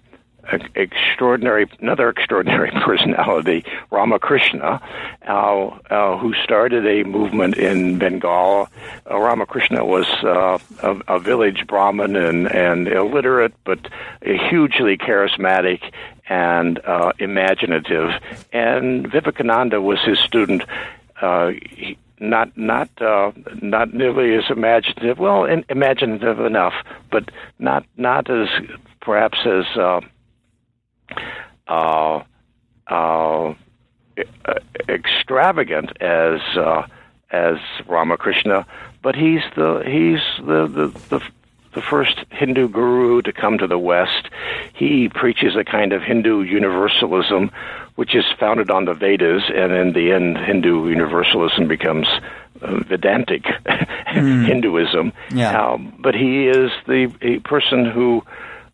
extraordinary, 0.74 1.70
another 1.80 2.08
extraordinary 2.08 2.70
personality, 2.84 3.64
Ramakrishna, 3.90 4.80
uh, 5.28 5.66
uh, 5.66 6.18
who 6.18 6.34
started 6.42 6.86
a 6.86 7.04
movement 7.04 7.56
in 7.56 7.98
Bengal. 7.98 8.68
Ramakrishna 9.06 9.84
was 9.84 10.06
a, 10.22 10.60
a, 11.08 11.20
village 11.20 11.66
Brahmin 11.66 12.16
and, 12.16 12.50
and 12.50 12.88
illiterate, 12.88 13.54
but 13.64 13.78
hugely 14.22 14.96
charismatic 14.96 15.92
and 16.28 16.78
uh, 16.84 17.12
imaginative. 17.18 18.10
And 18.52 19.10
Vivekananda 19.10 19.80
was 19.80 20.00
his 20.00 20.18
student. 20.18 20.62
Uh, 21.22 21.52
not 22.18 22.56
not 22.56 22.88
uh, 23.00 23.32
not 23.60 23.94
nearly 23.94 24.34
as 24.34 24.44
imaginative. 24.50 25.18
Well, 25.18 25.44
in, 25.44 25.64
imaginative 25.68 26.40
enough, 26.40 26.74
but 27.10 27.30
not 27.58 27.84
not 27.96 28.30
as 28.30 28.48
perhaps 29.00 29.38
as 29.44 29.64
uh, 29.76 30.00
uh, 31.66 32.22
uh, 32.86 33.54
extravagant 34.88 35.90
as 36.00 36.40
uh, 36.56 36.86
as 37.30 37.56
Ramakrishna, 37.86 38.66
but 39.02 39.14
he's 39.14 39.42
the 39.56 39.82
he's 39.84 40.46
the 40.46 40.66
the, 40.66 41.00
the 41.08 41.22
the 41.74 41.82
first 41.82 42.18
Hindu 42.30 42.68
guru 42.68 43.22
to 43.22 43.32
come 43.32 43.58
to 43.58 43.66
the 43.66 43.78
West. 43.78 44.28
He 44.74 45.08
preaches 45.08 45.56
a 45.56 45.64
kind 45.64 45.92
of 45.92 46.02
Hindu 46.02 46.42
universalism, 46.42 47.50
which 47.94 48.14
is 48.14 48.24
founded 48.38 48.70
on 48.70 48.84
the 48.84 48.94
Vedas, 48.94 49.42
and 49.54 49.72
in 49.72 49.92
the 49.92 50.12
end, 50.12 50.38
Hindu 50.38 50.88
universalism 50.88 51.68
becomes 51.68 52.06
uh, 52.60 52.78
Vedantic 52.84 53.44
mm. 53.44 54.46
Hinduism. 54.46 55.12
Yeah. 55.30 55.72
Um, 55.72 55.94
but 55.98 56.14
he 56.14 56.48
is 56.48 56.70
the 56.86 57.12
a 57.20 57.38
person 57.40 57.84
who 57.84 58.22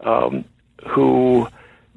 um, 0.00 0.44
who 0.86 1.48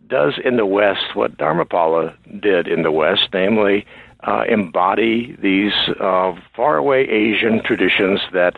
does 0.07 0.33
in 0.43 0.57
the 0.57 0.65
West 0.65 1.15
what 1.15 1.37
Dharmapala 1.37 2.13
did 2.41 2.67
in 2.67 2.83
the 2.83 2.91
West, 2.91 3.29
namely 3.33 3.85
uh, 4.23 4.43
embody 4.47 5.35
these 5.41 5.73
uh, 5.99 6.35
faraway 6.55 7.07
Asian 7.07 7.63
traditions 7.63 8.19
that 8.33 8.57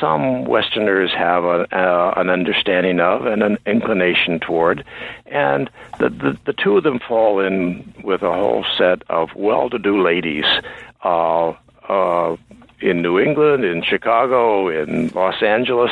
some 0.00 0.44
Westerners 0.44 1.12
have 1.12 1.44
a, 1.44 1.66
uh, 1.76 2.14
an 2.16 2.30
understanding 2.30 3.00
of 3.00 3.26
and 3.26 3.42
an 3.42 3.58
inclination 3.66 4.38
toward. 4.38 4.84
And 5.26 5.70
the, 5.98 6.08
the, 6.08 6.38
the, 6.46 6.52
two 6.52 6.76
of 6.76 6.84
them 6.84 7.00
fall 7.00 7.40
in 7.40 7.94
with 8.04 8.22
a 8.22 8.32
whole 8.32 8.64
set 8.78 9.02
of 9.10 9.30
well 9.34 9.70
to 9.70 9.78
do 9.78 10.02
ladies. 10.02 10.44
Uh, 11.02 11.54
uh, 11.88 12.36
in 12.80 13.02
New 13.02 13.18
England, 13.18 13.64
in 13.64 13.82
Chicago, 13.82 14.68
in 14.68 15.08
Los 15.08 15.42
Angeles, 15.42 15.90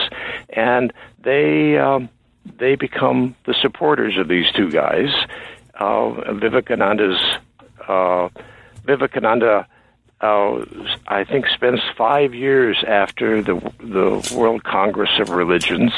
and 0.49 0.93
they 1.22 1.76
um, 1.76 2.09
they 2.59 2.76
become 2.76 3.35
the 3.45 3.53
supporters 3.53 4.16
of 4.16 4.29
these 4.29 4.51
two 4.53 4.70
guys. 4.70 5.11
Uh, 5.74 6.33
Vivekananda's 6.33 7.20
Vivekananda, 8.89 9.66
uh, 10.22 10.64
I 11.07 11.22
think, 11.24 11.47
spends 11.49 11.80
five 11.97 12.34
years 12.34 12.82
after 12.86 13.43
the 13.43 13.57
the 13.78 14.34
World 14.36 14.64
Congress 14.64 15.11
of 15.20 15.28
Religions 15.28 15.93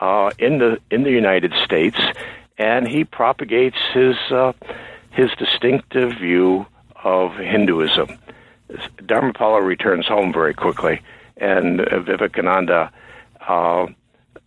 uh, 0.00 0.30
in 0.38 0.58
the 0.58 0.78
in 0.90 1.02
the 1.02 1.10
United 1.10 1.52
States, 1.64 1.98
and 2.58 2.86
he 2.86 3.04
propagates 3.04 3.78
his 3.94 4.16
uh, 4.30 4.52
his 5.10 5.30
distinctive 5.38 6.12
view 6.18 6.66
of 7.02 7.34
Hinduism. 7.36 8.08
Dharmapala 8.98 9.64
returns 9.64 10.06
home 10.06 10.30
very 10.32 10.54
quickly, 10.54 11.00
and 11.38 11.80
Vivekananda 12.06 12.92
uh, 13.48 13.86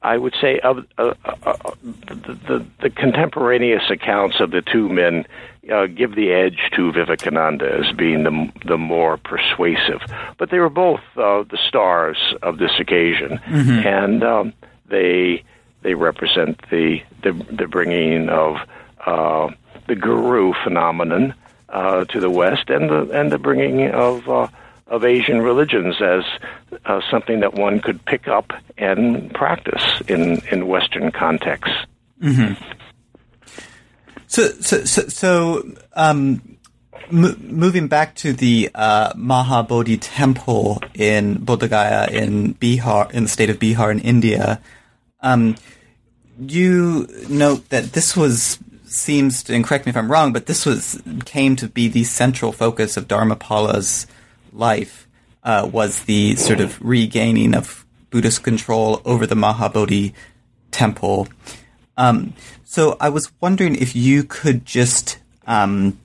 I 0.04 0.18
would 0.18 0.36
say 0.40 0.60
of 0.60 0.86
uh, 0.98 1.14
uh, 1.24 1.36
uh, 1.44 1.72
the, 1.82 2.16
the, 2.48 2.66
the, 2.82 2.90
contemporaneous 2.90 3.90
accounts 3.90 4.42
of 4.42 4.52
the 4.52 4.62
two 4.62 4.90
men 4.90 5.26
uh, 5.72 5.86
give 5.86 6.16
the 6.16 6.34
edge 6.34 6.60
to 6.76 6.92
Vivekananda 6.92 7.72
as 7.72 7.96
being 7.96 8.24
the 8.24 8.52
the 8.66 8.78
more 8.78 9.16
persuasive. 9.16 10.02
But 10.38 10.50
they 10.50 10.60
were 10.60 10.70
both 10.70 11.00
uh, 11.16 11.44
the 11.44 11.58
stars 11.58 12.18
of 12.42 12.58
this 12.58 12.80
occasion, 12.80 13.40
mm-hmm. 13.48 13.88
and 13.88 14.24
um, 14.24 14.54
they 14.88 15.44
they 15.84 15.94
represent 15.94 16.60
the 16.70 17.02
the, 17.22 17.32
the 17.32 17.68
bringing 17.68 18.28
of 18.28 18.58
uh, 19.06 19.52
the 19.88 19.96
guru 19.96 20.54
phenomenon 20.64 21.34
to 21.72 22.20
the 22.20 22.30
West, 22.30 22.70
and 22.70 22.90
the 22.90 23.10
and 23.18 23.32
the 23.32 23.40
bringing 23.40 23.90
of 23.90 24.28
of 24.88 25.04
Asian 25.06 25.42
religions 25.42 26.02
as 26.02 26.24
uh, 26.86 27.02
something 27.10 27.40
that 27.40 27.54
one 27.54 27.80
could 27.80 28.04
pick 28.06 28.28
up 28.28 28.54
and 28.78 29.34
practice 29.34 29.84
in, 30.08 30.42
in 30.52 30.68
Western 30.68 31.12
contexts. 31.12 31.76
Mm-hmm. 32.22 32.54
So, 34.28 34.48
so, 34.50 34.84
so, 34.86 35.02
so 35.08 35.76
um, 35.94 36.58
m- 37.12 37.38
moving 37.42 37.88
back 37.88 38.16
to 38.16 38.34
the 38.34 38.70
uh, 38.76 39.14
Mahabodhi 39.14 39.98
temple 40.02 40.82
in 40.94 41.38
Bodh 41.38 41.70
Gaya 41.70 42.08
in 42.12 42.54
Bihar, 42.56 43.12
in 43.12 43.24
the 43.24 43.30
state 43.30 43.50
of 43.50 43.60
Bihar 43.60 43.92
in 43.92 44.00
India, 44.00 44.62
Um, 45.24 45.56
you 46.38 47.08
note 47.30 47.70
that 47.70 47.94
this 47.94 48.18
was 48.18 48.60
seems 48.84 49.44
to, 49.44 49.56
and 49.56 49.64
correct 49.64 49.86
me 49.86 49.92
if 49.92 49.96
I'm 49.96 50.12
wrong, 50.12 50.34
but 50.34 50.48
this 50.48 50.66
was 50.66 51.02
came 51.24 51.56
to 51.56 51.70
be 51.70 51.88
the 51.88 52.04
central 52.04 52.52
focus 52.52 52.98
of 52.98 53.08
Dharmapala's 53.08 54.06
life. 54.54 55.08
Uh, 55.44 55.70
was 55.70 56.04
the 56.04 56.38
sort 56.38 56.62
of 56.62 56.82
regaining 56.82 57.54
of 57.54 57.86
Buddhist 58.10 58.44
control 58.44 59.02
over 59.04 59.28
the 59.28 59.36
Mahabodhi 59.36 60.14
temple. 60.72 61.28
Um, 61.98 62.34
so 62.64 62.96
I 63.00 63.10
was 63.10 63.32
wondering 63.42 63.76
if 63.76 63.96
you 63.96 64.24
could 64.24 64.66
just, 64.66 65.18
um, 65.46 66.00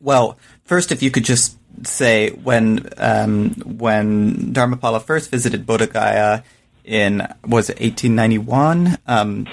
well, 0.00 0.38
first 0.64 0.92
if 0.92 1.02
you 1.02 1.10
could 1.10 1.24
just 1.24 1.58
say 1.82 2.30
when 2.30 2.88
um, 2.96 3.50
when 3.64 4.52
Dharmapala 4.52 5.02
first 5.02 5.30
visited 5.30 5.66
Bodh 5.66 5.92
Gaya 5.92 6.42
in 6.84 7.26
was 7.46 7.70
it 7.70 7.80
1891 7.80 8.98
um, 9.06 9.46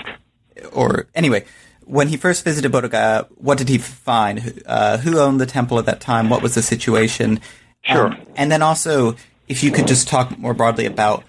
or 0.74 1.08
anyway 1.16 1.46
when 1.86 2.10
he 2.10 2.18
first 2.18 2.44
visited 2.44 2.72
Bodh 2.72 2.92
Gaya, 2.92 3.26
what 3.38 3.58
did 3.58 3.70
he 3.70 3.78
find? 3.78 4.62
Uh, 4.66 4.98
who 4.98 5.20
owned 5.20 5.40
the 5.40 5.46
temple 5.46 5.80
at 5.80 5.86
that 5.86 6.02
time? 6.02 6.30
What 6.30 6.42
was 6.42 6.54
the 6.54 6.62
situation? 6.62 7.40
Sure. 7.84 8.08
Um, 8.08 8.18
and 8.36 8.52
then 8.52 8.62
also, 8.62 9.16
if 9.48 9.64
you 9.64 9.72
could 9.72 9.88
just 9.88 10.08
talk 10.08 10.38
more 10.38 10.54
broadly 10.54 10.86
about 10.86 11.24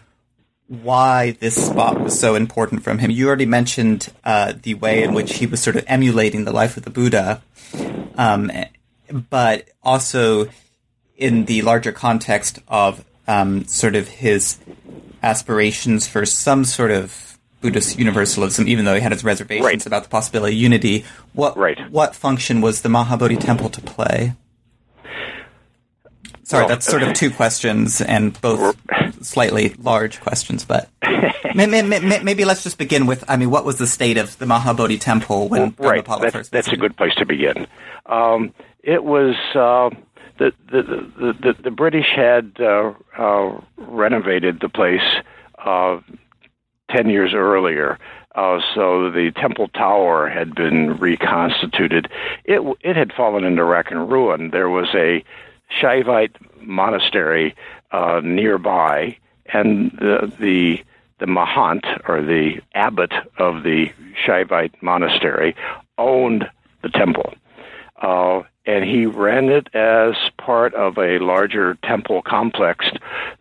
why 0.68 1.30
this 1.40 1.66
spot 1.66 1.98
was 1.98 2.18
so 2.18 2.34
important 2.34 2.82
from 2.82 2.98
him. 2.98 3.10
You 3.10 3.26
already 3.26 3.46
mentioned 3.46 4.12
uh, 4.22 4.52
the 4.62 4.74
way 4.74 5.02
in 5.02 5.14
which 5.14 5.38
he 5.38 5.46
was 5.46 5.62
sort 5.62 5.76
of 5.76 5.84
emulating 5.86 6.44
the 6.44 6.52
life 6.52 6.76
of 6.76 6.82
the 6.84 6.90
Buddha, 6.90 7.42
um, 8.16 8.50
but 9.30 9.68
also 9.82 10.48
in 11.16 11.46
the 11.46 11.62
larger 11.62 11.90
context 11.90 12.58
of 12.68 13.02
um, 13.26 13.64
sort 13.64 13.96
of 13.96 14.08
his 14.08 14.58
aspirations 15.22 16.06
for 16.06 16.26
some 16.26 16.64
sort 16.64 16.90
of 16.90 17.38
Buddhist 17.62 17.98
universalism, 17.98 18.68
even 18.68 18.84
though 18.84 18.94
he 18.94 19.00
had 19.00 19.12
his 19.12 19.24
reservations 19.24 19.64
Right. 19.64 19.86
about 19.86 20.02
the 20.04 20.08
possibility 20.10 20.54
of 20.54 20.60
unity. 20.60 21.04
What 21.32 21.56
Right. 21.56 21.78
what 21.90 22.14
function 22.14 22.60
was 22.60 22.82
the 22.82 22.88
Mahabodhi 22.88 23.40
temple 23.40 23.68
to 23.70 23.80
play? 23.80 24.34
Sorry, 26.48 26.62
Well, 26.62 26.68
that's 26.70 26.86
sort 26.86 27.02
of 27.02 27.12
two 27.14 27.30
questions 27.30 28.00
and 28.00 28.40
both 28.40 28.74
slightly 29.20 29.74
large 29.78 30.18
questions, 30.22 30.64
but 30.64 30.88
may- 31.54 31.66
may- 31.66 31.82
may- 31.82 32.22
maybe 32.22 32.46
let's 32.46 32.62
just 32.62 32.78
begin 32.78 33.04
with. 33.06 33.22
I 33.28 33.36
mean, 33.36 33.50
what 33.50 33.66
was 33.66 33.76
the 33.76 33.86
state 33.86 34.16
of 34.16 34.38
the 34.38 34.46
Mahabodhi 34.46 34.98
temple 34.98 35.48
when 35.50 35.74
right. 35.76 36.02
Dharmapala 36.02 36.20
That's, 36.22 36.32
first? 36.32 36.50
that's 36.52 36.68
a 36.68 36.76
good 36.76 36.96
place 36.96 37.14
to 37.16 37.26
begin. 37.26 37.66
Um, 38.06 38.54
it 38.82 39.04
was 39.04 39.34
uh, 39.54 39.90
the, 40.38 40.54
the, 40.70 40.82
the 40.82 41.32
the 41.38 41.62
the 41.64 41.70
British 41.70 42.06
had 42.16 42.56
uh, 42.58 42.94
uh, 43.18 43.60
renovated 43.76 44.60
the 44.60 44.70
place 44.70 45.04
uh, 45.62 46.00
ten 46.90 47.10
years 47.10 47.34
earlier. 47.34 47.98
Uh, 48.34 48.60
so 48.74 49.10
the 49.10 49.32
temple 49.32 49.68
tower 49.68 50.30
had 50.30 50.54
been 50.54 50.96
reconstituted. 50.96 52.08
It 52.46 52.62
it 52.80 52.96
had 52.96 53.12
fallen 53.12 53.44
into 53.44 53.64
wreck 53.64 53.90
and 53.90 54.10
ruin. 54.10 54.48
There 54.48 54.70
was 54.70 54.88
a 54.94 55.22
Shaivite 55.70 56.36
monastery 56.60 57.54
uh, 57.90 58.20
nearby, 58.22 59.16
and 59.46 59.90
the, 59.92 60.32
the 60.38 60.84
the 61.18 61.26
mahant 61.26 61.84
or 62.08 62.22
the 62.22 62.60
abbot 62.74 63.12
of 63.38 63.64
the 63.64 63.90
Shaivite 64.24 64.80
monastery 64.80 65.56
owned 65.96 66.48
the 66.82 66.88
temple, 66.88 67.34
uh, 68.00 68.42
and 68.66 68.84
he 68.84 69.06
ran 69.06 69.48
it 69.48 69.74
as 69.74 70.14
part 70.36 70.74
of 70.74 70.96
a 70.96 71.18
larger 71.18 71.74
temple 71.82 72.22
complex 72.22 72.86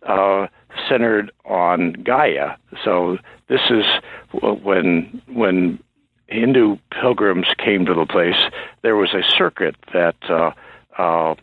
uh, 0.02 0.48
centered 0.88 1.30
on 1.44 1.92
Gaya. 1.92 2.56
So 2.84 3.18
this 3.48 3.60
is 3.70 3.84
when 4.32 5.22
when 5.28 5.78
Hindu 6.26 6.78
pilgrims 6.90 7.46
came 7.58 7.86
to 7.86 7.94
the 7.94 8.06
place. 8.06 8.50
There 8.82 8.96
was 8.96 9.14
a 9.14 9.22
circuit 9.22 9.76
that. 9.92 10.16
Uh, 10.28 10.52
uh, 10.98 11.36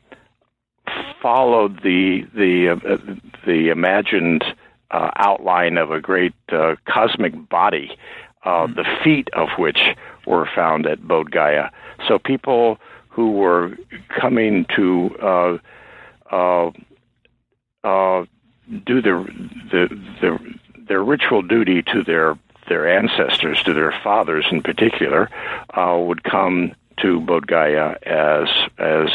followed 1.21 1.81
the 1.83 2.25
the 2.33 2.69
uh, 2.69 2.97
the 3.45 3.69
imagined 3.69 4.43
uh, 4.91 5.11
outline 5.15 5.77
of 5.77 5.91
a 5.91 5.99
great 5.99 6.33
uh, 6.51 6.75
cosmic 6.85 7.49
body, 7.49 7.97
uh, 8.43 8.67
the 8.67 8.85
feet 9.03 9.29
of 9.33 9.49
which 9.57 9.95
were 10.25 10.47
found 10.55 10.85
at 10.85 11.01
Bodh 11.01 11.31
Gaya. 11.31 11.71
So 12.07 12.19
people 12.19 12.79
who 13.09 13.31
were 13.31 13.77
coming 14.09 14.65
to 14.75 15.15
uh, 15.21 15.57
uh, 16.31 16.71
uh, 17.83 18.25
do 18.85 19.01
their 19.01 19.23
the, 19.71 20.01
the, 20.21 20.39
their 20.87 21.03
ritual 21.03 21.41
duty 21.41 21.81
to 21.81 22.03
their 22.03 22.37
their 22.67 22.87
ancestors, 22.87 23.61
to 23.63 23.73
their 23.73 23.93
fathers 24.03 24.45
in 24.51 24.61
particular, 24.61 25.29
uh, 25.75 25.97
would 25.99 26.23
come 26.23 26.73
to 26.97 27.21
Bodh 27.21 27.47
Gaya 27.47 27.95
as 28.03 28.49
as 28.77 29.09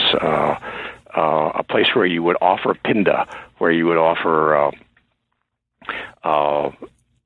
uh, 1.17 1.53
a 1.55 1.63
place 1.63 1.95
where 1.95 2.07
you 2.07 2.23
would 2.23 2.37
offer 2.41 2.75
pinda, 2.75 3.27
where 3.59 3.71
you 3.71 3.87
would 3.87 3.97
offer 3.97 4.57
uh, 4.57 4.71
uh, 6.23 6.71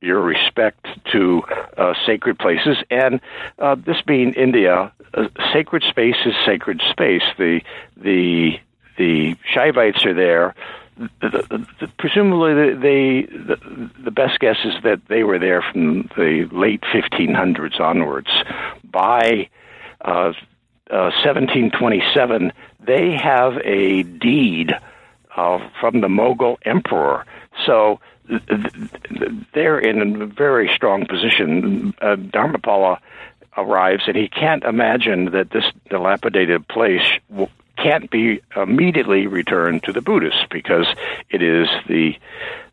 your 0.00 0.20
respect 0.20 0.86
to 1.12 1.42
uh, 1.76 1.94
sacred 2.06 2.38
places. 2.38 2.76
And 2.90 3.20
this 3.84 4.00
being 4.06 4.34
India, 4.34 4.92
sacred 5.52 5.82
space 5.88 6.16
is 6.24 6.34
sacred 6.44 6.82
space. 6.90 7.22
The 7.38 7.60
the 7.96 8.58
the 8.96 9.36
Shaivites 9.54 10.04
are 10.06 10.14
there. 10.14 10.54
The, 10.96 11.08
the, 11.20 11.66
the, 11.80 11.88
presumably, 11.98 12.74
they 12.74 13.22
the, 13.26 13.90
the 14.04 14.10
best 14.10 14.38
guess 14.38 14.58
is 14.64 14.74
that 14.84 15.00
they 15.08 15.24
were 15.24 15.38
there 15.38 15.62
from 15.62 16.08
the 16.16 16.48
late 16.52 16.82
1500s 16.82 17.80
onwards. 17.80 18.30
By 18.84 19.48
uh, 20.00 20.32
uh, 20.90 21.10
1727, 21.24 22.52
they 22.86 23.12
have 23.12 23.56
a 23.64 24.02
deed 24.02 24.72
uh, 25.36 25.58
from 25.80 26.00
the 26.00 26.08
Mughal 26.08 26.56
emperor. 26.64 27.24
So 27.66 28.00
th- 28.28 28.42
th- 28.46 29.32
they're 29.52 29.78
in 29.78 30.22
a 30.22 30.26
very 30.26 30.70
strong 30.74 31.06
position. 31.06 31.94
Uh, 32.00 32.16
Dharmapala 32.16 32.98
arrives, 33.56 34.04
and 34.06 34.16
he 34.16 34.28
can't 34.28 34.64
imagine 34.64 35.26
that 35.32 35.50
this 35.50 35.64
dilapidated 35.90 36.66
place 36.68 37.06
w- 37.30 37.48
can't 37.76 38.10
be 38.10 38.40
immediately 38.56 39.26
returned 39.26 39.82
to 39.84 39.92
the 39.92 40.00
Buddhists 40.00 40.44
because 40.50 40.86
it 41.30 41.42
is 41.42 41.68
the 41.88 42.16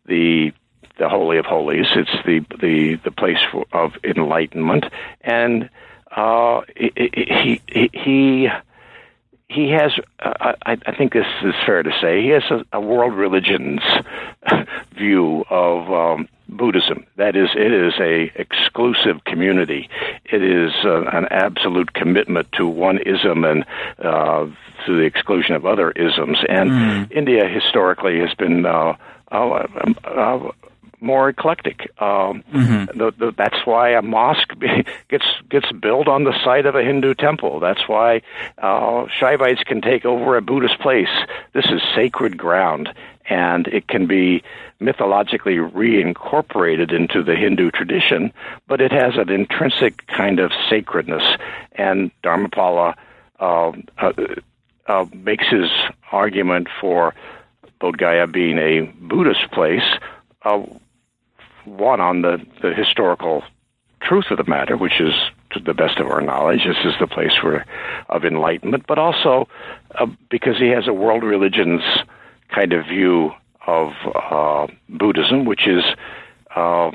the 0.06 0.52
the 0.98 1.08
holy 1.08 1.38
of 1.38 1.46
holies. 1.46 1.86
It's 1.94 2.10
the 2.24 2.40
the 2.60 2.96
the 3.04 3.10
place 3.10 3.38
for, 3.50 3.64
of 3.72 3.92
enlightenment, 4.04 4.84
and 5.22 5.70
uh, 6.14 6.62
he 6.76 7.60
he 7.66 7.90
he 7.92 8.48
he 9.52 9.70
has. 9.70 9.92
Uh, 10.18 10.54
I, 10.64 10.78
I 10.86 10.96
think 10.96 11.12
this 11.12 11.26
is 11.42 11.54
fair 11.66 11.82
to 11.82 11.90
say. 12.00 12.22
He 12.22 12.28
has 12.28 12.44
a, 12.50 12.64
a 12.72 12.80
world 12.80 13.14
religions 13.14 13.80
view 14.96 15.44
of 15.50 15.92
um, 15.92 16.28
Buddhism. 16.48 17.06
That 17.16 17.36
is, 17.36 17.50
it 17.54 17.72
is 17.72 17.94
a 18.00 18.32
exclusive 18.34 19.24
community. 19.24 19.88
It 20.24 20.42
is 20.42 20.72
uh, 20.84 21.02
an 21.12 21.26
absolute 21.30 21.92
commitment 21.92 22.50
to 22.52 22.66
one 22.66 22.98
ism 22.98 23.44
and 23.44 23.64
uh, 23.98 24.46
to 24.86 24.96
the 24.96 25.02
exclusion 25.02 25.54
of 25.54 25.66
other 25.66 25.90
isms. 25.92 26.38
And 26.48 27.12
India 27.12 27.48
historically 27.48 28.18
has 28.20 28.34
been. 28.34 28.66
Uh, 28.66 28.96
uh, 29.30 29.66
uh, 30.04 30.50
more 31.02 31.28
eclectic. 31.28 31.90
Um, 32.00 32.44
the, 32.94 33.12
the, 33.18 33.34
that's 33.36 33.66
why 33.66 33.90
a 33.90 34.02
mosque 34.02 34.54
gets 35.08 35.26
gets 35.48 35.70
built 35.72 36.08
on 36.08 36.24
the 36.24 36.32
site 36.44 36.66
of 36.66 36.74
a 36.74 36.82
Hindu 36.82 37.14
temple. 37.14 37.60
That's 37.60 37.86
why 37.88 38.22
uh, 38.58 39.06
Shaivites 39.20 39.64
can 39.64 39.80
take 39.80 40.04
over 40.04 40.36
a 40.36 40.42
Buddhist 40.42 40.78
place. 40.78 41.08
This 41.52 41.66
is 41.66 41.82
sacred 41.94 42.38
ground, 42.38 42.88
and 43.28 43.66
it 43.66 43.88
can 43.88 44.06
be 44.06 44.42
mythologically 44.80 45.56
reincorporated 45.56 46.92
into 46.92 47.22
the 47.22 47.36
Hindu 47.36 47.70
tradition, 47.70 48.32
but 48.66 48.80
it 48.80 48.92
has 48.92 49.16
an 49.16 49.30
intrinsic 49.30 50.06
kind 50.08 50.40
of 50.40 50.50
sacredness. 50.68 51.22
And 51.72 52.10
Dharmapala 52.22 52.94
uh, 53.38 53.72
uh, 53.98 54.12
uh, 54.86 55.06
makes 55.14 55.46
his 55.48 55.70
argument 56.10 56.68
for 56.80 57.14
Bodh 57.80 57.96
Gaya 57.96 58.26
being 58.26 58.58
a 58.58 58.82
Buddhist 59.00 59.50
place. 59.52 59.82
One 61.64 62.00
on 62.00 62.22
the, 62.22 62.44
the 62.60 62.74
historical 62.74 63.42
truth 64.00 64.26
of 64.30 64.38
the 64.38 64.44
matter, 64.44 64.76
which 64.76 65.00
is 65.00 65.14
to 65.50 65.60
the 65.60 65.74
best 65.74 65.98
of 65.98 66.08
our 66.08 66.20
knowledge, 66.20 66.64
this 66.64 66.84
is 66.84 66.94
the 66.98 67.06
place 67.06 67.42
where 67.42 67.66
of 68.08 68.24
enlightenment, 68.24 68.84
but 68.86 68.98
also 68.98 69.48
uh, 69.94 70.06
because 70.30 70.58
he 70.58 70.68
has 70.68 70.88
a 70.88 70.92
world 70.92 71.22
religions 71.22 71.82
kind 72.48 72.72
of 72.72 72.86
view 72.86 73.32
of 73.66 73.92
uh, 74.14 74.66
Buddhism, 74.88 75.44
which 75.44 75.66
is 75.66 75.84
uh, 76.56 76.90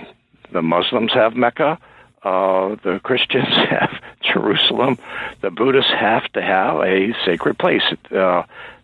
the 0.51 0.61
Muslims 0.61 1.13
have 1.13 1.35
Mecca, 1.35 1.79
uh, 2.23 2.75
the 2.83 2.99
Christians 3.03 3.47
have 3.69 4.01
Jerusalem, 4.21 4.97
the 5.41 5.51
Buddhists 5.51 5.91
have 5.91 6.31
to 6.33 6.41
have 6.41 6.77
a 6.81 7.13
sacred 7.25 7.57
place. 7.57 7.83
Uh, 8.11 8.43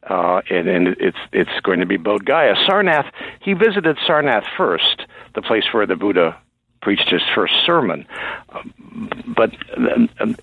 uh, 0.09 0.41
and, 0.49 0.67
and 0.67 0.87
it's 0.99 1.17
it's 1.31 1.59
going 1.61 1.79
to 1.79 1.85
be 1.85 1.97
Bodh 1.97 2.25
Gaya. 2.25 2.55
Sarnath, 2.67 3.09
he 3.39 3.53
visited 3.53 3.97
Sarnath 4.05 4.45
first, 4.57 5.05
the 5.35 5.41
place 5.41 5.65
where 5.71 5.85
the 5.85 5.95
Buddha 5.95 6.37
preached 6.81 7.09
his 7.09 7.21
first 7.33 7.53
sermon. 7.65 8.05
But 9.35 9.51
um, 9.75 10.37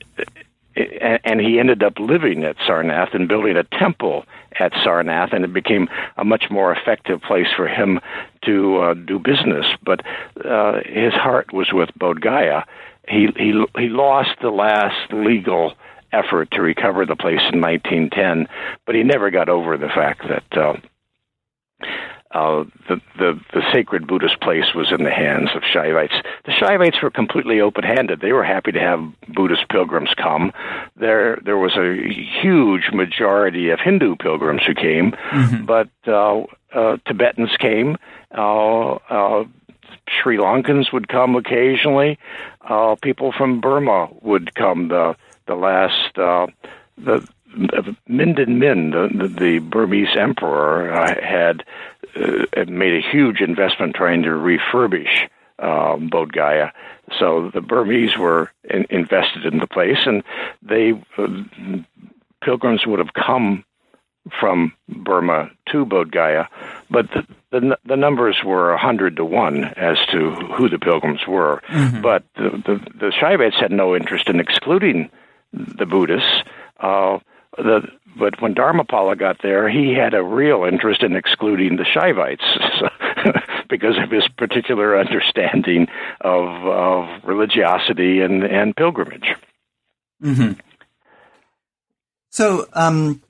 and 0.77 1.41
he 1.41 1.59
ended 1.59 1.83
up 1.83 1.99
living 1.99 2.45
at 2.45 2.57
Sarnath 2.59 3.15
and 3.15 3.29
building 3.29 3.57
a 3.57 3.65
temple 3.65 4.25
at 4.59 4.73
Sarnath, 4.73 5.33
and 5.33 5.45
it 5.45 5.53
became 5.53 5.89
a 6.17 6.25
much 6.25 6.45
more 6.51 6.73
effective 6.73 7.21
place 7.23 7.49
for 7.55 7.67
him 7.67 8.01
to 8.45 8.79
uh, 8.79 8.95
do 8.95 9.19
business. 9.19 9.67
But 9.83 10.05
uh, 10.45 10.81
his 10.87 11.13
heart 11.13 11.53
was 11.53 11.73
with 11.73 11.91
Bodh 11.99 12.21
Gaya. 12.21 12.65
He 13.09 13.29
he 13.37 13.65
he 13.77 13.89
lost 13.89 14.31
the 14.41 14.51
last 14.51 15.13
legal 15.13 15.75
effort 16.13 16.51
to 16.53 16.63
recover 16.63 17.07
the 17.07 17.17
place 17.17 17.43
in 17.53 17.61
1910, 17.61 18.49
but 18.87 18.95
he 18.95 19.03
never 19.03 19.31
got 19.31 19.49
over 19.49 19.77
the 19.77 19.89
fact 19.89 20.23
that. 20.29 20.59
Uh, 20.59 20.77
uh, 22.33 22.65
the, 22.89 23.01
the 23.19 23.41
the 23.53 23.63
sacred 23.73 24.07
Buddhist 24.07 24.41
place 24.41 24.73
was 24.75 24.93
in 24.93 25.03
the 25.03 25.11
hands 25.11 25.51
of 25.55 25.63
Shaivites. 25.63 26.23
The 26.45 26.53
Shaivites 26.53 27.03
were 27.03 27.11
completely 27.11 27.61
open-handed. 27.61 28.21
They 28.21 28.33
were 28.33 28.45
happy 28.45 28.71
to 28.73 28.79
have 28.79 29.01
Buddhist 29.29 29.69
pilgrims 29.69 30.11
come. 30.17 30.53
There 30.97 31.39
there 31.45 31.59
was 31.59 31.77
a 31.77 31.97
huge 32.41 32.93
majority 32.93 33.71
of 33.71 33.81
Hindu 33.81 34.15
pilgrims 34.17 34.63
who 34.65 34.75
came, 34.75 35.13
mm-hmm. 35.13 35.65
but 35.65 35.89
uh, 36.07 36.43
uh, 36.73 36.99
Tibetans 37.05 37.57
came. 37.59 37.97
Uh, 38.33 38.95
uh, 38.95 39.45
Sri 40.09 40.37
Lankans 40.37 40.93
would 40.93 41.09
come 41.09 41.35
occasionally. 41.35 42.17
Uh, 42.61 42.95
people 43.03 43.33
from 43.33 43.61
Burma 43.61 44.09
would 44.23 44.55
come. 44.55 44.87
The 44.87 45.17
the 45.47 45.57
last 45.57 46.17
uh, 46.17 46.47
the 46.97 47.27
Mindon 48.07 48.59
Min, 48.59 48.91
the, 48.91 49.09
the, 49.13 49.29
the 49.29 49.59
Burmese 49.59 50.17
emperor, 50.17 50.93
uh, 50.93 51.21
had 51.21 51.65
uh, 52.17 52.65
made 52.67 52.95
a 52.95 53.11
huge 53.11 53.41
investment 53.41 53.95
trying 53.95 54.23
to 54.23 54.31
refurbish 54.31 55.29
uh, 55.59 55.97
Bodh 55.97 56.33
Gaya. 56.33 56.73
So 57.19 57.51
the 57.53 57.61
Burmese 57.61 58.17
were 58.17 58.51
in, 58.65 58.87
invested 58.91 59.45
in 59.45 59.59
the 59.59 59.67
place, 59.67 59.99
and 60.07 60.23
they 60.63 60.93
uh, 61.19 61.27
pilgrims 62.43 62.87
would 62.87 62.99
have 62.99 63.15
come 63.15 63.65
from 64.39 64.73
Burma 64.89 65.51
to 65.71 65.85
Bodh 65.87 66.11
Gaya, 66.11 66.47
but 66.91 67.11
the, 67.11 67.27
the, 67.51 67.79
the 67.85 67.97
numbers 67.97 68.37
were 68.45 68.73
a 68.73 68.79
hundred 68.79 69.17
to 69.17 69.25
one 69.25 69.65
as 69.65 69.99
to 70.13 70.31
who 70.31 70.69
the 70.69 70.79
pilgrims 70.79 71.27
were. 71.27 71.63
Mm-hmm. 71.69 72.03
But 72.03 72.25
the, 72.37 72.51
the 72.51 72.91
the 72.99 73.07
Shaivites 73.07 73.61
had 73.61 73.73
no 73.73 73.97
interest 73.97 74.29
in 74.29 74.39
excluding 74.39 75.11
the 75.53 75.87
Buddhists. 75.87 76.43
Uh, 76.79 77.19
the, 77.57 77.89
but 78.17 78.41
when 78.41 78.55
Dharmapala 78.55 79.19
got 79.19 79.43
there, 79.43 79.69
he 79.69 79.95
had 79.95 80.15
a 80.15 80.23
real 80.23 80.65
interest 80.65 81.03
in 81.03 81.15
excluding 81.17 81.77
the 81.77 81.85
Shaivites 81.85 82.41
because 83.69 83.97
of 84.03 84.11
his 84.11 84.27
particular 84.37 84.99
understanding 84.99 85.89
of, 86.21 86.67
of 86.67 87.25
religiosity 87.25 88.21
and, 88.21 88.43
and 88.45 88.75
pilgrimage. 88.75 89.35
Mm-hmm. 90.23 90.53
So, 92.31 92.67
um, 92.73 93.23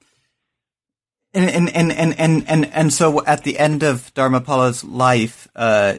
and, 1.33 1.71
and, 1.71 1.93
and, 1.93 2.19
and, 2.19 2.49
and, 2.49 2.67
and 2.67 2.93
so 2.93 3.25
at 3.25 3.45
the 3.45 3.59
end 3.59 3.83
of 3.83 4.13
Dharmapala's 4.15 4.85
life, 4.85 5.49
uh, 5.55 5.99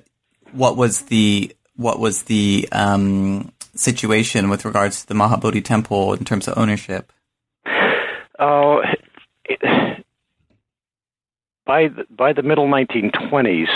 what 0.51 0.75
was 0.75 1.03
the, 1.03 1.55
what 1.75 1.99
was 1.99 2.23
the, 2.23 2.67
um, 2.71 3.51
situation 3.73 4.49
with 4.49 4.65
regards 4.65 5.01
to 5.01 5.07
the 5.07 5.13
Mahabodhi 5.13 5.63
temple 5.63 6.13
in 6.13 6.25
terms 6.25 6.47
of 6.47 6.57
ownership? 6.57 7.11
Oh, 8.41 8.81
by 11.65 11.87
the, 11.87 12.05
by 12.09 12.33
the 12.33 12.41
middle 12.41 12.67
1920s, 12.67 13.69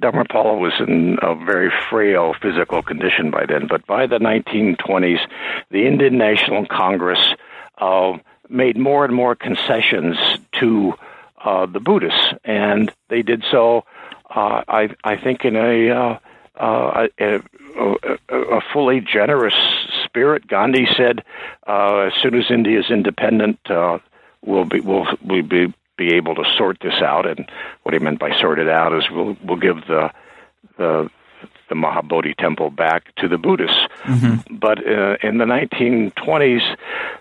Dharmapala 0.00 0.58
was 0.58 0.74
in 0.78 1.18
a 1.20 1.34
very 1.34 1.72
frail 1.90 2.34
physical 2.40 2.82
condition 2.82 3.32
by 3.32 3.46
then. 3.46 3.66
But 3.66 3.84
by 3.86 4.06
the 4.06 4.18
1920s, 4.18 5.18
the 5.70 5.86
Indian 5.86 6.16
National 6.16 6.64
Congress 6.66 7.34
uh, 7.78 8.16
made 8.48 8.78
more 8.78 9.04
and 9.04 9.14
more 9.14 9.34
concessions 9.34 10.16
to 10.60 10.94
uh, 11.44 11.66
the 11.66 11.80
Buddhists, 11.80 12.32
and 12.44 12.92
they 13.08 13.22
did 13.22 13.42
so, 13.50 13.84
uh, 14.30 14.62
I, 14.68 14.90
I 15.02 15.16
think, 15.16 15.44
in 15.44 15.56
a, 15.56 15.90
uh, 15.90 16.18
uh, 16.54 17.08
a, 17.18 17.40
a, 18.28 18.60
fully 18.72 19.00
generous 19.00 19.56
spirit. 20.04 20.46
Gandhi 20.46 20.86
said, 20.96 21.24
uh, 21.66 22.10
as 22.12 22.12
soon 22.22 22.36
as 22.36 22.44
India 22.50 22.78
is 22.78 22.90
independent, 22.90 23.58
uh, 23.68 23.98
we'll 24.44 24.64
be 24.64 24.80
we'll 24.80 25.06
we 25.24 25.42
be 25.42 25.72
be 25.96 26.14
able 26.14 26.34
to 26.34 26.44
sort 26.56 26.78
this 26.80 27.00
out. 27.02 27.26
And 27.26 27.50
what 27.82 27.92
he 27.92 27.98
meant 27.98 28.18
by 28.18 28.38
sort 28.38 28.58
it 28.58 28.68
out 28.68 28.96
is 28.96 29.10
we'll 29.10 29.36
we'll 29.44 29.58
give 29.58 29.86
the 29.86 30.10
the 30.76 31.10
the 31.68 31.74
Mahabodhi 31.74 32.36
temple 32.36 32.70
back 32.70 33.14
to 33.16 33.28
the 33.28 33.38
Buddhists. 33.38 33.88
Mm-hmm. 34.02 34.56
But 34.56 34.78
uh, 34.86 35.16
in 35.22 35.38
the 35.38 35.44
1920s, 35.44 36.76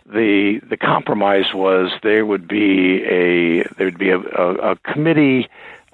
the 0.05 0.59
the 0.69 0.77
compromise 0.77 1.53
was 1.53 1.91
there 2.03 2.25
would 2.25 2.47
be 2.47 3.03
a 3.03 3.63
there 3.77 3.85
would 3.85 3.97
be 3.97 4.09
a, 4.09 4.19
a, 4.19 4.71
a 4.71 4.75
committee 4.77 5.47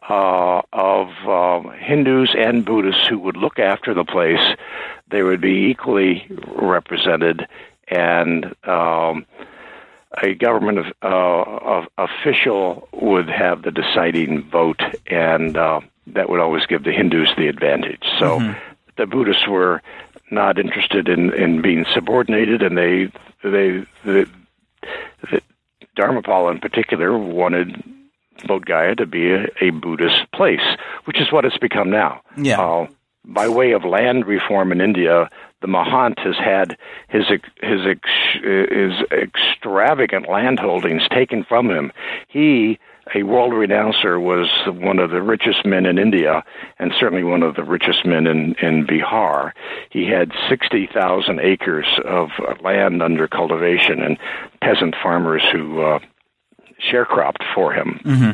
uh, 0.09 0.61
of 0.73 1.09
uh, 1.28 1.69
Hindus 1.71 2.34
and 2.38 2.65
Buddhists 2.65 3.07
who 3.07 3.19
would 3.19 3.38
look 3.38 3.59
after 3.59 3.93
the 3.93 4.05
place. 4.05 4.55
They 5.09 5.21
would 5.21 5.41
be 5.41 5.69
equally 5.69 6.28
represented, 6.47 7.47
and 7.88 8.55
um, 8.63 9.25
a 10.21 10.33
government 10.33 10.93
uh, 11.01 11.85
official 11.97 12.87
would 12.93 13.29
have 13.29 13.63
the 13.63 13.71
deciding 13.71 14.49
vote, 14.49 14.81
and 15.07 15.57
uh, 15.57 15.81
that 16.07 16.29
would 16.29 16.39
always 16.39 16.65
give 16.65 16.83
the 16.83 16.91
Hindus 16.91 17.29
the 17.37 17.47
advantage. 17.47 18.03
So 18.19 18.39
mm-hmm. 18.39 18.59
the 18.97 19.05
Buddhists 19.05 19.47
were 19.47 19.81
not 20.31 20.59
interested 20.59 21.07
in, 21.09 21.33
in 21.33 21.61
being 21.61 21.85
subordinated, 21.93 22.61
and 22.61 22.77
they 22.77 23.11
they 23.43 23.85
the, 24.03 24.29
the 25.31 25.41
Dharmapala 25.97 26.51
in 26.51 26.59
particular 26.59 27.17
wanted 27.17 27.83
Bodh 28.45 28.65
Gaya 28.65 28.95
to 28.95 29.05
be 29.05 29.31
a, 29.31 29.47
a, 29.61 29.71
Buddhist 29.71 30.31
place, 30.31 30.61
which 31.05 31.19
is 31.19 31.31
what 31.31 31.45
it's 31.45 31.57
become 31.57 31.89
now. 31.89 32.21
Yeah. 32.37 32.61
Uh, 32.61 32.87
by 33.25 33.49
way 33.49 33.71
of 33.71 33.83
land 33.83 34.25
reform 34.25 34.71
in 34.71 34.79
India, 34.79 35.29
the 35.61 35.67
Mahant 35.67 36.19
has 36.19 36.35
had 36.35 36.77
his 37.07 37.25
his 37.61 37.81
his 38.41 38.93
extravagant 39.11 40.27
landholdings 40.27 41.07
taken 41.09 41.43
from 41.43 41.69
him. 41.69 41.91
He, 42.27 42.79
a 43.15 43.23
world 43.23 43.53
renouncer, 43.53 44.19
was 44.19 44.49
one 44.67 44.99
of 44.99 45.09
the 45.09 45.21
richest 45.21 45.65
men 45.65 45.85
in 45.85 45.97
India, 45.97 46.43
and 46.77 46.93
certainly 46.99 47.23
one 47.23 47.41
of 47.41 47.55
the 47.55 47.63
richest 47.63 48.05
men 48.05 48.27
in 48.27 48.55
in 48.61 48.85
Bihar. 48.85 49.51
He 49.89 50.05
had 50.05 50.31
sixty 50.49 50.87
thousand 50.87 51.39
acres 51.39 51.87
of 52.05 52.29
land 52.61 53.01
under 53.01 53.27
cultivation, 53.27 54.01
and 54.01 54.17
peasant 54.61 54.95
farmers 55.01 55.43
who 55.51 55.81
uh, 55.81 55.99
sharecropped 56.79 57.43
for 57.55 57.73
him. 57.73 57.99
Mm-hmm. 58.03 58.31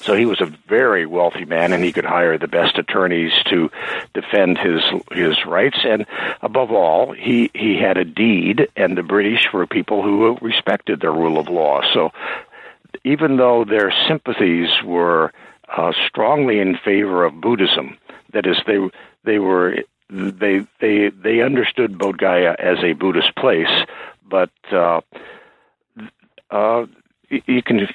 So 0.00 0.14
he 0.14 0.26
was 0.26 0.40
a 0.40 0.52
very 0.68 1.06
wealthy 1.06 1.44
man, 1.44 1.72
and 1.72 1.84
he 1.84 1.92
could 1.92 2.04
hire 2.04 2.36
the 2.36 2.48
best 2.48 2.78
attorneys 2.78 3.32
to 3.50 3.70
defend 4.14 4.58
his 4.58 4.82
his 5.12 5.44
rights. 5.46 5.78
And 5.84 6.06
above 6.42 6.72
all, 6.72 7.12
he 7.12 7.50
he 7.54 7.76
had 7.76 7.96
a 7.96 8.04
deed, 8.04 8.68
and 8.76 8.96
the 8.96 9.02
British 9.02 9.52
were 9.52 9.66
people 9.66 10.02
who 10.02 10.36
respected 10.40 11.00
the 11.00 11.10
rule 11.10 11.38
of 11.38 11.48
law. 11.48 11.82
So 11.92 12.10
even 13.04 13.36
though 13.36 13.64
their 13.64 13.92
sympathies 14.08 14.70
were 14.84 15.32
uh, 15.68 15.92
strongly 16.06 16.58
in 16.58 16.76
favor 16.76 17.24
of 17.24 17.40
Buddhism, 17.40 17.98
that 18.32 18.46
is, 18.46 18.56
they 18.66 18.78
they 19.24 19.38
were 19.38 19.76
they 20.10 20.66
they 20.80 21.10
they 21.10 21.40
understood 21.42 21.98
Bodh 21.98 22.18
Gaya 22.18 22.56
as 22.58 22.78
a 22.82 22.94
Buddhist 22.94 23.34
place, 23.36 23.84
but 24.28 24.50
uh, 24.72 25.00
uh, 26.50 26.86
you 27.28 27.62
can 27.62 27.86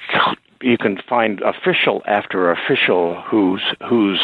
you 0.64 0.78
can 0.78 0.98
find 1.08 1.40
official 1.42 2.02
after 2.06 2.50
official 2.50 3.20
whose 3.22 3.62
whose 3.88 4.20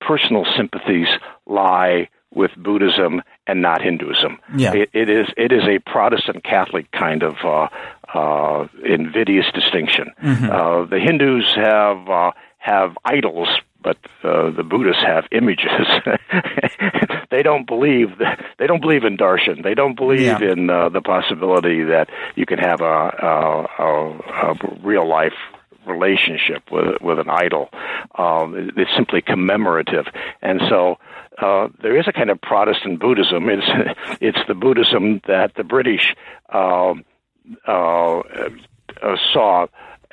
personal 0.00 0.44
sympathies 0.56 1.08
lie 1.46 2.08
with 2.34 2.50
Buddhism 2.56 3.22
and 3.46 3.62
not 3.62 3.80
Hinduism. 3.82 4.38
Yeah. 4.56 4.74
It, 4.74 4.90
it 4.92 5.08
is 5.08 5.26
it 5.36 5.52
is 5.52 5.64
a 5.64 5.78
Protestant 5.78 6.44
Catholic 6.44 6.90
kind 6.92 7.22
of 7.22 7.36
uh, 7.44 7.68
uh, 8.12 8.68
invidious 8.84 9.46
distinction. 9.54 10.10
Mm-hmm. 10.22 10.50
Uh, 10.50 10.84
the 10.84 11.00
Hindus 11.00 11.46
have 11.54 12.08
uh, 12.08 12.30
have 12.58 12.96
idols, 13.04 13.48
but 13.82 13.96
uh, 14.24 14.50
the 14.50 14.62
Buddhists 14.62 15.02
have 15.02 15.24
images. 15.32 15.70
they 17.30 17.42
don't 17.42 17.66
believe 17.66 18.18
they 18.58 18.66
don't 18.66 18.80
believe 18.80 19.04
in 19.04 19.16
darshan. 19.16 19.62
They 19.62 19.74
don't 19.74 19.96
believe 19.96 20.20
yeah. 20.20 20.52
in 20.52 20.70
uh, 20.70 20.88
the 20.88 21.00
possibility 21.00 21.84
that 21.84 22.08
you 22.34 22.46
can 22.46 22.58
have 22.58 22.80
a, 22.80 22.84
a, 22.84 23.82
a, 23.82 24.52
a 24.52 24.78
real 24.82 25.08
life 25.08 25.34
relationship 25.86 26.70
with 26.70 27.00
with 27.00 27.18
an 27.18 27.30
idol. 27.30 27.70
Um, 28.16 28.70
it's 28.76 28.94
simply 28.94 29.22
commemorative, 29.22 30.06
and 30.42 30.60
so 30.68 30.98
uh, 31.40 31.68
there 31.82 31.98
is 31.98 32.06
a 32.06 32.12
kind 32.12 32.30
of 32.30 32.40
Protestant 32.40 33.00
Buddhism. 33.00 33.48
It's 33.48 33.66
it's 34.20 34.38
the 34.46 34.54
Buddhism 34.54 35.20
that 35.26 35.54
the 35.56 35.64
British 35.64 36.14
uh, 36.52 36.94
uh, 37.66 38.22
saw 39.32 39.66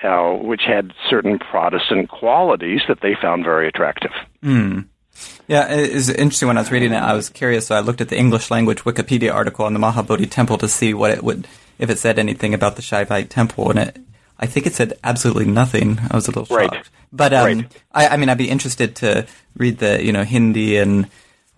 uh, 0.06 0.34
which 0.34 0.62
had 0.66 0.93
certain 1.10 1.39
Protestant 1.39 2.10
qualities 2.10 2.82
that 2.88 3.01
they 3.01 3.16
found 3.20 3.43
very 3.43 3.68
attractive. 3.68 4.12
Mm. 4.43 4.86
Yeah, 5.47 5.68
it's 5.70 6.10
interesting. 6.10 6.47
When 6.47 6.58
I 6.58 6.62
was 6.62 6.72
reading 6.72 6.91
it, 6.91 6.97
I 6.97 7.14
was 7.14 7.30
curious, 7.30 7.68
so 7.68 7.76
I 7.76 7.80
looked 7.80 8.01
at 8.01 8.10
the 8.10 8.18
English 8.18 8.51
language 8.51 8.84
Wikipedia 8.84 9.34
article 9.34 9.66
on 9.66 9.74
the 9.74 9.80
Mahabodhi 9.80 10.30
temple 10.30 10.58
to 10.60 10.68
see 10.68 10.93
what 10.93 11.12
it 11.12 11.24
would, 11.24 11.47
if 11.80 11.89
it 11.89 11.99
said 11.99 12.20
anything 12.20 12.53
about 12.53 12.76
the 12.76 12.82
Shaivite 12.82 13.30
temple, 13.30 13.70
and 13.70 13.80
it, 13.80 13.97
I 14.39 14.45
think 14.45 14.66
it 14.66 14.74
said 14.74 14.93
absolutely 15.03 15.45
nothing. 15.45 15.99
I 16.10 16.16
was 16.16 16.28
a 16.28 16.32
little 16.32 16.45
shocked. 16.45 16.76
Right. 16.76 16.89
But 17.12 17.34
um, 17.34 17.45
Right. 17.45 17.84
I, 17.93 18.08
I 18.10 18.18
mean, 18.18 18.30
I'd 18.30 18.38
be 18.38 18.49
interested 18.49 18.97
to 18.97 19.26
read 19.58 19.78
the 19.78 20.03
you 20.03 20.12
know 20.12 20.24
Hindi 20.24 20.78
and 20.78 21.08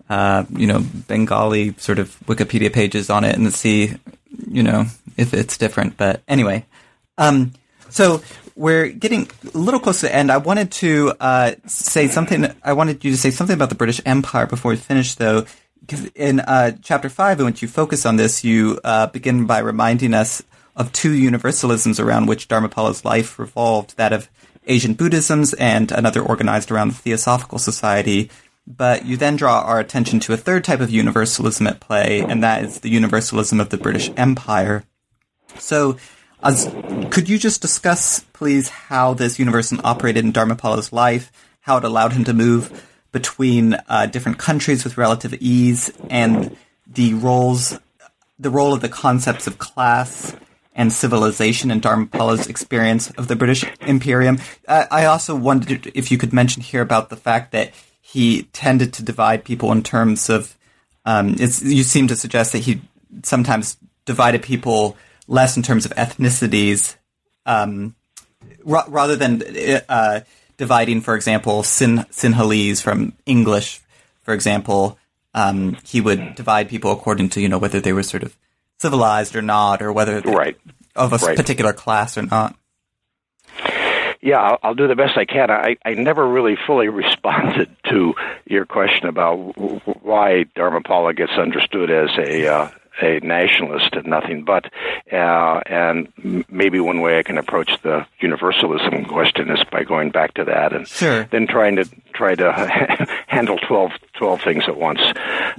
uh, 0.08 0.44
you 0.50 0.66
know 0.66 0.80
Bengali 1.08 1.74
sort 1.78 1.98
of 1.98 2.16
Wikipedia 2.26 2.72
pages 2.72 3.10
on 3.10 3.24
it 3.24 3.36
and 3.36 3.52
see 3.52 3.94
you 4.48 4.62
know 4.62 4.86
if 5.16 5.34
it's 5.34 5.58
different. 5.58 5.96
But 5.96 6.22
anyway, 6.28 6.64
um, 7.16 7.52
so 7.88 8.22
we're 8.56 8.88
getting 8.88 9.30
a 9.54 9.58
little 9.58 9.80
close 9.80 10.00
to 10.00 10.06
the 10.06 10.14
end. 10.14 10.30
I 10.30 10.38
wanted 10.38 10.72
to 10.72 11.14
uh, 11.20 11.52
say 11.66 12.08
something. 12.08 12.46
I 12.62 12.72
wanted 12.72 13.04
you 13.04 13.12
to 13.12 13.16
say 13.16 13.30
something 13.30 13.54
about 13.54 13.68
the 13.68 13.74
British 13.74 14.00
Empire 14.04 14.46
before 14.46 14.70
we 14.72 14.76
finish, 14.76 15.14
though. 15.14 15.44
Because 15.80 16.06
in 16.14 16.40
uh, 16.40 16.72
chapter 16.82 17.08
five, 17.08 17.38
in 17.40 17.46
which 17.46 17.62
you 17.62 17.68
focus 17.68 18.04
on 18.04 18.16
this, 18.16 18.44
you 18.44 18.80
uh, 18.84 19.06
begin 19.06 19.46
by 19.46 19.60
reminding 19.60 20.12
us 20.12 20.42
of 20.76 20.92
two 20.92 21.12
universalisms 21.12 22.02
around 22.02 22.26
which 22.26 22.48
Dharmapala's 22.48 23.04
life 23.04 23.38
revolved: 23.38 23.96
that 23.96 24.12
of 24.12 24.28
Asian 24.66 24.94
Buddhisms 24.94 25.54
and 25.54 25.90
another 25.92 26.20
organized 26.20 26.70
around 26.70 26.88
the 26.88 26.94
Theosophical 26.94 27.58
Society. 27.58 28.30
But 28.66 29.06
you 29.06 29.16
then 29.16 29.36
draw 29.36 29.62
our 29.62 29.80
attention 29.80 30.20
to 30.20 30.34
a 30.34 30.36
third 30.36 30.62
type 30.62 30.80
of 30.80 30.90
universalism 30.90 31.66
at 31.66 31.80
play, 31.80 32.20
and 32.20 32.42
that 32.42 32.62
is 32.64 32.80
the 32.80 32.90
universalism 32.90 33.60
of 33.60 33.70
the 33.70 33.78
British 33.78 34.10
Empire. 34.14 34.84
So, 35.58 35.96
as, 36.42 36.72
could 37.10 37.28
you 37.28 37.38
just 37.38 37.60
discuss, 37.60 38.20
please, 38.32 38.68
how 38.68 39.14
this 39.14 39.38
universalism 39.38 39.80
operated 39.84 40.24
in 40.24 40.32
Dharmapala's 40.32 40.92
life, 40.92 41.32
how 41.60 41.78
it 41.78 41.84
allowed 41.84 42.12
him 42.12 42.24
to 42.24 42.32
move 42.32 42.86
between 43.10 43.74
uh, 43.88 44.06
different 44.06 44.38
countries 44.38 44.84
with 44.84 44.98
relative 44.98 45.34
ease, 45.34 45.90
and 46.10 46.56
the 46.86 47.14
roles, 47.14 47.78
the 48.38 48.50
role 48.50 48.72
of 48.72 48.80
the 48.80 48.88
concepts 48.88 49.46
of 49.46 49.58
class 49.58 50.36
and 50.74 50.92
civilization 50.92 51.70
in 51.70 51.80
Dharmapala's 51.80 52.46
experience 52.46 53.10
of 53.12 53.26
the 53.26 53.34
British 53.34 53.64
Imperium? 53.80 54.38
Uh, 54.66 54.86
I 54.90 55.06
also 55.06 55.34
wondered 55.34 55.90
if 55.94 56.12
you 56.12 56.18
could 56.18 56.32
mention 56.32 56.62
here 56.62 56.82
about 56.82 57.08
the 57.10 57.16
fact 57.16 57.50
that 57.52 57.72
he 58.00 58.44
tended 58.52 58.92
to 58.94 59.02
divide 59.02 59.44
people 59.44 59.72
in 59.72 59.82
terms 59.82 60.30
of. 60.30 60.54
Um, 61.04 61.36
you 61.38 61.84
seem 61.84 62.08
to 62.08 62.16
suggest 62.16 62.52
that 62.52 62.58
he 62.58 62.82
sometimes 63.22 63.78
divided 64.04 64.42
people 64.42 64.96
less 65.28 65.56
in 65.56 65.62
terms 65.62 65.84
of 65.86 65.92
ethnicities, 65.92 66.96
um, 67.46 67.94
ra- 68.64 68.86
rather 68.88 69.14
than 69.14 69.42
uh, 69.88 70.20
dividing, 70.56 71.00
for 71.02 71.14
example, 71.14 71.62
Sin- 71.62 72.06
Sinhalese 72.10 72.82
from 72.82 73.12
English, 73.26 73.80
for 74.22 74.34
example. 74.34 74.98
Um, 75.34 75.76
he 75.84 76.00
would 76.00 76.34
divide 76.34 76.68
people 76.68 76.90
according 76.90 77.28
to 77.30 77.40
you 77.40 77.48
know 77.48 77.58
whether 77.58 77.78
they 77.80 77.92
were 77.92 78.02
sort 78.02 78.22
of 78.24 78.36
civilized 78.80 79.36
or 79.36 79.42
not, 79.42 79.82
or 79.82 79.92
whether 79.92 80.20
Right. 80.20 80.56
of 80.96 81.12
a 81.12 81.16
Right. 81.18 81.36
particular 81.36 81.72
class 81.72 82.16
or 82.18 82.22
not. 82.22 82.56
Yeah, 84.20 84.40
I'll, 84.40 84.58
I'll 84.62 84.74
do 84.74 84.88
the 84.88 84.96
best 84.96 85.16
I 85.16 85.24
can. 85.26 85.48
I, 85.50 85.76
I 85.84 85.94
never 85.94 86.26
really 86.26 86.56
fully 86.66 86.88
responded 87.02 87.68
to 87.88 88.14
your 88.46 88.66
question 88.66 89.06
about 89.08 89.36
why 90.02 90.44
Dharmapala 90.56 91.14
gets 91.16 91.32
understood 91.32 91.90
as 91.90 92.10
a 92.18 92.48
uh, 92.48 92.68
a 93.02 93.20
nationalist 93.20 93.94
and 93.94 94.06
nothing 94.06 94.44
but. 94.44 94.66
Uh, 95.12 95.60
and 95.66 96.12
maybe 96.48 96.80
one 96.80 97.00
way 97.00 97.18
I 97.18 97.22
can 97.22 97.38
approach 97.38 97.70
the 97.82 98.06
universalism 98.20 99.04
question 99.06 99.50
is 99.50 99.62
by 99.70 99.84
going 99.84 100.10
back 100.10 100.34
to 100.34 100.44
that 100.44 100.72
and 100.72 100.86
Sure. 100.88 101.24
then 101.30 101.46
trying 101.46 101.76
to 101.76 101.84
try 102.12 102.34
to 102.34 102.52
handle 103.26 103.58
12, 103.58 103.92
12 104.14 104.42
things 104.42 104.64
at 104.68 104.76
once. 104.76 105.00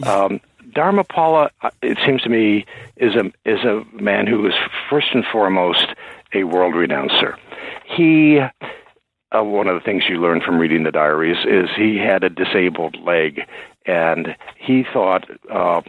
Um, 0.04 0.42
Dharmapala, 0.72 1.50
uh, 1.62 1.70
it 1.82 1.98
seems 2.06 2.22
to 2.24 2.30
me, 2.30 2.66
is 2.98 3.16
a 3.16 3.26
is 3.44 3.64
a 3.66 3.84
man 3.94 4.28
who 4.28 4.46
is 4.48 4.54
first 4.90 5.08
and 5.14 5.26
foremost 5.26 5.88
a 6.34 6.44
world 6.44 6.76
renouncer. 6.76 7.38
He 7.86 8.38
uh, 8.40 9.44
one 9.44 9.68
of 9.68 9.74
the 9.76 9.82
things 9.84 10.04
you 10.08 10.18
learn 10.18 10.42
from 10.42 10.60
reading 10.60 10.84
the 10.84 10.92
diaries 10.92 11.38
is 11.46 11.70
he 11.76 11.98
had 11.98 12.24
a 12.24 12.30
disabled 12.30 12.98
leg, 13.04 13.42
and 13.88 14.36
he 14.58 14.84
thought 14.94 15.28
uh, 15.52 15.82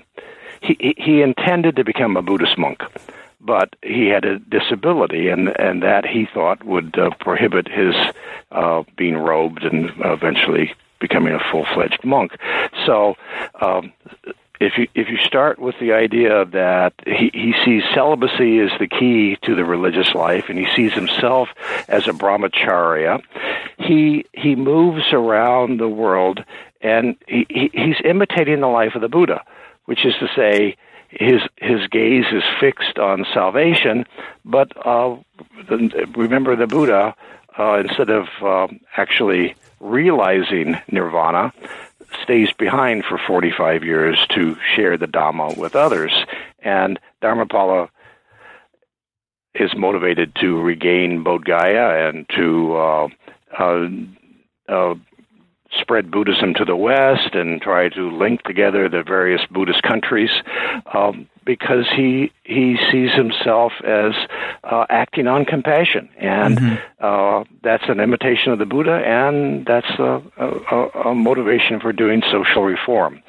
he 0.61 0.94
he- 0.98 1.22
intended 1.22 1.76
to 1.76 1.84
become 1.84 2.16
a 2.16 2.22
Buddhist 2.22 2.58
monk, 2.58 2.82
but 3.40 3.74
he 3.82 4.06
had 4.08 4.24
a 4.24 4.38
disability, 4.38 5.28
and 5.28 5.48
and 5.58 5.82
that 5.82 6.06
he 6.06 6.26
thought 6.26 6.64
would 6.64 6.98
uh, 6.98 7.11
prohibit 7.20 7.68
his 7.68 7.94
uh, 8.52 8.82
being 8.96 9.16
robed 9.16 9.64
and 9.64 9.90
eventually 10.04 10.74
becoming 11.00 11.34
a 11.34 11.40
full 11.50 11.66
fledged 11.74 12.04
monk. 12.04 12.32
So. 12.86 13.16
Um, 13.61 13.92
if 14.61 14.76
you 14.76 14.86
if 14.94 15.08
you 15.08 15.16
start 15.16 15.58
with 15.58 15.74
the 15.80 15.92
idea 15.92 16.44
that 16.44 16.92
he, 17.06 17.30
he 17.32 17.54
sees 17.64 17.82
celibacy 17.94 18.58
as 18.58 18.70
the 18.78 18.86
key 18.86 19.38
to 19.42 19.54
the 19.54 19.64
religious 19.64 20.14
life 20.14 20.44
and 20.50 20.58
he 20.58 20.66
sees 20.76 20.92
himself 20.92 21.48
as 21.88 22.06
a 22.06 22.12
brahmacharya, 22.12 23.22
he 23.78 24.26
he 24.32 24.54
moves 24.54 25.12
around 25.12 25.80
the 25.80 25.88
world 25.88 26.44
and 26.82 27.16
he, 27.26 27.70
he's 27.72 27.96
imitating 28.04 28.61
the 28.61 28.66
life 28.66 28.94
of 28.94 29.00
the 29.00 29.08
Buddha, 29.08 29.42
which 29.87 30.05
is 30.05 30.14
to 30.20 30.28
say 30.37 30.76
his 31.09 31.41
his 31.57 31.87
gaze 31.89 32.26
is 32.33 32.45
fixed 32.61 32.99
on 32.99 33.26
salvation, 33.35 34.07
but 34.45 34.70
uh, 34.87 35.16
remember 36.14 36.55
the 36.57 36.66
Buddha 36.66 37.14
uh, 37.59 37.78
instead 37.78 38.11
of 38.11 38.26
um 38.43 38.81
actually 38.97 39.57
realizing 39.81 40.76
nirvana 40.91 41.53
stays 42.22 42.53
behind 42.53 43.05
for 43.05 43.18
45 43.18 43.85
years 43.85 44.18
to 44.31 44.57
share 44.74 44.97
the 44.97 45.07
Dhamma 45.07 45.57
with 45.57 45.76
others. 45.76 46.12
And 46.61 46.99
Dharmapala 47.22 47.89
is 49.55 49.70
motivated 49.76 50.35
to 50.41 50.61
regain 50.61 51.24
Bodh 51.24 51.45
Gaya 51.45 52.09
and 52.09 52.28
to 52.37 52.74
uh, 52.76 53.09
uh, 53.59 53.89
uh, 54.68 54.95
spread 55.79 56.11
Buddhism 56.11 56.55
to 56.55 56.64
the 56.64 56.77
West 56.77 57.35
and 57.35 57.61
try 57.61 57.89
to 57.89 58.11
link 58.11 58.43
together 58.43 58.89
the 58.89 59.03
various 59.03 59.41
Buddhist 59.51 59.83
countries 59.83 60.31
um, 60.93 61.29
because 61.45 61.87
he 61.95 62.33
he 62.45 62.77
sees 62.91 63.12
himself 63.12 63.73
as 63.85 64.12
uh, 64.64 64.87
acting 64.91 65.27
on 65.27 65.45
compassion, 65.45 66.09
and 66.18 66.81
uh, 67.01 67.45
that's 67.62 67.85
an 67.89 68.01
imitation 68.01 68.53
of 68.53 68.59
the 68.59 68.66
Buddha, 68.66 69.03
and 69.05 69.64
that's 69.64 69.91
a, 69.99 70.23
a, 70.37 71.09
a 71.11 71.14
motivation 71.14 71.81
for 71.81 71.93
doing 71.93 72.23
social 72.31 72.62
reform. 72.62 73.23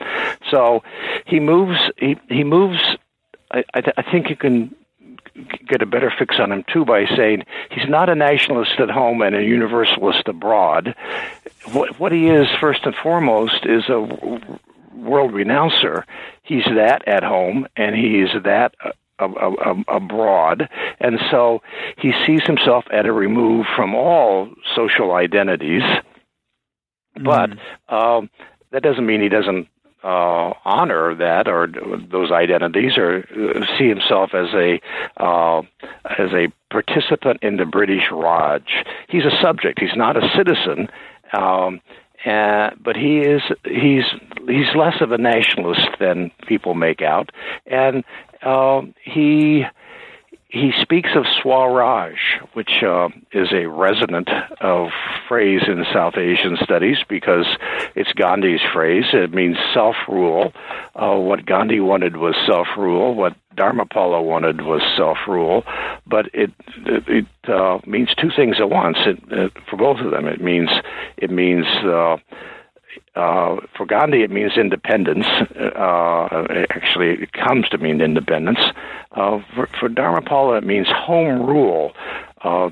So 0.49 0.83
he 1.25 1.39
moves 1.39 1.79
he 1.97 2.17
he 2.27 2.43
moves. 2.43 2.79
I, 3.53 3.63
I, 3.73 3.81
th- 3.81 3.93
I 3.97 4.01
think 4.09 4.29
you 4.29 4.37
can 4.37 4.73
get 5.71 5.81
a 5.81 5.85
better 5.85 6.11
fix 6.17 6.35
on 6.39 6.51
him 6.51 6.63
too 6.71 6.85
by 6.85 7.05
saying 7.15 7.43
he's 7.71 7.89
not 7.89 8.09
a 8.09 8.15
nationalist 8.15 8.79
at 8.79 8.89
home 8.89 9.21
and 9.21 9.35
a 9.35 9.41
universalist 9.41 10.27
abroad. 10.27 10.93
What, 11.71 11.99
what 11.99 12.11
he 12.11 12.27
is 12.27 12.47
first 12.59 12.81
and 12.83 12.93
foremost 13.01 13.65
is 13.65 13.87
a 13.89 14.01
world 14.95 15.33
renouncer. 15.33 16.05
He's 16.43 16.65
that 16.65 17.07
at 17.07 17.23
home 17.23 17.67
and 17.75 17.95
he 17.95 18.19
is 18.19 18.29
that 18.43 18.75
uh, 19.19 19.75
abroad, 19.87 20.67
and 20.99 21.19
so 21.29 21.61
he 21.97 22.11
sees 22.25 22.41
himself 22.43 22.85
at 22.91 23.05
a 23.05 23.11
remove 23.11 23.67
from 23.75 23.93
all 23.93 24.49
social 24.75 25.11
identities. 25.11 25.83
But 27.23 27.51
um, 27.87 28.31
that 28.71 28.81
doesn't 28.81 29.05
mean 29.05 29.21
he 29.21 29.29
doesn't 29.29 29.67
uh, 30.03 30.53
honor 30.65 31.15
that 31.15 31.47
or 31.47 31.67
those 32.11 32.31
identities 32.31 32.97
or 32.97 33.19
uh, 33.19 33.65
see 33.77 33.87
himself 33.87 34.31
as 34.33 34.47
a 34.53 34.81
uh, 35.17 35.61
as 36.05 36.31
a 36.33 36.47
participant 36.69 37.39
in 37.41 37.57
the 37.57 37.65
British 37.65 38.03
Raj. 38.11 38.63
He's 39.07 39.25
a 39.25 39.41
subject. 39.41 39.79
He's 39.79 39.95
not 39.95 40.17
a 40.17 40.27
citizen. 40.35 40.89
Um, 41.33 41.81
uh, 42.25 42.71
but 42.79 42.95
he 42.95 43.19
is 43.19 43.41
he's 43.63 44.03
he's 44.47 44.75
less 44.75 45.01
of 45.01 45.11
a 45.11 45.17
nationalist 45.17 45.89
than 45.99 46.31
people 46.47 46.75
make 46.75 47.01
out, 47.01 47.31
and 47.65 48.03
uh, 48.43 48.81
he 49.03 49.65
he 50.51 50.73
speaks 50.81 51.11
of 51.15 51.25
Swaraj, 51.41 52.17
which 52.53 52.83
uh, 52.83 53.07
is 53.31 53.53
a 53.53 53.67
resonant 53.67 54.29
phrase 55.27 55.61
in 55.65 55.85
South 55.93 56.17
Asian 56.17 56.57
studies 56.61 56.97
because 57.07 57.45
it's 57.95 58.11
Gandhi's 58.13 58.59
phrase. 58.73 59.05
It 59.13 59.33
means 59.33 59.55
self 59.73 59.95
rule. 60.09 60.51
Uh, 60.93 61.15
what 61.15 61.45
Gandhi 61.45 61.79
wanted 61.79 62.17
was 62.17 62.35
self 62.45 62.67
rule. 62.77 63.15
What 63.15 63.33
Dharmapala 63.55 64.21
wanted 64.23 64.61
was 64.61 64.81
self 64.97 65.19
rule. 65.25 65.63
But 66.05 66.25
it 66.33 66.51
it, 66.85 67.03
it 67.07 67.49
uh, 67.49 67.79
means 67.87 68.13
two 68.13 68.31
things 68.35 68.57
at 68.59 68.69
once. 68.69 68.97
It, 69.05 69.19
it, 69.31 69.53
for 69.69 69.77
both 69.77 69.99
of 69.99 70.11
them, 70.11 70.27
it 70.27 70.41
means 70.41 70.69
it 71.15 71.31
means. 71.31 71.65
Uh, 73.15 73.57
for 73.75 73.85
Gandhi, 73.85 74.23
it 74.23 74.31
means 74.31 74.53
independence. 74.57 75.25
Uh, 75.25 76.45
actually, 76.69 77.23
it 77.23 77.33
comes 77.33 77.67
to 77.69 77.77
mean 77.77 78.01
independence. 78.01 78.59
Uh, 79.11 79.39
for, 79.53 79.67
for 79.79 79.89
Dharmapala, 79.89 80.59
it 80.59 80.63
means 80.65 80.87
home 80.89 81.45
rule. 81.45 81.93
Uh, 82.43 82.69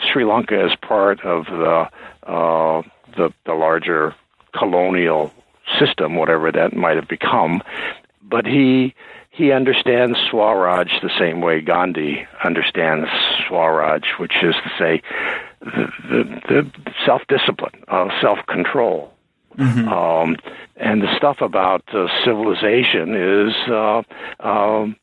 Sri 0.00 0.24
Lanka 0.24 0.66
is 0.66 0.72
part 0.76 1.24
of 1.24 1.46
the, 1.46 1.88
uh, 2.30 2.82
the 3.16 3.32
the 3.46 3.54
larger 3.54 4.14
colonial 4.56 5.32
system, 5.78 6.16
whatever 6.16 6.52
that 6.52 6.74
might 6.74 6.96
have 6.96 7.08
become. 7.08 7.62
But 8.22 8.46
he 8.46 8.94
he 9.30 9.50
understands 9.50 10.18
Swaraj 10.30 11.00
the 11.00 11.10
same 11.18 11.40
way 11.40 11.60
Gandhi 11.60 12.26
understands 12.44 13.08
Swaraj, 13.48 14.04
which 14.18 14.34
is 14.42 14.54
to 14.54 14.70
say, 14.78 15.02
the, 15.60 15.90
the, 16.48 16.70
the 16.84 16.92
self 17.06 17.22
discipline, 17.28 17.82
uh, 17.88 18.08
self 18.20 18.38
control. 18.46 19.11
Mm-hmm. 19.58 19.88
Um, 19.88 20.36
and 20.76 21.02
the 21.02 21.16
stuff 21.16 21.40
about 21.40 21.82
uh, 21.94 22.06
civilization 22.24 23.14
is 23.14 23.54
uh, 23.68 24.02
um, 24.40 24.96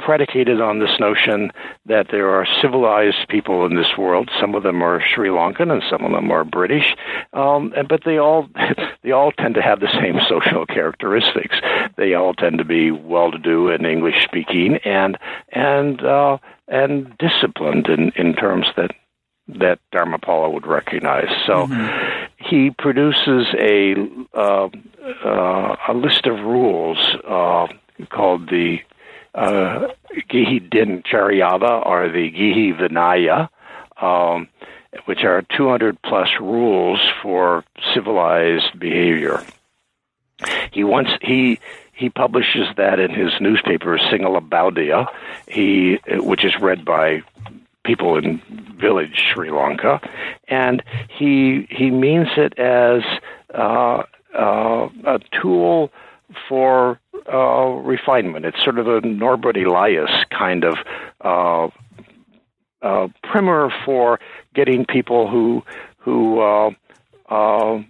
predicated 0.00 0.60
on 0.60 0.78
this 0.78 0.98
notion 0.98 1.50
that 1.86 2.06
there 2.10 2.30
are 2.30 2.46
civilized 2.60 3.28
people 3.28 3.66
in 3.66 3.76
this 3.76 3.96
world. 3.98 4.30
Some 4.40 4.54
of 4.54 4.62
them 4.62 4.82
are 4.82 5.02
Sri 5.14 5.28
Lankan 5.28 5.70
and 5.70 5.82
some 5.88 6.04
of 6.04 6.12
them 6.12 6.30
are 6.30 6.44
British, 6.44 6.96
um, 7.32 7.72
and, 7.76 7.88
but 7.88 8.02
they 8.04 8.18
all 8.18 8.48
they 9.02 9.12
all 9.12 9.32
tend 9.32 9.54
to 9.54 9.62
have 9.62 9.80
the 9.80 9.92
same 10.00 10.18
social 10.28 10.66
characteristics. 10.66 11.56
They 11.96 12.14
all 12.14 12.34
tend 12.34 12.58
to 12.58 12.64
be 12.64 12.90
well-to-do 12.90 13.68
and 13.68 13.86
English-speaking 13.86 14.78
and 14.84 15.18
and 15.52 16.02
uh, 16.02 16.38
and 16.68 17.16
disciplined 17.18 17.88
in, 17.88 18.12
in 18.16 18.34
terms 18.34 18.66
that 18.76 18.92
that 19.58 19.78
Dharmapala 19.92 20.52
would 20.52 20.66
recognize. 20.66 21.28
So 21.46 21.66
mm-hmm. 21.66 22.19
He 22.40 22.70
produces 22.70 23.46
a 23.58 23.94
uh, 24.34 24.68
uh, 25.24 25.76
a 25.88 25.94
list 25.94 26.26
of 26.26 26.40
rules 26.40 26.98
uh, 27.28 27.66
called 28.08 28.48
the 28.48 28.78
uh, 29.34 29.88
Gihi 30.28 30.60
Din 30.60 31.02
Charyada 31.02 31.84
or 31.86 32.08
the 32.08 32.30
Gihi 32.30 32.72
Vinaya, 32.72 33.48
um, 34.00 34.48
which 35.04 35.22
are 35.22 35.42
200 35.56 36.00
plus 36.02 36.28
rules 36.40 37.00
for 37.22 37.64
civilized 37.94 38.78
behavior. 38.78 39.44
He 40.72 40.82
wants 40.82 41.10
he 41.20 41.60
he 41.92 42.08
publishes 42.08 42.68
that 42.78 42.98
in 42.98 43.10
his 43.10 43.32
newspaper 43.40 43.98
Sinhala 43.98 44.40
Bauddhaya, 44.40 45.06
he 45.46 45.98
which 46.08 46.44
is 46.44 46.58
read 46.58 46.86
by 46.86 47.22
people 47.84 48.16
in 48.16 48.40
village 48.80 49.24
Sri 49.32 49.50
Lanka, 49.50 50.00
and 50.48 50.82
he 51.08 51.66
he 51.70 51.90
means 51.90 52.28
it 52.36 52.58
as 52.58 53.02
uh, 53.54 54.02
uh, 54.36 54.88
a 55.06 55.20
tool 55.40 55.90
for 56.48 57.00
uh, 57.32 57.66
refinement. 57.82 58.44
It's 58.44 58.62
sort 58.62 58.78
of 58.78 58.86
a 58.86 59.00
Norbert 59.00 59.56
Elias 59.56 60.10
kind 60.30 60.64
of 60.64 60.78
uh, 61.22 61.68
uh, 62.82 63.08
primer 63.22 63.72
for 63.84 64.20
getting 64.54 64.84
people 64.84 65.28
who 65.28 65.62
who 65.98 66.40
uh, 67.30 67.34
uh, 67.34 67.82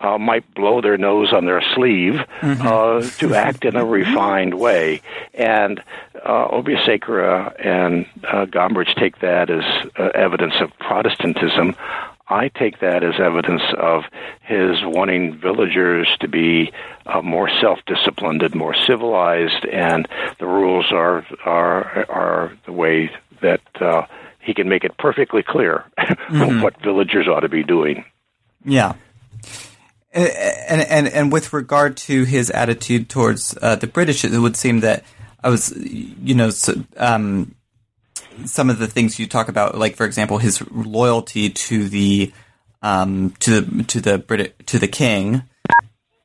uh, 0.00 0.18
might 0.18 0.54
blow 0.54 0.80
their 0.80 0.98
nose 0.98 1.32
on 1.32 1.46
their 1.46 1.62
sleeve 1.74 2.14
mm-hmm. 2.40 3.18
to 3.18 3.34
act 3.34 3.64
in 3.64 3.76
a 3.76 3.84
refined 3.84 4.54
way. 4.54 5.00
And 5.34 5.82
uh, 6.24 7.50
and 7.58 8.06
uh, 8.24 8.46
Gombrich 8.46 8.94
take 8.96 9.20
that 9.20 9.48
as 9.50 9.64
evidence 10.14 10.54
of 10.60 10.70
Protestantism. 10.78 11.76
I 12.28 12.48
take 12.48 12.80
that 12.80 13.04
as 13.04 13.20
evidence 13.20 13.62
of 13.78 14.02
his 14.42 14.78
wanting 14.82 15.38
villagers 15.38 16.08
to 16.20 16.28
be 16.28 16.72
uh, 17.06 17.22
more 17.22 17.48
self-disciplined 17.48 18.42
and 18.42 18.54
more 18.54 18.74
civilized, 18.74 19.64
and 19.66 20.08
the 20.40 20.46
rules 20.46 20.86
are 20.90 21.24
are 21.44 22.04
are 22.10 22.52
the 22.66 22.72
way 22.72 23.10
that 23.42 23.60
uh, 23.80 24.06
he 24.40 24.54
can 24.54 24.68
make 24.68 24.84
it 24.84 24.98
perfectly 24.98 25.42
clear 25.42 25.84
mm-hmm. 25.98 26.62
what 26.62 26.82
villagers 26.82 27.28
ought 27.28 27.40
to 27.40 27.48
be 27.48 27.62
doing. 27.62 28.04
Yeah. 28.66 28.94
And, 30.12 30.80
and 30.82 31.08
and 31.08 31.32
with 31.32 31.52
regard 31.52 31.96
to 31.98 32.24
his 32.24 32.50
attitude 32.50 33.08
towards 33.08 33.56
uh, 33.60 33.76
the 33.76 33.86
British, 33.86 34.24
it 34.24 34.36
would 34.36 34.56
seem 34.56 34.80
that 34.80 35.04
I 35.42 35.50
was, 35.50 35.74
you 35.76 36.34
know, 36.34 36.50
um, 36.96 37.54
some 38.44 38.70
of 38.70 38.78
the 38.78 38.86
things 38.86 39.18
you 39.18 39.26
talk 39.26 39.48
about, 39.48 39.76
like 39.76 39.94
for 39.94 40.06
example, 40.06 40.38
his 40.38 40.62
loyalty 40.70 41.50
to 41.50 41.88
the 41.88 42.32
um, 42.82 43.34
to 43.40 43.60
the 43.60 43.84
to 43.84 44.00
the 44.00 44.18
Brit 44.18 44.66
to 44.66 44.78
the 44.78 44.88
king, 44.88 45.42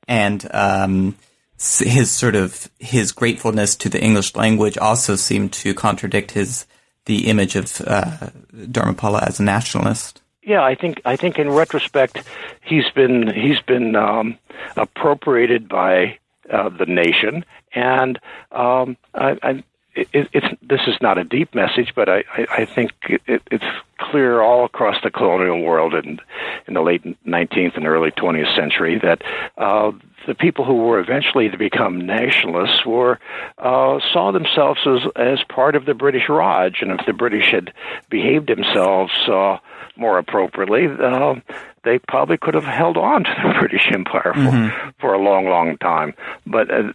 and 0.08 0.48
um, 0.54 1.16
his 1.58 2.12
sort 2.12 2.36
of 2.36 2.70
his 2.80 3.12
gratefulness 3.12 3.76
to 3.76 3.90
the 3.90 4.02
English 4.02 4.36
language 4.36 4.78
also 4.78 5.16
seemed 5.16 5.54
to 5.54 5.74
contradict 5.74 6.32
his 6.32 6.66
the 7.06 7.28
image 7.28 7.56
of 7.56 7.66
uh, 7.86 8.30
Dharmapala 8.54 9.28
as 9.28 9.40
a 9.40 9.44
nationalist. 9.44 10.21
Yeah, 10.44 10.64
I 10.64 10.76
think 10.76 11.02
I 11.06 11.16
think 11.16 11.38
in 11.38 11.50
retrospect, 11.50 12.24
he's 12.62 12.90
been 12.90 13.32
he's 13.32 13.62
been 13.62 13.96
um, 13.96 14.38
appropriated 14.76 15.70
by 15.70 16.18
uh, 16.50 16.70
the 16.70 16.88
nation, 16.88 17.46
and 17.76 18.20
um, 18.52 18.98
I, 19.14 19.38
I, 19.44 19.64
it, 19.94 20.30
it's 20.34 20.48
this 20.64 20.82
is 20.88 20.96
not 21.00 21.20
a 21.20 21.24
deep 21.24 21.54
message, 21.54 21.94
but 21.96 22.10
I, 22.10 22.24
I, 22.36 22.48
I 22.50 22.66
think 22.66 22.92
it, 23.28 23.44
it's 23.52 23.66
clear 24.02 24.42
all 24.42 24.66
across 24.66 24.96
the 25.04 25.12
colonial 25.12 25.62
world 25.62 25.94
in 25.94 26.20
in 26.68 26.74
the 26.74 26.82
late 26.82 27.04
19th 27.26 27.76
and 27.78 27.88
early 27.88 28.12
20th 28.12 28.56
century 28.56 29.00
that 29.00 29.22
uh, 29.58 29.92
the 30.28 30.36
people 30.36 30.66
who 30.66 30.76
were 30.76 31.00
eventually 31.00 31.50
to 31.50 31.58
become 31.58 32.06
nationalists 32.06 32.86
were 32.86 33.20
uh, 33.58 34.00
saw 34.12 34.32
themselves 34.32 34.80
as 34.86 35.12
as 35.16 35.44
part 35.50 35.76
of 35.76 35.86
the 35.86 35.94
British 35.94 36.30
Raj, 36.30 36.82
and 36.82 36.92
if 36.92 37.06
the 37.06 37.14
British 37.14 37.52
had 37.52 37.74
behaved 38.10 38.48
themselves 38.48 39.14
uh, 39.28 39.58
more 39.96 40.18
appropriately, 40.18 40.88
uh, 40.88 41.36
they 41.84 42.00
probably 42.00 42.38
could 42.38 42.54
have 42.54 42.64
held 42.64 42.98
on 42.98 43.24
to 43.24 43.36
the 43.44 43.54
British 43.60 43.90
Empire 43.92 44.34
for 44.34 44.40
mm-hmm. 44.40 44.90
for 45.00 45.14
a 45.14 45.20
long, 45.20 45.46
long 45.46 45.78
time. 45.78 46.14
But 46.46 46.70
uh, 46.72 46.92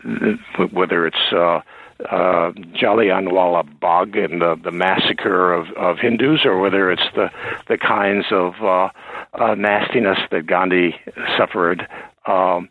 whether 0.70 1.06
it's 1.06 1.32
uh, 1.32 1.60
uh, 2.04 2.52
Jallianwala 2.74 3.80
Bagh 3.80 4.16
and 4.16 4.40
the, 4.40 4.56
the 4.62 4.70
massacre 4.70 5.52
of, 5.52 5.68
of 5.76 5.98
Hindus, 5.98 6.44
or 6.44 6.58
whether 6.58 6.90
it's 6.90 7.08
the 7.14 7.30
the 7.68 7.78
kinds 7.78 8.26
of 8.30 8.54
uh, 8.62 8.88
uh, 9.32 9.54
nastiness 9.54 10.18
that 10.30 10.46
Gandhi 10.46 10.94
suffered. 11.36 11.86
Um, 12.26 12.68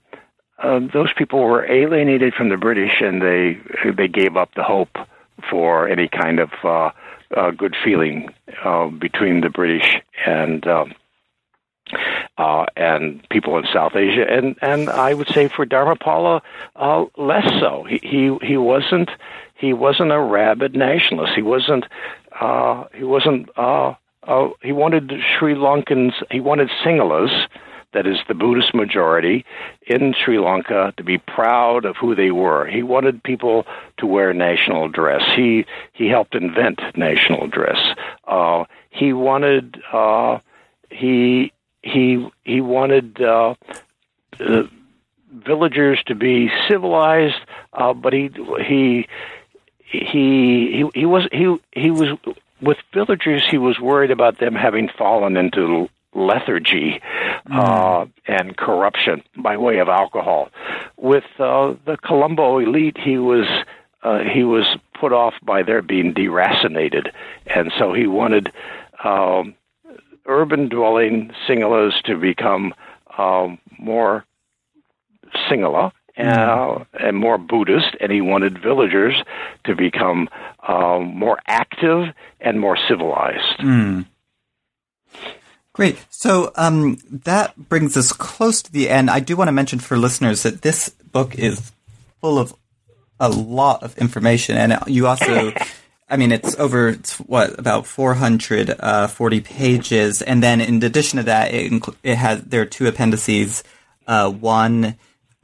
uh, 0.62 0.80
those 0.94 1.12
people 1.18 1.42
were 1.42 1.70
alienated 1.70 2.34
from 2.34 2.50
the 2.50 2.58
British, 2.58 3.02
and 3.02 3.22
they 3.22 3.60
they 3.92 4.08
gave 4.08 4.38
up 4.38 4.54
the 4.56 4.64
hope 4.64 4.96
for 5.50 5.88
any 5.88 6.08
kind 6.08 6.40
of 6.40 6.50
uh, 6.64 6.92
uh, 7.36 7.52
good 7.52 7.76
feeling 7.84 8.30
uh, 8.64 8.88
between 8.88 9.42
the 9.42 9.50
British 9.50 9.98
and. 10.26 10.66
Um, 10.68 10.94
uh, 12.38 12.66
and 12.76 13.28
people 13.30 13.58
in 13.58 13.66
South 13.74 13.96
Asia, 13.96 14.26
and 14.30 14.56
and 14.62 14.90
I 14.90 15.14
would 15.14 15.28
say 15.30 15.48
for 15.48 15.66
Dharmapala, 15.66 16.42
uh, 16.76 17.06
less 17.18 17.48
so. 17.60 17.84
He 17.84 18.00
he 18.02 18.38
he 18.42 18.58
wasn't 18.58 19.10
he 19.56 19.74
wasn't 19.74 20.12
a 20.12 20.20
rabid 20.20 20.76
nationalist. 20.76 21.34
He 21.36 21.42
wasn't 21.42 21.86
uh, 22.40 22.86
he 22.94 23.04
wasn't 23.04 23.50
uh, 23.58 23.94
uh, 24.24 24.50
he 24.62 24.72
wanted 24.72 25.12
Sri 25.38 25.56
Lankans. 25.56 26.14
He 26.32 26.40
wanted 26.40 26.70
Sinhalas, 26.84 27.48
that 27.94 28.06
is 28.06 28.18
the 28.28 28.34
Buddhist 28.34 28.74
majority 28.74 29.46
in 29.88 30.14
Sri 30.14 30.40
Lanka, 30.40 30.94
to 30.98 31.04
be 31.04 31.18
proud 31.18 31.86
of 31.86 31.96
who 31.96 32.16
they 32.16 32.32
were. 32.32 32.66
He 32.66 32.84
wanted 32.84 33.24
people 33.24 33.66
to 33.98 34.06
wear 34.06 34.34
national 34.34 34.90
dress. 34.90 35.22
He 35.36 35.66
he 35.94 36.08
helped 36.08 36.36
invent 36.36 36.82
national 36.96 37.48
dress. 37.48 37.80
Uh, 38.28 38.66
he 38.90 39.14
wanted 39.14 39.82
uh, 39.94 40.40
he 40.90 41.52
he 41.86 42.28
he 42.44 42.62
wanted 42.62 43.22
uh, 43.22 43.54
uh, 44.40 44.64
villagers 45.32 46.02
to 46.08 46.16
be 46.16 46.50
civilized, 46.68 47.40
uh, 47.74 47.94
but 47.94 48.12
he 48.12 48.32
he 48.66 49.08
he 49.78 50.00
he 50.02 50.90
he 50.94 51.06
was 51.06 51.28
he 51.32 51.56
he 51.72 51.92
was 51.92 52.10
with 52.62 52.78
villagers. 52.94 53.44
He 53.50 53.60
was 53.60 53.80
worried 53.80 54.12
about 54.12 54.40
them 54.40 54.56
having 54.56 54.90
fallen 54.98 55.38
into 55.38 55.88
lethargy 56.16 57.02
uh, 57.52 58.06
mm. 58.06 58.12
and 58.26 58.58
corruption 58.58 59.22
by 59.38 59.58
way 59.58 59.78
of 59.78 59.88
alcohol. 59.88 60.50
With 60.98 61.26
uh, 61.38 61.76
the 61.86 61.98
Colombo 62.04 62.58
elite, 62.58 62.98
he 62.98 63.20
was 63.20 63.46
uh, 64.02 64.20
he 64.20 64.44
was 64.44 64.66
put 65.00 65.14
off 65.14 65.36
by 65.44 65.62
their 65.62 65.84
being 65.84 66.16
deracinated, 66.16 67.12
and 67.46 67.72
so 67.78 67.94
he 67.94 68.08
wanted. 68.08 68.52
Um, 69.04 69.54
urban 70.26 70.70
dwelling 70.70 71.32
Sinhalas 71.48 72.02
to 72.04 72.18
become 72.18 72.74
um, 73.18 73.58
more 73.78 74.26
Sinhala 75.50 75.92
uh, 76.18 76.22
mm-hmm. 76.22 77.06
and 77.06 77.18
more 77.18 77.38
Buddhist, 77.38 77.96
and 78.00 78.12
he 78.12 78.22
wanted 78.22 78.62
villagers 78.62 79.22
to 79.66 79.76
become 79.76 80.30
um, 80.68 81.18
more 81.18 81.40
active 81.48 82.14
and 82.40 82.60
more 82.60 82.78
civilized. 82.88 83.60
Mm. 83.60 84.06
Great. 85.74 85.98
So 86.10 86.54
um, 86.56 86.98
that 87.12 87.58
brings 87.58 87.98
us 87.98 88.14
close 88.14 88.62
to 88.62 88.72
the 88.72 88.90
end. 88.90 89.10
I 89.10 89.20
do 89.20 89.36
want 89.36 89.50
to 89.50 89.54
mention 89.54 89.80
for 89.80 89.98
listeners 89.98 90.44
that 90.44 90.62
this 90.62 90.90
book 91.12 91.36
is 91.36 91.74
full 92.22 92.40
of 92.40 92.56
a 93.20 93.30
lot 93.30 93.84
of 93.84 93.98
information, 93.98 94.58
and 94.58 94.78
you 94.88 95.08
also 95.08 95.52
I 96.08 96.18
mean, 96.18 96.32
it's 96.32 96.56
over 96.58 96.90
it's 96.90 97.18
what 97.18 97.58
about 97.58 97.88
440 97.88 98.78
uh, 98.80 99.42
pages, 99.44 100.22
and 100.22 100.44
then 100.44 100.62
in 100.62 100.84
addition 100.84 101.18
to 101.18 101.24
that, 101.24 101.54
it, 101.54 101.84
it 102.04 102.16
has 102.16 102.44
there 102.44 102.62
are 102.62 102.66
two 102.66 102.88
appendices. 102.88 103.64
Uh, 104.08 104.30
one 104.30 104.96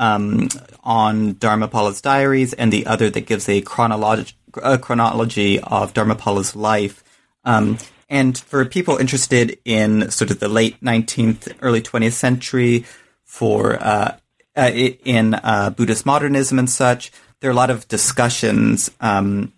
um, 0.02 0.50
on 0.84 1.36
Dharmapala's 1.36 2.02
diaries, 2.02 2.54
and 2.54 2.74
the 2.74 2.88
other 2.88 3.10
that 3.10 3.28
gives 3.28 3.48
a, 3.48 3.62
chronolog- 3.62 4.34
a 4.62 4.78
chronology 4.78 5.60
of 5.60 5.94
Dharmapala's 5.94 6.56
life. 6.56 7.04
Um, 7.46 7.78
and 8.10 8.38
for 8.38 8.66
people 8.66 8.98
interested 8.98 9.58
in 9.64 10.10
sort 10.12 10.32
of 10.32 10.40
the 10.40 10.50
late 10.50 10.82
19th, 10.82 11.56
early 11.62 11.82
20th 11.82 12.14
century, 12.14 12.86
for 13.24 13.82
uh, 13.82 14.18
uh, 14.56 14.72
in 14.74 15.36
uh, 15.36 15.70
Buddhist 15.70 16.06
modernism 16.06 16.60
and 16.60 16.70
such, 16.70 17.12
there 17.40 17.50
are 17.50 17.54
a 17.54 17.56
lot 17.56 17.70
of 17.70 17.88
discussions. 17.88 18.92
Um, 19.00 19.54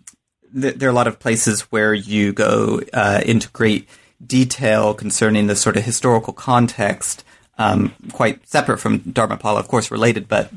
th- 0.58 0.76
there 0.76 0.88
are 0.88 0.92
a 0.92 0.94
lot 0.94 1.06
of 1.06 1.18
places 1.18 1.62
where 1.62 1.94
you 1.94 2.32
go 2.32 2.80
uh, 2.92 3.20
into 3.24 3.48
great 3.50 3.88
detail 4.24 4.94
concerning 4.94 5.46
the 5.46 5.56
sort 5.56 5.76
of 5.76 5.84
historical 5.84 6.32
context, 6.32 7.24
um, 7.58 7.94
quite 8.12 8.46
separate 8.48 8.78
from 8.78 9.00
Dharmapala, 9.00 9.58
of 9.58 9.68
course, 9.68 9.90
related, 9.90 10.28
but 10.28 10.50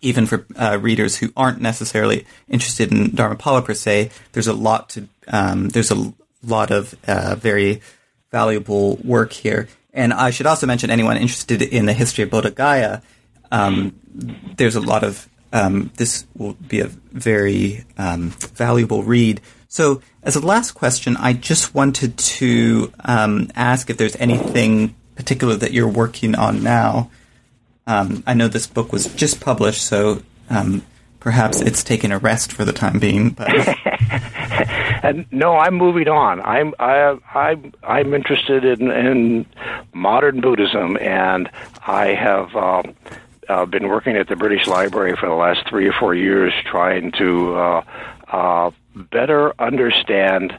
even 0.00 0.26
for 0.26 0.46
uh, 0.56 0.78
readers 0.80 1.16
who 1.16 1.32
aren't 1.36 1.60
necessarily 1.60 2.26
interested 2.48 2.92
in 2.92 3.10
Dharmapala 3.10 3.64
per 3.64 3.74
se, 3.74 4.10
there's 4.32 4.46
a 4.46 4.52
lot 4.52 4.88
to 4.90 5.08
um, 5.28 5.68
there's 5.68 5.90
a 5.90 6.12
lot 6.44 6.70
of 6.70 6.94
uh, 7.06 7.34
very 7.34 7.80
valuable 8.30 8.96
work 8.96 9.32
here. 9.32 9.68
And 9.92 10.12
I 10.12 10.30
should 10.30 10.46
also 10.46 10.66
mention 10.66 10.90
anyone 10.90 11.16
interested 11.16 11.62
in 11.62 11.86
the 11.86 11.92
history 11.92 12.24
of 12.24 12.30
Bodh 12.30 12.54
Gaya. 12.54 13.02
Um, 13.50 13.98
there's 14.56 14.76
a 14.76 14.80
lot 14.80 15.02
of 15.02 15.28
um, 15.52 15.90
this 15.96 16.26
will 16.36 16.54
be 16.54 16.80
a 16.80 16.86
very 16.86 17.84
um, 17.98 18.30
valuable 18.30 19.02
read. 19.02 19.40
So, 19.68 20.02
as 20.22 20.36
a 20.36 20.40
last 20.40 20.72
question, 20.72 21.16
I 21.16 21.32
just 21.32 21.74
wanted 21.74 22.18
to 22.18 22.92
um, 23.04 23.50
ask 23.54 23.88
if 23.88 23.96
there's 23.96 24.16
anything 24.16 24.94
particular 25.14 25.54
that 25.56 25.72
you're 25.72 25.88
working 25.88 26.34
on 26.34 26.62
now. 26.62 27.10
Um, 27.86 28.22
I 28.26 28.34
know 28.34 28.48
this 28.48 28.66
book 28.66 28.92
was 28.92 29.12
just 29.14 29.40
published, 29.40 29.82
so 29.82 30.22
um, 30.48 30.82
perhaps 31.20 31.60
it's 31.60 31.84
taken 31.84 32.12
a 32.12 32.18
rest 32.18 32.52
for 32.52 32.64
the 32.64 32.72
time 32.72 32.98
being. 32.98 33.30
But 33.30 33.48
no, 35.30 35.56
I'm 35.56 35.74
moving 35.74 36.08
on. 36.08 36.40
I'm 36.40 36.74
I, 36.78 37.18
I 37.34 37.56
I'm 37.82 38.14
interested 38.14 38.64
in, 38.64 38.90
in 38.90 39.46
modern 39.92 40.40
Buddhism, 40.40 40.96
and 40.98 41.50
I 41.86 42.08
have 42.08 42.54
uh, 42.56 42.82
uh, 43.48 43.66
been 43.66 43.88
working 43.88 44.16
at 44.16 44.28
the 44.28 44.36
British 44.36 44.66
Library 44.66 45.16
for 45.16 45.28
the 45.28 45.34
last 45.34 45.68
three 45.68 45.86
or 45.86 45.92
four 45.92 46.14
years, 46.14 46.52
trying 46.64 47.12
to 47.12 47.54
uh, 47.54 47.82
uh, 48.28 48.70
better 48.94 49.52
understand 49.60 50.52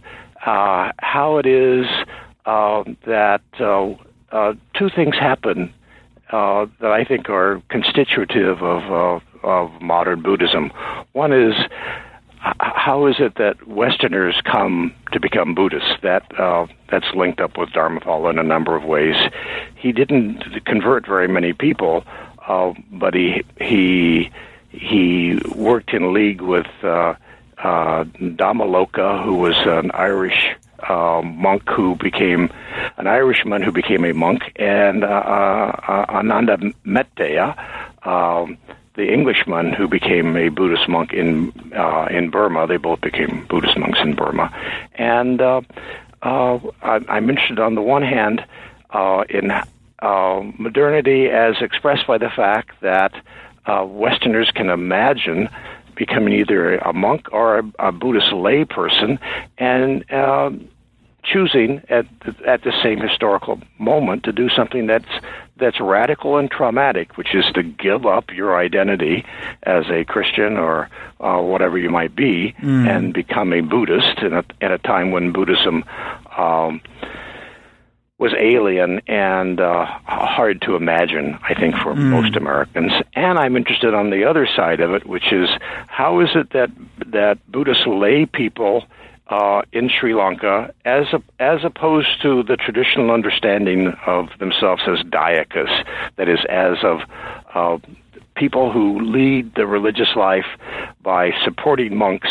uh, 0.45 0.91
how 0.99 1.37
it 1.37 1.45
is 1.45 1.85
uh, 2.45 2.83
that 3.05 3.43
uh, 3.59 3.93
uh, 4.31 4.53
two 4.77 4.89
things 4.89 5.15
happen 5.15 5.73
uh, 6.31 6.65
that 6.79 6.91
I 6.91 7.03
think 7.03 7.29
are 7.29 7.61
constitutive 7.69 8.63
of, 8.63 8.83
of, 8.91 9.21
of 9.43 9.81
modern 9.81 10.21
Buddhism. 10.21 10.71
One 11.13 11.33
is 11.33 11.53
how 12.59 13.05
is 13.05 13.17
it 13.19 13.35
that 13.35 13.67
Westerners 13.67 14.41
come 14.43 14.95
to 15.11 15.19
become 15.19 15.53
Buddhists? 15.53 15.93
That 16.01 16.23
uh, 16.39 16.65
that's 16.89 17.05
linked 17.13 17.39
up 17.39 17.57
with 17.57 17.69
Dharmapala 17.69 18.31
in 18.31 18.39
a 18.39 18.43
number 18.43 18.75
of 18.75 18.83
ways. 18.83 19.15
He 19.75 19.91
didn't 19.91 20.65
convert 20.65 21.05
very 21.05 21.27
many 21.27 21.53
people, 21.53 22.03
uh, 22.47 22.73
but 22.91 23.13
he 23.13 23.43
he 23.59 24.29
he 24.69 25.39
worked 25.55 25.93
in 25.93 26.13
league 26.13 26.41
with 26.41 26.67
uh, 26.83 27.13
uh, 27.57 28.03
Dhammaloka, 28.05 29.23
who 29.23 29.35
was 29.35 29.55
an 29.65 29.91
Irish 29.91 30.55
uh, 30.87 31.21
monk 31.21 31.69
who 31.69 31.95
became 31.95 32.49
an 32.97 33.07
Irishman 33.07 33.61
who 33.61 33.71
became 33.71 34.03
a 34.05 34.13
monk, 34.13 34.51
and 34.55 35.03
uh, 35.03 35.07
uh, 35.07 36.05
Ananda 36.09 36.57
Metteya, 36.85 37.55
Um, 38.03 38.57
the 38.95 39.13
Englishman 39.13 39.73
who 39.73 39.87
became 39.87 40.35
a 40.35 40.49
Buddhist 40.49 40.89
monk 40.89 41.13
in 41.13 41.53
uh, 41.75 42.07
in 42.09 42.31
Burma. 42.31 42.65
They 42.65 42.77
both 42.77 43.01
became 43.01 43.45
Buddhist 43.47 43.77
monks 43.77 43.99
in 44.01 44.15
Burma, 44.15 44.49
and 44.95 45.39
uh, 45.39 45.61
uh, 46.23 46.57
I, 46.81 46.99
I'm 47.07 47.29
interested 47.29 47.59
on 47.59 47.75
the 47.75 47.81
one 47.81 48.01
hand 48.01 48.43
uh, 48.89 49.23
in 49.29 49.51
uh, 50.01 50.41
modernity 50.57 51.27
as 51.27 51.55
expressed 51.61 52.07
by 52.07 52.17
the 52.17 52.29
fact 52.29 52.79
that 52.81 53.13
uh, 53.65 53.85
Westerners 53.87 54.51
can 54.51 54.69
imagine 54.69 55.49
becoming 55.95 56.33
either 56.33 56.77
a 56.77 56.93
monk 56.93 57.27
or 57.31 57.59
a, 57.59 57.63
a 57.79 57.91
Buddhist 57.91 58.33
lay 58.33 58.65
person, 58.65 59.19
and 59.57 60.09
uh, 60.11 60.49
choosing 61.23 61.81
at 61.89 62.05
the, 62.25 62.35
at 62.47 62.63
the 62.63 62.73
same 62.81 62.99
historical 62.99 63.59
moment 63.77 64.23
to 64.23 64.31
do 64.31 64.49
something 64.49 64.87
that's 64.87 65.09
that's 65.57 65.79
radical 65.79 66.37
and 66.37 66.49
traumatic, 66.49 67.17
which 67.17 67.35
is 67.35 67.45
to 67.53 67.61
give 67.61 68.07
up 68.07 68.31
your 68.31 68.57
identity 68.57 69.23
as 69.61 69.85
a 69.91 70.03
Christian 70.05 70.57
or 70.57 70.89
uh, 71.19 71.37
whatever 71.37 71.77
you 71.77 71.91
might 71.91 72.15
be, 72.15 72.55
mm. 72.59 72.89
and 72.89 73.13
become 73.13 73.53
a 73.53 73.61
Buddhist 73.61 74.17
in 74.23 74.33
a, 74.33 74.43
at 74.59 74.71
a 74.71 74.79
time 74.79 75.11
when 75.11 75.31
Buddhism 75.31 75.85
um, 76.35 76.81
was 78.21 78.33
alien 78.39 79.01
and 79.07 79.59
uh, 79.59 79.83
hard 80.05 80.61
to 80.61 80.75
imagine, 80.75 81.39
I 81.41 81.55
think, 81.55 81.73
for 81.75 81.95
mm. 81.95 82.03
most 82.03 82.35
Americans. 82.35 82.91
And 83.15 83.39
I'm 83.39 83.57
interested 83.57 83.95
on 83.95 84.11
the 84.11 84.25
other 84.25 84.47
side 84.55 84.79
of 84.79 84.93
it, 84.93 85.07
which 85.07 85.33
is 85.33 85.49
how 85.87 86.19
is 86.19 86.29
it 86.35 86.51
that 86.51 86.69
that 87.07 87.39
Buddhist 87.51 87.87
lay 87.87 88.27
people 88.27 88.85
uh, 89.29 89.63
in 89.73 89.89
Sri 89.89 90.13
Lanka, 90.13 90.71
as 90.85 91.07
a, 91.13 91.23
as 91.39 91.63
opposed 91.63 92.21
to 92.21 92.43
the 92.43 92.57
traditional 92.57 93.09
understanding 93.09 93.87
of 94.05 94.29
themselves 94.37 94.83
as 94.85 94.99
dayakas, 94.99 95.83
that 96.17 96.29
is, 96.29 96.39
as 96.47 96.77
of 96.83 96.99
uh, 97.55 97.79
people 98.35 98.71
who 98.71 99.01
lead 99.01 99.55
the 99.55 99.65
religious 99.65 100.15
life 100.15 100.45
by 101.01 101.31
supporting 101.43 101.97
monks. 101.97 102.29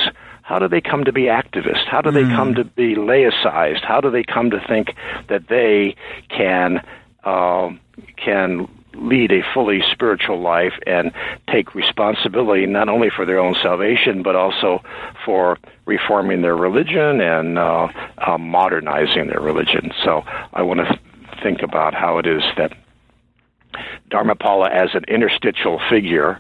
How 0.51 0.59
do 0.59 0.67
they 0.67 0.81
come 0.81 1.05
to 1.05 1.13
be 1.13 1.27
activists? 1.27 1.87
How 1.87 2.01
do 2.01 2.11
they 2.11 2.25
mm. 2.25 2.35
come 2.35 2.57
to 2.57 2.65
be 2.65 2.97
laicized? 2.97 3.85
How 3.85 4.01
do 4.01 4.11
they 4.11 4.25
come 4.25 4.51
to 4.51 4.59
think 4.67 4.97
that 5.29 5.47
they 5.47 5.95
can 6.29 6.85
uh, 7.23 7.71
can 8.17 8.69
lead 8.95 9.31
a 9.31 9.43
fully 9.55 9.81
spiritual 9.93 10.41
life 10.41 10.73
and 10.89 11.13
take 11.49 11.77
responsibility 11.77 12.67
not 12.67 12.89
only 12.89 13.11
for 13.11 13.25
their 13.25 13.39
own 13.39 13.55
salvation 13.63 14.25
but 14.25 14.35
also 14.35 14.83
for 15.25 15.57
reforming 15.87 16.43
their 16.43 16.57
religion 16.57 17.21
and 17.21 17.57
uh, 17.57 17.87
uh, 18.19 18.37
modernizing 18.37 19.29
their 19.29 19.41
religion. 19.41 19.93
So 20.03 20.25
I 20.53 20.63
want 20.63 20.81
to 20.81 20.87
th- 20.87 21.01
think 21.45 21.63
about 21.63 21.95
how 21.95 22.19
it 22.19 22.27
is 22.27 22.43
that 22.57 22.73
Dharmapala 24.11 24.71
as 24.71 24.95
an 24.95 25.05
interstitial 25.05 25.81
figure 25.89 26.39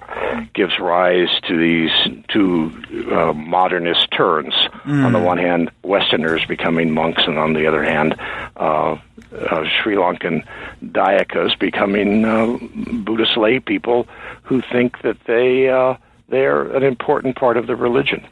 gives 0.54 0.78
rise 0.78 1.28
to 1.46 1.56
these 1.56 1.90
two 2.28 2.72
uh, 3.12 3.32
modernist 3.32 4.10
turns. 4.10 4.54
Mm. 4.84 5.04
On 5.04 5.12
the 5.12 5.18
one 5.18 5.38
hand, 5.38 5.70
Westerners 5.82 6.44
becoming 6.46 6.90
monks, 6.90 7.22
and 7.26 7.38
on 7.38 7.52
the 7.52 7.66
other 7.66 7.82
hand, 7.82 8.16
uh, 8.56 8.96
uh, 9.32 9.64
Sri 9.82 9.94
Lankan 9.94 10.44
Dayakas 10.84 11.58
becoming 11.58 12.24
uh, 12.24 12.58
Buddhist 13.04 13.36
lay 13.36 13.60
people 13.60 14.08
who 14.42 14.60
think 14.60 15.02
that 15.02 15.22
they 15.24 15.68
uh, 15.68 15.94
they're 16.28 16.62
an 16.76 16.82
important 16.82 17.36
part 17.36 17.56
of 17.56 17.66
the 17.66 17.76
religion. 17.76 18.26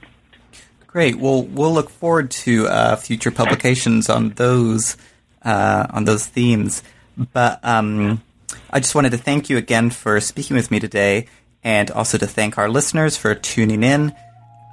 Great. 0.86 1.16
Well, 1.16 1.44
we'll 1.44 1.72
look 1.72 1.90
forward 1.90 2.30
to 2.30 2.66
uh, 2.66 2.96
future 2.96 3.30
publications 3.30 4.08
on 4.08 4.30
those 4.30 4.96
on 5.44 6.04
those 6.04 6.26
themes. 6.26 6.82
But 7.32 7.60
um, 7.64 8.22
I 8.70 8.80
just 8.80 8.94
wanted 8.94 9.12
to 9.12 9.18
thank 9.18 9.48
you 9.48 9.56
again 9.56 9.90
for 9.90 10.20
speaking 10.20 10.56
with 10.56 10.70
me 10.70 10.80
today 10.80 11.26
and 11.64 11.90
also 11.90 12.18
to 12.18 12.26
thank 12.26 12.58
our 12.58 12.68
listeners 12.68 13.16
for 13.16 13.34
tuning 13.34 13.82
in. 13.82 14.14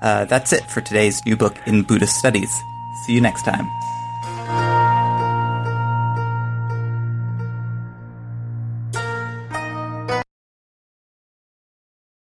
Uh, 0.02 0.26
that's 0.26 0.54
it 0.54 0.70
for 0.70 0.82
today's 0.82 1.20
new 1.26 1.36
book 1.36 1.56
in 1.66 1.84
Buddhist 1.84 2.18
studies. 2.18 2.52
See 3.06 3.14
you 3.14 3.22
next 3.22 3.44
time. 3.44 3.85